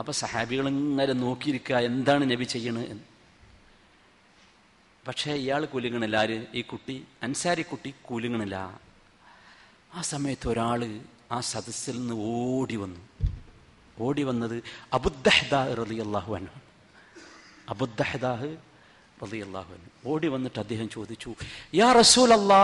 [0.00, 3.04] അപ്പൊ സഹാബികൾ ഇങ്ങനെ നോക്കിയിരിക്കുക എന്താണ് നബി ചെയ്യണത് എന്ന്.
[5.05, 6.95] പക്ഷേ ഇയാൾ കുലുങ്ങണില്ല ആര് ഈ കുട്ടി
[7.25, 8.57] അൻസാരി കുട്ടി കുലുങ്ങണില്ല
[9.91, 10.89] ആ സമയത്ത് ഒരാള്
[11.31, 13.01] ആ സദസ്സിൽ നിന്ന് ഓടി വന്നു
[13.97, 14.57] ഓടി വന്നത്
[14.97, 16.57] അബുദ്ദഹദാഹ് റളിയല്ലാഹു അൻഹു
[17.67, 18.49] അബുദ്ദഹദാഹ്
[19.23, 21.29] റളിയല്ലാഹു അൻഹു ഓടി വന്നിട്ട് അദ്ദേഹം ചോദിച്ചു
[21.73, 22.63] യാ റസൂലല്ലാ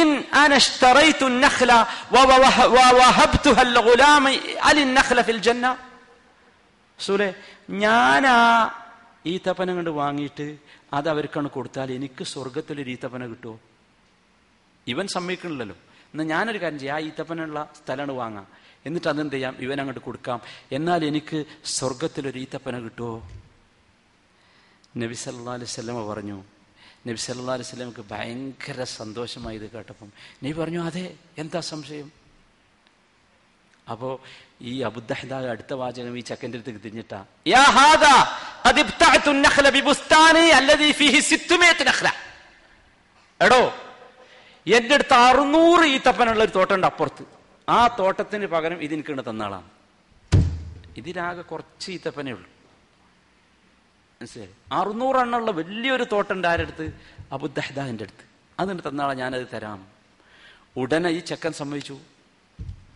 [0.00, 0.08] ഇൻ
[0.42, 1.78] അന اشتريت النخلة
[2.14, 4.24] ووه- ووهبتها الغلام
[4.66, 5.70] على النخلة في الجنة
[6.98, 7.28] റസൂലേ
[7.82, 8.36] ഞാനാ
[9.26, 10.46] ഈത്തപ്പന കണ്ട് വാങ്ങിയിട്ട്
[10.93, 13.59] അത് അവർക്കാണ് കൊടുത്താൽ എനിക്ക് സ്വർഗത്തിലൊരു ഈത്തപ്പന കിട്ടുമോ
[14.87, 15.75] ഇവൻ സമ്മതിക്കണില്ലല്ലോ.
[16.13, 16.95] എന്നാൽ ഞാനൊരു കാര്യം ചെയ്യാം.
[16.95, 18.47] ആ ഈത്തപ്പനുള്ള സ്ഥലമാണ് വാങ്ങാം.
[18.85, 19.55] എന്നിട്ട് അതെന്ത് ചെയ്യാം?
[19.59, 20.41] ഇവൻ അങ്ങോട്ട് കൊടുക്കാം.
[20.71, 23.29] എന്നാൽ എനിക്ക് സ്വർഗത്തിലൊരു ഈത്തപ്പന കിട്ടുമോ
[24.97, 26.43] നബി സല്ലാ അലൈഹി സ്വലമ പറഞ്ഞു
[27.07, 30.11] നബി സല്ലാ അലൈഹി സ്വലമക്ക് ഭയങ്കര സന്തോഷമായി ഇത് കേട്ടപ്പം.
[30.43, 32.26] നബി പറഞ്ഞു അതെ എന്താ സംശയം?
[33.91, 34.21] അപ്പോ
[34.61, 37.25] ഈ അബുദ്ധഹദ അടുത്ത വാചകം ഈ ചക്കന്റെ അടുത്ത് തിരിഞ്ഞിട്ടാ
[43.41, 43.73] എടോ
[44.93, 47.25] അടുത്ത് അറുന്നൂറ് ഈത്തപ്പനുള്ള ഒരു തോട്ടമുണ്ട് അപ്പുറത്ത്.
[47.69, 49.69] ആ തോട്ടത്തിന് പകരം ഇതിനിക്കിണ്ട് തന്നാളാണ്.
[50.97, 52.49] ഇതിനാകെ കുറച്ച് ഈത്തപ്പനേ ഉള്ളൂ.
[54.21, 54.49] മനസ്സിലായി?
[54.71, 57.01] അറുന്നൂറെണ്ണുള്ള വലിയൊരു തോട്ടമുണ്ട് ആരടുത്ത്?
[57.31, 58.25] അബുദ്ധഹദ എന്റെ അടുത്ത്.
[58.59, 59.87] അതിന് തന്നാളാ ഞാനത് തരാം.
[60.77, 61.97] ഉടനെ ഈ ചക്കൻ സംഭവിച്ചു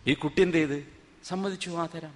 [0.08, 0.88] ഈ കുട്ടി എന്ത് ചെയ്ത്?
[1.24, 2.14] സമ്മതിച്ചു ആ തരാം.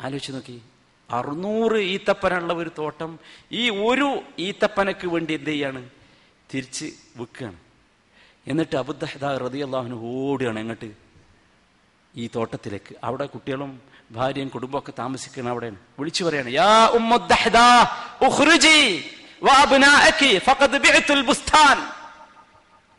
[0.00, 0.62] ആലോചിച്ച് നോക്കി.
[1.10, 3.18] അറുന്നൂറ് ഈത്തപ്പനുള്ള ഒരു തോട്ടം
[3.52, 5.90] ഈ ഒരു ഈത്തപ്പനക്ക് വേണ്ടി എന്ത് ചെയ്യാണ്?
[6.54, 6.84] തിരിച്ച്
[7.16, 7.56] വിൽക്കുകയാണ്
[8.46, 10.92] എന്നിട്ട് അബുദ്ധഹദ റതി അള്ളാഹുന് ഓടുകയാണ് എങ്ങോട്ട്
[12.16, 12.96] ഈ തോട്ടത്തിലേക്ക്.
[13.04, 15.76] അവിടെ കുട്ടികളും ഭാര്യയും കുടുംബമൊക്കെ താമസിക്കണം അവിടെയാണ്.
[15.98, 16.48] വിളിച്ചു പറയാണ്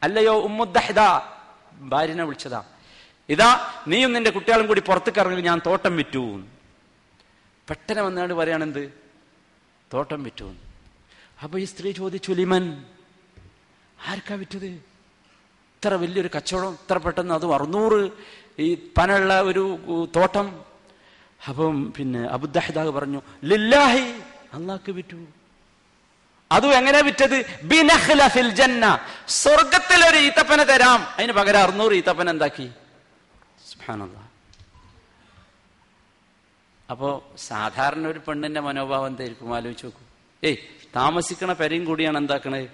[0.03, 0.99] അല്ലയോ ഉമ്മുദ്ദഹദ
[1.91, 2.61] ഭാര്യനെ വിളിച്ചതാ.
[3.29, 3.49] ഇതാ
[3.87, 6.23] നീയും നിന്റെ കുട്ടികളും കൂടി പുറത്തേക്ക് ഇറങ്ങി ഞാൻ തോട്ടം വിറ്റു
[7.67, 8.83] പെട്ടെന്ന് വന്നാണ്ട് പറയാണെന്ത്?
[9.93, 10.47] തോട്ടം വിറ്റു
[11.43, 12.65] അപ്പൊ ഈ സ്ത്രീ ചോദിച്ചു ലിമൻ
[14.11, 14.69] ആർക്കാ വിറ്റത്?
[15.75, 17.99] ഇത്ര വലിയൊരു കച്ചവടം ഇത്ര പെട്ടെന്ന് അതും അറുന്നൂറ്
[18.65, 18.67] ഈ
[18.97, 19.63] പനുള്ള ഒരു
[20.15, 20.47] തോട്ടം?
[21.49, 23.19] അപ്പം പിന്നെ അബുദ്ദഹദാഗ് പറഞ്ഞു
[23.51, 24.05] ലില്ലാഹി
[24.57, 25.17] അള്ളാഹ്ക്ക് വിറ്റു.
[26.51, 27.59] അതും എങ്ങനെ വിറ്റത്?
[27.63, 28.99] ബിനഹ്ലഫിൽ ജന്ന.
[29.27, 31.07] സ്വർഗത്തിൽ ഒരു ഈത്തപ്പന തരാം.
[31.17, 32.71] അതിന് പകരം അറുന്നൂറ് ഈത്തപ്പന എന്താക്കി?
[36.91, 39.55] അപ്പോ സാധാരണ ഒരു പെണ്ണിന്റെ മനോഭാവം എന്തായിരിക്കും?
[39.55, 40.01] ആലോചിച്ച് നോക്കൂ.
[40.43, 40.57] ഏയ്
[40.95, 42.67] താമസിക്കണ പെരയും കൂടിയാണ് എന്താക്കണേ?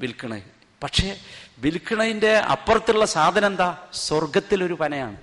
[0.00, 0.42] വിൽക്കണേ.
[0.82, 1.20] പക്ഷേ
[1.58, 3.78] വിൽക്കണതിന്റെ അപ്പുറത്തുള്ള സാധനം എന്താ?
[3.92, 5.16] സ്വർഗത്തിലൊരു പനയാണ്.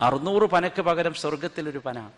[0.00, 2.10] അറുന്നൂറ് പനക്ക് പകരം സ്വർഗത്തിലൊരു പന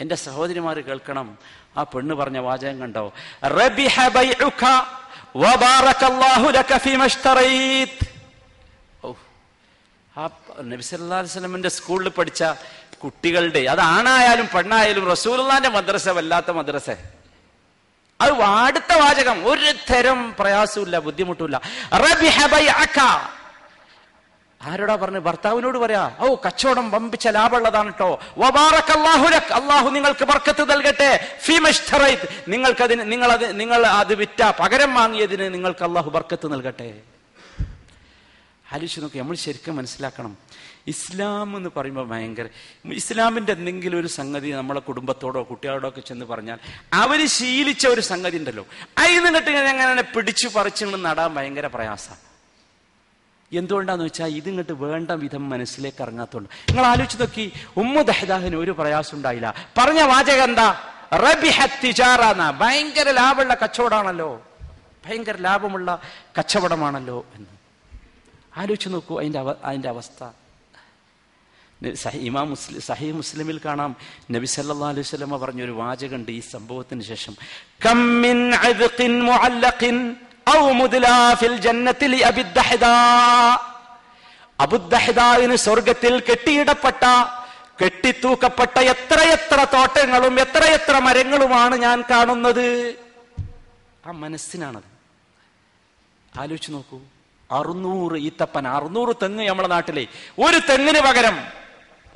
[0.00, 1.38] എന്റെ സഹോദരിമാർ കേൾക്കണം.
[1.76, 3.12] ആ പെണ്ണ് പറഞ്ഞ വാചകം കണ്ടോ?
[10.62, 12.44] നബിസ്ലമിന്റെ സ്കൂളിൽ പഠിച്ച
[13.04, 16.90] കുട്ടികളുടെ അത് ആണായാലും പെണ്ണായാലും റസൂലുള്ളാന്റെ മദ്രസ വല്ലാത്ത മദ്രസ.
[18.20, 19.48] അത് അടുത്ത വാചകം.
[19.48, 21.60] ഒരു തരം പ്രയാസമില്ല ബുദ്ധിമുട്ടില്ല
[24.62, 25.18] ആരോടാ പറഞ്ഞു?
[25.18, 31.38] ഭർത്താവിനോട് പറയാ ഓ കച്ചവടം വമ്പിച്ച ലാഭമുള്ളതാണ് കേട്ടോ വബാറക്കല്ലാഹുലക് അള്ളാഹു നിങ്ങൾക്ക് ബർക്കത്ത് നൽകട്ടെ.
[31.40, 37.00] ഫീമഷ്തറൈത് നിങ്ങൾക്ക് അതിന് നിങ്ങൾ അത് നിങ്ങൾ അത് വിറ്റ പകരം വാങ്ങിയതിന് നിങ്ങൾക്ക് അള്ളാഹു ബർക്കത്ത് നൽകട്ടെ.
[38.72, 40.38] ആലോചിച്ച് നോക്കി നമ്മൾ ശരിക്കും മനസ്സിലാക്കണം.
[40.86, 42.48] ഇസ്ലാം എന്ന് പറയുമ്പോൾ ഭയങ്കര
[42.84, 46.58] ഇസ്ലാമിന്റെ എന്തെങ്കിലും ഒരു സംഗതി നമ്മളെ കുടുംബത്തോടോ കുട്ടികളോടോ ഒക്കെ ചെന്ന് പറഞ്ഞാൽ
[46.92, 48.66] അവർ ശീലിച്ച ഒരു സംഗതി ഉണ്ടല്ലോ.
[48.98, 52.29] അതിൽ നിന്നിട്ട് അങ്ങനെ പിടിച്ചു പറിച്ചു നടാൻ ഭയങ്കര പ്രയാസമാണ്
[53.52, 56.48] എന്തുകൊണ്ടാന്ന് വെച്ചാൽ ഇതിങ്ങോട്ട് വേണ്ട വിധം മനസ്സിലേക്ക് ഇറങ്ങാത്തോണ്ട്.
[56.48, 59.54] നിങ്ങൾ ആലോചിച്ച് നോക്കി ഉമ്മു ദഹദാഹിന് ഒരു പ്രയാസം ഉണ്ടായില്ല.
[59.78, 60.78] പറഞ്ഞ വാചകം എന്താ?
[61.14, 64.46] റബിഹത്തിജാറാന്ന ഭയങ്കര ലാഭമുള്ള കച്ചവടമാണല്ലോ.
[65.06, 66.00] ഭയങ്കര ലാഭമുള്ള
[66.38, 67.48] കച്ചവടമാണല്ലോ എന്ന്.
[68.56, 70.24] ആലോചിച്ച് നോക്കൂ അതിന്റെ അവ അതിന്റെ അവസ്ഥ.
[72.12, 73.96] ഇമാ മുസ്ലിം സഹി മുസ്ലിമിൽ കാണാം.
[74.30, 77.36] നബി സല്ലാ അലൈഹി വസല്ലമ പറഞ്ഞ ഒരു വാചകമുണ്ട് ഈ സംഭവത്തിന് ശേഷം.
[84.60, 87.04] അബുദ്ദഹദാവിന് സ്വർഗത്തിൽ കെട്ടിയിടപ്പെട്ട
[87.84, 92.94] കെട്ടിത്തൂക്കപ്പെട്ട എത്രയെത്ര തോട്ടങ്ങളും എത്രയെത്ര മരങ്ങളുമാണ് ഞാൻ കാണുന്നത്.
[94.06, 94.90] ആ മനസ്സിനാണത്.
[96.40, 97.00] ആലോചിച്ച് നോക്കൂ.
[97.52, 100.06] അറുന്നൂറ് ഈത്തപ്പന അറുന്നൂറ് തെങ്ങ് നമ്മുടെ നാട്ടിലെ.
[100.38, 101.46] ഒരു തെങ്ങിന് പകരം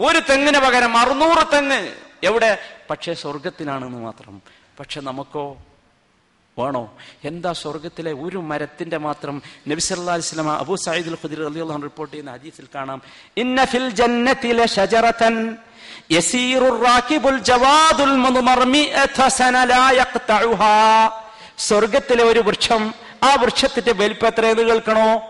[0.00, 1.94] ഒരു തെങ്ങിന് പകരം അറുന്നൂറ് തെങ്ങ്.
[2.22, 2.58] എവിടെ?
[2.90, 4.42] പക്ഷേ സ്വർഗത്തിലാണെന്ന് മാത്രം.
[4.80, 5.56] പക്ഷെ നമുക്കോ
[6.58, 6.92] വേണോ?
[7.24, 9.80] എന്താ സ്വർഗത്തിലെ ഒരു മരത്തിന്റെ മാത്രം നബി
[10.58, 10.76] അബു
[11.70, 13.02] അൻഹു റിപ്പോർട്ട് ചെയ്യുന്ന ഹദീസിൽ കാണാം.
[13.36, 15.56] ഇന്ന ഫിൽ ജന്നതി ലശജറതൻ
[16.12, 21.10] യസീറു റാകിബുൽ ജവാദുൽ മുദ്മർമിഅത സന ലാ യഖ്തഉഹാ.
[21.58, 25.22] സ്വർഗത്തിലെ ഒരു വൃക്ഷം ആ വൃക്ഷത്തിന്റെ വലിപ്പം എത്രയെന്ന് കേൾക്കണോ?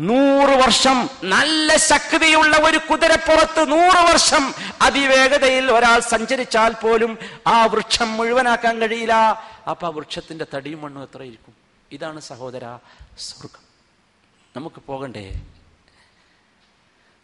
[0.00, 1.10] നൂറ് വർഷം.
[1.22, 4.54] നല്ല ശക്തിയുള്ള ഒരു കുതിരപ്പുറത്ത് നൂറ് വർഷം.
[4.82, 9.44] അതിവേഗതയിൽ ഒരാൾ സഞ്ചരിച്ചാൽ പോലും ആ വൃക്ഷം മുഴുവനാക്കാൻ കഴിയില്ല.
[9.68, 11.54] അപ്പൊ ആ വൃക്ഷത്തിന്റെ തടിയും മണ്ണും എത്രയിരിക്കും
[11.92, 12.78] ഇതാണ് സഹോദര
[13.18, 13.62] സ്വർഗം.
[14.56, 15.40] നമുക്ക് പോകണ്ടേ?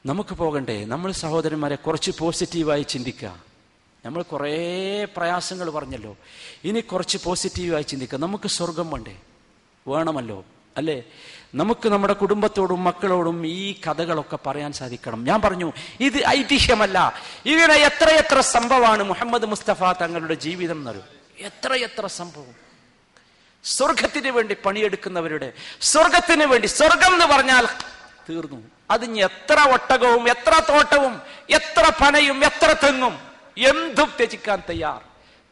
[0.06, 0.84] നമുക്ക് പോകണ്ടേ?
[0.84, 3.42] നമ്മൾ സഹോദരന്മാരെ കുറച്ച് പോസിറ്റീവായി ചിന്തിക്കുക.
[4.04, 6.16] നമ്മൾ കുറേ പ്രയാസങ്ങൾ പറഞ്ഞല്ലോ.
[6.64, 8.18] ഇനി കുറച്ച് പോസിറ്റീവായി ചിന്തിക്കുക.
[8.18, 9.20] നമുക്ക് സ്വർഗം വേണ്ടേ?
[9.88, 10.44] വേണമല്ലോ.
[10.76, 11.02] അല്ലേ?
[11.54, 15.24] നമുക്ക് നമ്മുടെ കുടുംബത്തോടും മക്കളോടും ഈ കഥകളൊക്കെ പറയാൻ സാധിക്കണം.
[15.24, 17.14] ഞാൻ പറഞ്ഞു ഇത് ഐതിഹ്യമല്ല.
[17.46, 22.64] ഇങ്ങനെ എത്രയെത്ര സംഭവമാണ് മുഹമ്മദ് മുസ്തഫ തങ്ങളുടെ ജീവിതം എന്നറിയും എത്രയെത്ര സംഭവം.
[23.64, 27.66] സ്വർഗത്തിന് വേണ്ടി പണിയെടുക്കുന്നവരുടെ സ്വർഗത്തിന് വേണ്ടി സ്വർഗം എന്ന് പറഞ്ഞാൽ
[28.30, 28.62] തീർന്നു.
[28.90, 33.18] അതിന് എത്ര ഒട്ടകവും എത്ര തോട്ടവും എത്ര പനയും എത്ര തെങ്ങും
[33.58, 35.00] എന്തും ത്യജിക്കാൻ തയ്യാർ.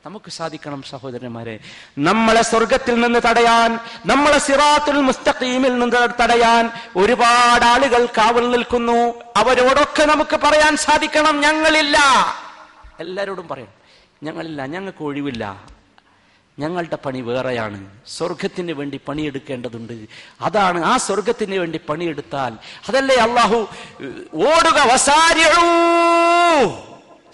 [0.07, 1.59] നമുക്ക് സാധിക്കണം സഹോദരന്മാരെ.
[1.99, 9.24] നമ്മളെ സ്വർഗത്തിൽ നിന്ന് തടയാൻ നമ്മളെ സിറാത്തുൽ മുസ്തഖീമിൽ നിന്ന് തടയാൻ ഒരുപാട് ആളുകൾ കാവൽ നിൽക്കുന്നു.
[9.37, 11.41] അവരോടൊക്കെ നമുക്ക് പറയാൻ സാധിക്കണം.
[11.41, 11.99] ഞങ്ങളില്ല.
[13.01, 13.68] എല്ലാരോടും പറയും.
[14.22, 14.66] ഞങ്ങളില്ല.
[14.66, 15.72] ഞങ്ങൾക്ക് ഒഴിവില്ല.
[16.59, 17.90] ഞങ്ങളുടെ പണി വേറെയാണ്.
[18.07, 20.07] സ്വർഗത്തിന് വേണ്ടി പണിയെടുക്കേണ്ടതുണ്ട്.
[20.40, 22.53] അതാണ് ആ സ്വർഗത്തിന് വേണ്ടി പണിയെടുത്താൽ
[22.88, 23.68] അതല്ലേ അള്ളാഹു
[24.34, 24.78] ഓടുക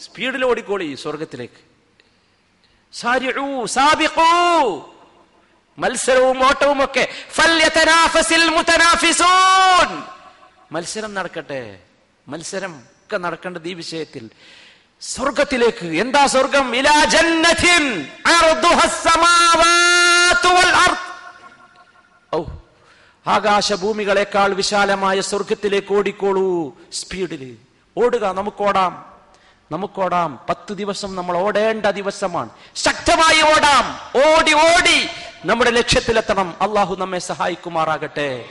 [0.01, 1.69] സ്പീഡിൽ ഓടിക്കോളി സ്വർഗത്തിലേക്ക്
[5.79, 7.09] മത്സരവും ഓട്ടവും ഒക്കെ.
[10.73, 11.79] മത്സരം നടക്കട്ടെ.
[12.29, 14.31] മത്സരം ഒക്കെ നടക്കേണ്ടത് ഈ വിഷയത്തിൽ.
[15.01, 15.87] സ്വർഗത്തിലേക്ക്.
[15.87, 16.75] എന്താ സ്വർഗം?
[23.27, 27.57] ആകാശഭൂമികളെക്കാൾ വിശാലമായ സ്വർഗത്തിലേക്ക് ഓടിക്കോളൂ സ്പീഡിൽ
[27.99, 29.13] ഓടുക നമുക്കോടാം
[29.73, 32.51] നമുക്കോടാം പത്ത് ദിവസം നമ്മൾ ഓടേണ്ട ദിവസമാണ്.
[32.77, 33.99] ശക്തമായി ഓടാം.
[34.17, 35.09] ഓടി ഓടി.
[35.45, 36.55] നമ്മുടെ ലക്ഷ്യത്തിലെത്തണം.
[36.61, 38.45] അള്ളാഹു നമ്മെ സഹായിക്കുമാറാകട്ടെ.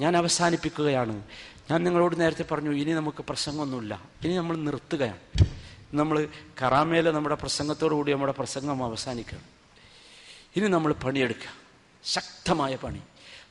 [0.00, 1.22] ഞാൻ അവസാനിപ്പിക്കുകയാണ്.
[1.70, 5.44] ഞാൻ നിങ്ങളോട് നേരത്തെ പറഞ്ഞു ഇനി നമുക്ക് പ്രസംഗമൊന്നുമില്ല ഇനി നമ്മൾ നിർത്തുകയാണ്.
[5.94, 6.28] നമ്മൾ
[6.62, 9.40] കറാമേലെ നമ്മുടെ പ്രസംഗത്തോടുകൂടി നമ്മുടെ പ്രസംഗം അവസാനിക്കണം
[10.56, 11.52] ഇനി നമ്മൾ പണിയെടുക്കുക
[12.04, 13.00] ശക്തമായ പണി.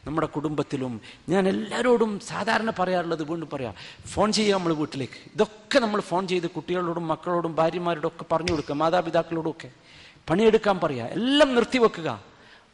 [0.06, 3.76] നമ്മുടെ കുടുംബത്തിലും ഞാൻ എല്ലാവരോടും സാധാരണ പറയാറുള്ളത് വീണ്ടും പറയാം.
[4.08, 5.32] ഫോൺ ചെയ്യുക നമ്മൾ വീട്ടിലേക്ക്.
[5.34, 9.72] ഇതൊക്കെ നമ്മൾ ഫോൺ ചെയ്ത് കുട്ടികളോടും മക്കളോടും ഭാര്യമാരോടും ഒക്കെ പറഞ്ഞു കൊടുക്കുക മാതാപിതാക്കളോടും ഒക്കെ.
[10.30, 12.24] പണിയെടുക്കാൻ പറയുക എല്ലാം നിർത്തിവെക്കുക.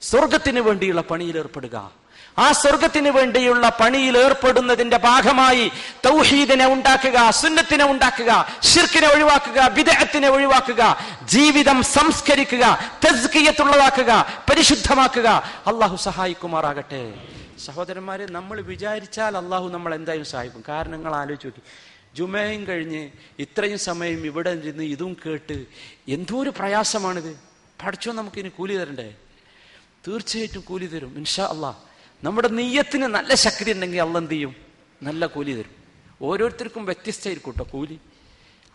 [0.01, 1.91] സ്വർഗത്തിന് വേണ്ടിയുള്ള പണിയിൽ ഏർപ്പെടുക.
[2.37, 5.71] ആ സ്വർഗത്തിന് വേണ്ടിയുള്ള പണിയിൽ ഏർപ്പെടുന്നതിന്റെ ഭാഗമായി
[6.05, 8.31] തൗഹീദിനെ ഉണ്ടാക്കുക സുന്നത്തിനെ ഉണ്ടാക്കുക
[8.63, 12.65] ഷിർക്കിനെ ഒഴിവാക്കുക വിദേഹത്തിനെ ഒഴിവാക്കുക ജീവിതം സംസ്കരിക്കുക
[13.05, 14.11] തെസ്കിയത്തുള്ളതാക്കുക
[14.49, 15.29] പരിശുദ്ധമാക്കുക.
[15.67, 17.03] അള്ളാഹു സഹായിക്കുമാറാകട്ടെ.
[17.65, 20.63] സഹോദരന്മാരെ നമ്മൾ വിചാരിച്ചാൽ അള്ളാഹു നമ്മൾ എന്തായാലും സഹായിക്കും.
[20.69, 21.61] കാരണം നിങ്ങൾ ആലോചിച്ച് നോക്കി.
[22.15, 25.65] ജുമയും കഴിഞ്ഞ് ഇത്രയും സമയം ഇവിടെ ഇരുന്ന് ഇതും കേട്ട്
[26.07, 27.39] എന്തോ ഒരു പ്രയാസമാണിത്.
[27.85, 29.13] പഠിച്ചോ നമുക്കിനി കൂലി തരണ്ടേ?
[30.07, 31.92] തീർച്ചയായിട്ടും കൂലി തരും ഇൻഷാ അള്ളാഹ്.
[32.23, 34.55] നമ്മുടെ നെയ്യത്തിന് നല്ല ശക്തി ഉണ്ടെങ്കിൽ അള്ള എന്ത് ചെയ്യും?
[35.01, 35.73] നല്ല കൂലി തരും.
[36.21, 37.97] ഓരോരുത്തർക്കും വ്യത്യസ്തമായിരിക്കും കേട്ടോ കൂലി.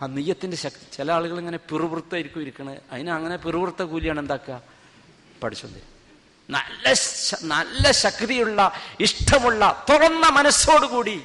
[0.01, 0.85] ആ നെയ്യത്തിന്റെ ശക്തി.
[0.97, 4.57] ചില ആളുകൾ ഇങ്ങനെ പിറുവൃത്തായിരിക്കും ഇരിക്കണത് അതിന് അങ്ങനെ പിറുവൃത്ത കൂലിയാണ് എന്താക്കുക?
[5.43, 5.81] പഠിച്ചോണ്ട്
[6.49, 6.87] നല്ല
[7.55, 11.17] നല്ല ശക്തിയുള്ള ഇഷ്ടമുള്ള തുറന്ന മനസ്സോടുകൂടി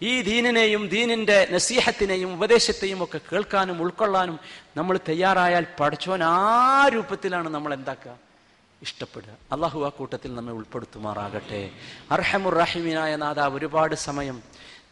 [0.00, 4.36] ഈ ദീനിനെയും ദീനിന്റെ നസീഹത്തിനെയും ഉപദേശത്തെയും ഒക്കെ കേൾക്കാനും ഉൾക്കൊള്ളാനും
[4.76, 8.12] നമ്മൾ തയ്യാറായാൽ പഠിച്ചോൻ ആ രൂപത്തിലാണ് നമ്മൾ എന്താക്കുക?
[8.82, 9.30] ഇഷ്ടപ്പെടുക.
[9.52, 11.70] അള്ളാഹു ആ കൂട്ടത്തിൽ നമ്മെ ഉൾപ്പെടുത്തുമാറാകട്ടെ.
[12.10, 14.42] അർഹമുർ റഹിമീനായ നാഥ ഒരുപാട് സമയം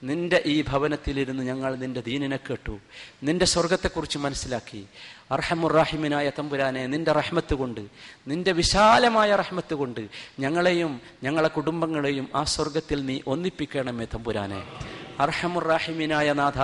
[0.03, 2.79] നിന്റെ ഈ ഭവനത്തിലിരുന്ന് ഞങ്ങൾ നിന്റെ ദീനിനെ കേട്ടു.
[3.23, 4.87] നിന്റെ സ്വർഗത്തെക്കുറിച്ച് മനസ്സിലാക്കി.
[5.31, 7.81] അർഹമുറാഹിമിനായ തമ്പുരാനെ നിന്റെ റഹ്മത്ത് കൊണ്ട്
[8.29, 10.09] നിന്റെ വിശാലമായ റഹ്മത്ത് കൊണ്ട്
[10.41, 14.63] ഞങ്ങളെയും ഞങ്ങളെ കുടുംബങ്ങളെയും ആ സ്വർഗത്തിൽ നീ ഒന്നിപ്പിക്കണമേ തമ്പുരാനെ.
[15.25, 16.61] അർഹമുറാഹിമിനായ നാഥ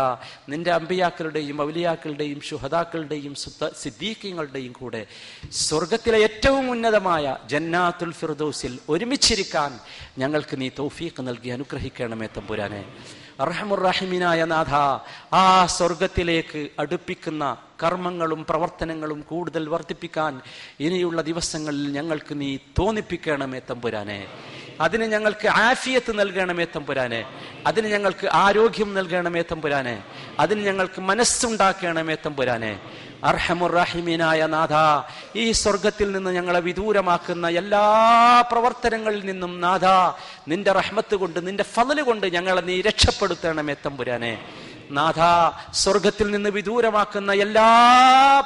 [0.52, 3.34] നിന്റെ അമ്പിയാക്കളുടെയും ഔലിയാക്കളുടെയും ശുഹദാക്കളുടെയും
[3.82, 5.02] സിദ്ദീഖ്യങ്ങളുടെയും കൂടെ
[5.66, 9.72] സ്വർഗത്തിലെ ഏറ്റവും ഉന്നതമായ ജന്നാത്തുൽ ഫിർദോസിൽ ഒരുമിച്ചിരിക്കാൻ
[10.22, 12.82] ഞങ്ങൾക്ക് നീ തൗഫീഖ് നൽകി അനുഗ്രഹിക്കണമേ തമ്പുരാനെ.
[13.40, 14.74] അർഹമുറാഹിമിനായ നാഥ
[15.34, 20.40] ആ സ്വർഗത്തിലേക്ക് അടുപ്പിക്കുന്ന കർമ്മങ്ങളും പ്രവർത്തനങ്ങളും കൂടുതൽ വർദ്ധിപ്പിക്കാൻ
[20.80, 24.26] ഇനിയുള്ള ദിവസങ്ങളിൽ ഞങ്ങൾക്ക് നീ തോന്നിപ്പിക്കണമേ തമ്പുരാനെ.
[24.80, 27.26] അതിന് ഞങ്ങൾക്ക് ആഫിയത്ത് നൽകണമേ തമ്പുരാനെ.
[27.66, 30.04] അതിന് ഞങ്ങൾക്ക് ആരോഗ്യം നൽകണമേ തമ്പുരാനെ.
[30.38, 32.80] അതിന് ഞങ്ങൾക്ക് മനസ്സുണ്ടാക്കണമേ തമ്പുരാനെ.
[33.24, 34.74] അർഹമുറാഹിമീനായ നാഥ
[35.38, 37.84] ഈ സ്വർഗത്തിൽ നിന്ന് ഞങ്ങളെ വിദൂരമാക്കുന്ന എല്ലാ
[38.52, 39.86] പ്രവർത്തനങ്ങളിൽ നിന്നും നാഥ
[40.48, 44.38] നിന്റെ റഹ്മത്ത് കൊണ്ട് നിന്റെ ഫലല് കൊണ്ട് ഞങ്ങളെ നീ രക്ഷപ്പെടുത്തണമേ തമ്പുരാനെ.
[44.90, 45.20] നാഥ
[45.72, 47.68] സ്വർഗത്തിൽ നിന്ന് വിദൂരമാക്കുന്ന എല്ലാ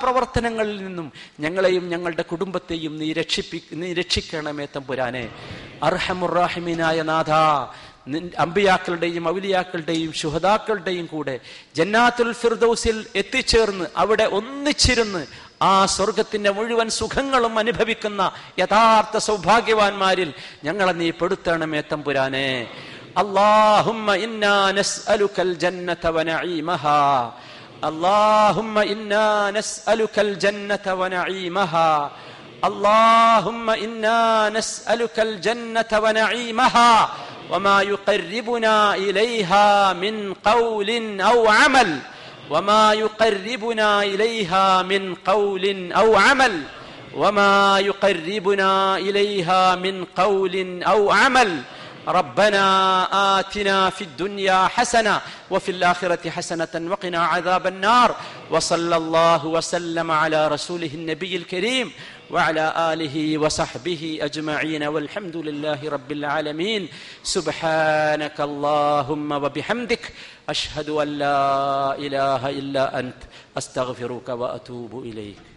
[0.02, 5.28] പ്രവർത്തനങ്ങളിൽ നിന്നും ഞങ്ങളെയും ഞങ്ങളുടെ കുടുംബത്തെയും നീ രക്ഷിപ്പി നീ രക്ഷിക്കണമേ തമ്പുരാനെ.
[5.82, 7.32] അർഹമുറാഹിമീനായ നാഥ
[8.43, 11.35] അമ്പിയാക്കളുടെയും ഔലിയാക്കളുടെയും ശുഹദാക്കളുടെയും കൂടെ
[11.77, 15.21] ജന്നാത്തുൽ ഫിർദൌസിൽ എത്തിച്ചേർന്ന് അവിടെ ഒന്നിച്ചിരുന്ന്
[15.65, 18.21] ആ സ്വർഗത്തിന്റെ മുഴുവൻ സുഖങ്ങളും അനുഭവിക്കുന്ന
[18.63, 20.31] യഥാർത്ഥ സൗഭാഗ്യവാന്മാരിൽ
[20.67, 22.49] ഞങ്ങളെ നീ പെടുത്തണമേ തമ്പുരാനെ
[23.15, 27.01] اللهم إنا نسألك الجنة ونعيمها
[27.83, 31.91] اللهم إنا نسألك الجنة ونعيمها
[32.63, 34.19] اللهم إنا
[34.49, 36.91] نسألك الجنة ونعيمها
[37.50, 41.98] وما يقربنا إليها من قول أو عمل.
[42.50, 46.62] وما يقربنا إليها من قول أو عمل.
[47.14, 51.62] وما يقربنا إليها من قول أو عمل.
[52.08, 52.64] ربنا
[53.40, 55.20] آتنا في الدنيا حسنة
[55.50, 58.16] وفي الآخرة حسنة وقنا عذاب النار.
[58.50, 61.92] وصلى الله وسلم على رسوله النبي الكريم.
[62.30, 66.88] وعلى آله وصحبه أجمعين والحمد لله رب العالمين.
[67.22, 70.12] سبحانك اللهم وبحمدك
[70.48, 73.20] أشهد أن لا إله إلا أنت
[73.58, 75.47] أستغفرك وأتوب إليك.